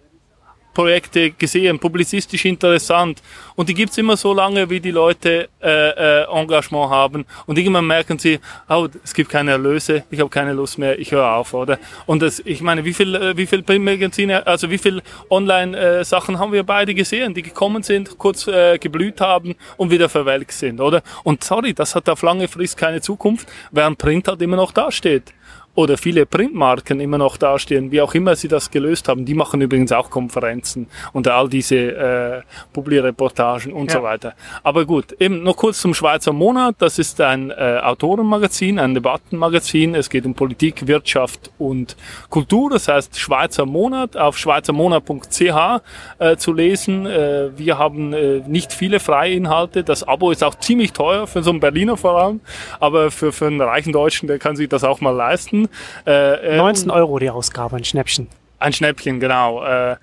Projekte 0.74 1.32
gesehen, 1.32 1.78
publizistisch 1.78 2.44
interessant. 2.44 3.22
Und 3.56 3.68
die 3.68 3.74
gibt's 3.74 3.98
immer 3.98 4.16
so 4.16 4.32
lange, 4.32 4.70
wie 4.70 4.80
die 4.80 4.90
Leute 4.90 5.48
äh, 5.60 5.68
äh, 5.68 6.24
Engagement 6.24 6.90
haben. 6.90 7.26
Und 7.46 7.58
irgendwann 7.58 7.86
merken 7.86 8.18
sie, 8.18 8.38
oh, 8.68 8.86
es 9.02 9.12
gibt 9.14 9.30
keine 9.30 9.52
Erlöse, 9.52 10.04
ich 10.10 10.20
habe 10.20 10.30
keine 10.30 10.52
Lust 10.52 10.78
mehr, 10.78 10.98
ich 10.98 11.10
höre 11.10 11.34
auf, 11.34 11.54
oder? 11.54 11.78
Und 12.06 12.22
das, 12.22 12.40
ich 12.44 12.60
meine, 12.60 12.84
wie 12.84 12.94
viel, 12.94 13.14
äh, 13.14 13.36
wie 13.36 13.46
viel 13.46 13.62
Printmagazine, 13.62 14.46
also 14.46 14.70
wie 14.70 14.78
viel 14.78 15.02
Online-Sachen 15.30 16.34
äh, 16.34 16.38
haben 16.38 16.52
wir 16.52 16.62
beide 16.62 16.94
gesehen, 16.94 17.34
die 17.34 17.42
gekommen 17.42 17.82
sind, 17.82 18.16
kurz 18.18 18.46
äh, 18.46 18.78
geblüht 18.78 19.20
haben 19.20 19.56
und 19.76 19.90
wieder 19.90 20.08
verwelkt 20.08 20.52
sind, 20.52 20.80
oder? 20.80 21.02
Und 21.24 21.42
sorry, 21.42 21.74
das 21.74 21.94
hat 21.94 22.08
auf 22.08 22.22
lange 22.22 22.46
Frist 22.48 22.76
keine 22.76 23.00
Zukunft, 23.00 23.48
während 23.72 23.98
Print 23.98 24.28
halt 24.28 24.42
immer 24.42 24.56
noch 24.56 24.72
dasteht 24.72 25.32
oder 25.79 25.97
viele 25.97 26.26
Printmarken 26.26 26.99
immer 26.99 27.18
noch 27.18 27.37
dastehen, 27.37 27.93
wie 27.93 28.01
auch 28.01 28.12
immer 28.12 28.35
sie 28.35 28.49
das 28.49 28.72
gelöst 28.72 29.07
haben. 29.07 29.24
Die 29.24 29.35
machen 29.35 29.61
übrigens 29.61 29.93
auch 29.93 30.11
Konferenzen 30.11 30.89
und 31.12 31.29
all 31.29 31.49
diese 31.49 31.76
äh, 31.76 32.43
Publi-Reportagen 32.72 33.72
und 33.72 33.93
ja. 33.93 33.99
so 33.99 34.03
weiter. 34.03 34.35
Aber 34.64 34.85
gut, 34.85 35.12
eben 35.20 35.45
noch 35.45 35.57
kurz 35.57 35.81
zum 35.81 35.95
Schweizer 35.95 36.33
Monat. 36.33 36.74
Das 36.81 36.99
ist 36.99 37.20
ein 37.20 37.53
äh, 37.53 37.79
Autorenmagazin, 37.81 38.81
ein 38.81 38.93
Debattenmagazin. 38.93 39.95
Es 39.95 40.11
geht 40.11 40.26
um 40.26 40.35
Politik, 40.35 40.89
Wirtschaft 40.89 41.53
und 41.59 41.97
Kultur. 42.29 42.70
Das 42.70 42.89
heißt 42.89 43.16
Schweizer 43.16 43.64
Monat 43.64 44.16
auf 44.16 44.37
schweizermonat.ch 44.37 45.81
äh, 46.18 46.37
zu 46.39 46.53
lesen. 46.53 47.07
Äh, 47.07 47.57
wir 47.57 47.79
haben 47.79 48.12
äh, 48.12 48.41
nicht 48.49 48.72
viele 48.72 48.99
freie 48.99 49.35
Inhalte. 49.35 49.85
Das 49.85 50.03
Abo 50.03 50.33
ist 50.33 50.43
auch 50.43 50.57
ziemlich 50.57 50.93
teuer 50.93 51.29
für 51.29 51.45
so 51.45 51.51
einen 51.51 51.61
Berliner 51.61 51.97
vor 51.97 52.20
allem, 52.20 52.41
aber 52.81 53.12
für, 53.12 53.31
für 53.33 53.47
einen 53.47 53.61
reichen 53.61 53.93
Deutschen, 53.93 54.26
der 54.26 54.41
kann 54.41 54.57
sich 54.57 54.68
das 54.68 54.83
auch 54.83 55.01
mal 55.01 55.14
leisten. 55.14 55.67
Äh, 56.06 56.56
19 56.56 56.88
ähm, 56.88 56.94
Euro 56.94 57.18
die 57.18 57.30
Ausgabe, 57.30 57.76
ein 57.76 57.84
Schnäppchen. 57.84 58.28
Ein 58.58 58.72
Schnäppchen, 58.72 59.20
genau. 59.20 59.64
Äh, 59.64 59.96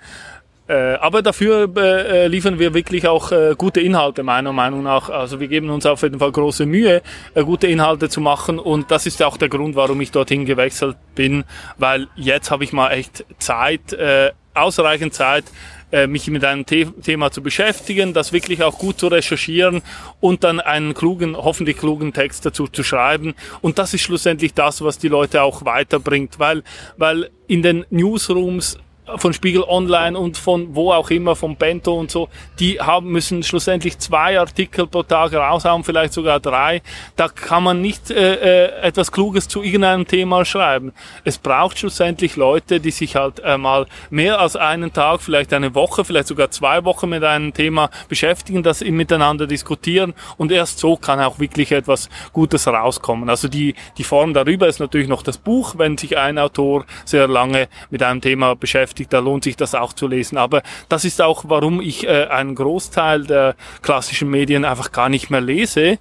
äh, 0.67 0.95
aber 0.95 1.21
dafür 1.21 1.69
äh, 1.77 2.27
liefern 2.27 2.57
wir 2.57 2.73
wirklich 2.73 3.07
auch 3.07 3.31
äh, 3.31 3.53
gute 3.55 3.81
Inhalte, 3.81 4.23
meiner 4.23 4.51
Meinung 4.51 4.81
nach. 4.81 5.09
Also 5.09 5.39
wir 5.39 5.47
geben 5.47 5.69
uns 5.69 5.85
auf 5.85 6.01
jeden 6.01 6.17
Fall 6.17 6.31
große 6.31 6.65
Mühe, 6.65 7.03
äh, 7.35 7.43
gute 7.43 7.67
Inhalte 7.67 8.09
zu 8.09 8.19
machen. 8.19 8.57
Und 8.57 8.89
das 8.89 9.05
ist 9.05 9.21
auch 9.21 9.37
der 9.37 9.49
Grund, 9.49 9.75
warum 9.75 10.01
ich 10.01 10.11
dorthin 10.11 10.45
gewechselt 10.45 10.97
bin, 11.13 11.43
weil 11.77 12.07
jetzt 12.15 12.49
habe 12.49 12.63
ich 12.63 12.73
mal 12.73 12.89
echt 12.89 13.25
Zeit, 13.37 13.93
äh, 13.93 14.31
ausreichend 14.55 15.13
Zeit, 15.13 15.43
äh, 15.91 16.07
mich 16.07 16.27
mit 16.27 16.43
einem 16.43 16.65
The 16.67 16.85
Thema 17.03 17.31
zu 17.31 17.41
beschäftigen, 17.41 18.13
das 18.13 18.33
wirklich 18.33 18.63
auch 18.63 18.77
gut 18.77 18.99
zu 18.99 19.07
recherchieren 19.07 19.81
und 20.19 20.43
dann 20.43 20.59
einen 20.59 20.93
klugen, 20.93 21.35
hoffentlich 21.35 21.77
klugen 21.77 22.13
Text 22.13 22.45
dazu 22.45 22.67
zu 22.67 22.83
schreiben. 22.83 23.35
Und 23.61 23.77
das 23.77 23.93
ist 23.93 24.01
schlussendlich 24.01 24.53
das, 24.53 24.81
was 24.81 24.97
die 24.97 25.07
Leute 25.07 25.41
auch 25.43 25.65
weiterbringt, 25.65 26.39
weil, 26.39 26.63
weil 26.97 27.29
in 27.47 27.61
den 27.61 27.85
Newsrooms 27.89 28.77
von 29.17 29.33
Spiegel 29.33 29.63
Online 29.63 30.17
und 30.17 30.37
von 30.37 30.75
wo 30.75 30.91
auch 30.91 31.09
immer, 31.11 31.35
von 31.35 31.55
Bento 31.55 31.93
und 31.93 32.09
so, 32.09 32.29
die 32.59 32.79
haben 32.79 33.11
müssen 33.11 33.43
schlussendlich 33.43 33.99
zwei 33.99 34.39
Artikel 34.39 34.87
pro 34.87 35.03
Tag 35.03 35.33
raushauen, 35.33 35.83
vielleicht 35.83 36.13
sogar 36.13 36.39
drei. 36.39 36.81
Da 37.15 37.27
kann 37.27 37.63
man 37.63 37.81
nicht 37.81 38.09
äh, 38.09 38.65
äh, 38.65 38.81
etwas 38.81 39.11
Kluges 39.11 39.47
zu 39.47 39.61
irgendeinem 39.61 40.07
Thema 40.07 40.43
schreiben. 40.43 40.91
Es 41.23 41.37
braucht 41.37 41.77
schlussendlich 41.77 42.35
Leute, 42.35 42.79
die 42.79 42.91
sich 42.91 43.15
halt 43.15 43.39
äh, 43.41 43.57
mal 43.57 43.85
mehr 44.09 44.39
als 44.39 44.55
einen 44.55 44.91
Tag, 44.91 45.21
vielleicht 45.21 45.53
eine 45.53 45.75
Woche, 45.75 46.03
vielleicht 46.03 46.27
sogar 46.27 46.49
zwei 46.49 46.83
Wochen 46.83 47.09
mit 47.09 47.23
einem 47.23 47.53
Thema 47.53 47.89
beschäftigen, 48.09 48.63
das 48.63 48.81
miteinander 48.81 49.45
diskutieren 49.45 50.13
und 50.37 50.51
erst 50.51 50.79
so 50.79 50.97
kann 50.97 51.19
auch 51.19 51.39
wirklich 51.39 51.71
etwas 51.71 52.09
Gutes 52.33 52.67
rauskommen. 52.67 53.29
Also 53.29 53.47
die, 53.47 53.75
die 53.97 54.03
Form 54.03 54.33
darüber 54.33 54.67
ist 54.67 54.79
natürlich 54.79 55.07
noch 55.07 55.21
das 55.21 55.37
Buch, 55.37 55.75
wenn 55.77 55.97
sich 55.97 56.17
ein 56.17 56.39
Autor 56.39 56.85
sehr 57.03 57.27
lange 57.27 57.67
mit 57.91 58.01
einem 58.01 58.21
Thema 58.21 58.55
beschäftigt 58.55 58.94
beschäftigt, 58.95 59.13
da 59.13 59.19
lohnt 59.19 59.43
sich 59.43 59.55
das 59.55 59.75
auch 59.75 59.93
zu 59.93 60.07
lesen. 60.07 60.37
Aber 60.37 60.61
das 60.89 61.05
ist 61.05 61.21
auch, 61.21 61.45
warum 61.47 61.81
ich 61.81 62.07
äh, 62.07 62.27
einen 62.27 62.55
Großteil 62.55 63.25
der 63.25 63.55
klassischen 63.81 64.29
Medien 64.29 64.65
einfach 64.65 64.91
gar 64.91 65.09
nicht 65.09 65.29
mehr 65.29 65.41
lese, 65.41 65.99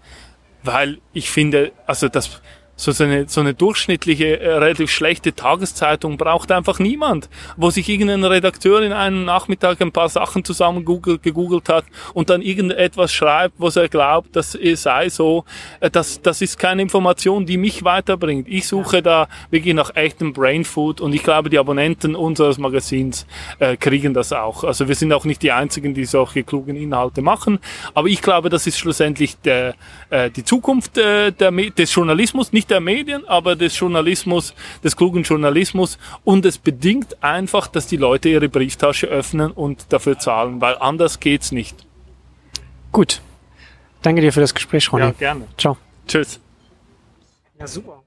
weil 0.63 0.99
ich 1.13 1.31
finde, 1.31 1.73
also 1.87 2.09
das 2.09 2.41
so, 2.77 3.05
eine, 3.05 3.29
so 3.29 3.41
eine 3.41 3.55
durchschnittliche, 3.55 4.41
äh, 4.41 4.55
relativ 4.55 4.91
schlechte 4.91 5.35
Tageszeitung 5.35 6.17
braucht 6.17 6.51
einfach 6.51 6.79
niemand, 6.79 7.29
wo 7.57 7.71
sich 7.71 7.89
irgendein 7.89 8.25
Redakteur 8.25 8.83
in 8.83 8.93
einem 8.93 9.25
Nachmittag 9.25 9.81
ein 9.81 9.93
paar 9.93 10.09
Sachen 10.09 10.45
zusammen 10.45 10.85
googelt, 10.85 11.23
gegoogelt 11.23 11.69
hat 11.69 11.85
und 12.15 12.31
dann 12.31 12.43
irgendetwas 12.43 13.13
schreibt, 13.13 13.55
was 13.59 13.77
er 13.77 13.89
glaubt, 13.89 14.35
das 14.35 14.59
sei 14.75 15.09
so. 15.09 15.45
Äh, 15.81 15.91
das, 15.91 16.21
das 16.21 16.43
ist 16.43 16.59
keine 16.59 16.83
Information, 16.83 17.47
die 17.47 17.59
mich 17.59 17.85
weiterbringt. 17.85 18.49
Ich 18.49 18.67
suche 18.67 19.03
da 19.03 19.29
wirklich 19.51 19.75
nach 19.75 19.95
echtem 19.95 20.33
Brainfood 20.33 21.01
und 21.01 21.15
ich 21.15 21.23
glaube, 21.23 21.51
die 21.51 21.59
Abonnenten 21.59 22.17
unseres 22.17 22.59
Magazins 22.59 23.27
äh, 23.61 23.77
kriegen 23.77 24.15
das 24.15 24.33
auch. 24.33 24.65
Also 24.65 24.89
wir 24.89 24.95
sind 24.95 25.13
auch 25.13 25.25
nicht 25.25 25.43
die 25.43 25.53
Einzigen, 25.53 25.95
die 25.95 26.05
solche 26.05 26.43
klugen 26.43 26.77
Inhalte 26.77 27.23
machen, 27.23 27.61
aber 27.95 28.09
ich 28.09 28.21
glaube, 28.21 28.49
das 28.49 28.67
ist 28.67 28.79
schlussendlich 28.79 29.37
der, 29.39 29.75
äh, 30.11 30.31
die 30.31 30.45
Zukunft 30.45 30.99
äh, 30.99 31.31
der, 31.31 31.53
des 31.53 31.95
Journalismus, 31.95 32.53
nicht 32.53 32.64
nicht 32.65 32.71
der 32.71 32.81
Medien, 32.81 33.27
aber 33.29 33.57
des 33.57 33.79
Journalismus, 33.79 34.55
des 34.83 34.97
klugen 34.97 35.23
Journalismus. 35.23 35.99
Und 36.25 36.47
es 36.47 36.57
bedingt 36.57 37.23
einfach, 37.23 37.67
dass 37.67 37.87
die 37.87 37.99
Leute 37.99 38.31
ihre 38.31 38.49
Brieftasche 38.49 39.07
öffnen 39.07 39.51
und 39.51 39.93
dafür 39.93 40.19
zahlen, 40.19 40.61
weil 40.63 40.77
anders 40.79 41.21
geht's 41.21 41.53
nicht. 41.53 41.77
Gut. 42.91 43.21
Danke 44.01 44.23
dir 44.23 44.33
für 44.33 44.41
das 44.41 44.55
Gespräch, 44.55 44.91
Ronny. 44.93 45.05
Ja, 45.05 45.11
gerne. 45.11 45.47
Ciao. 45.59 45.77
Tschüss. 46.07 46.41
Ja, 47.59 47.67
super. 47.67 48.04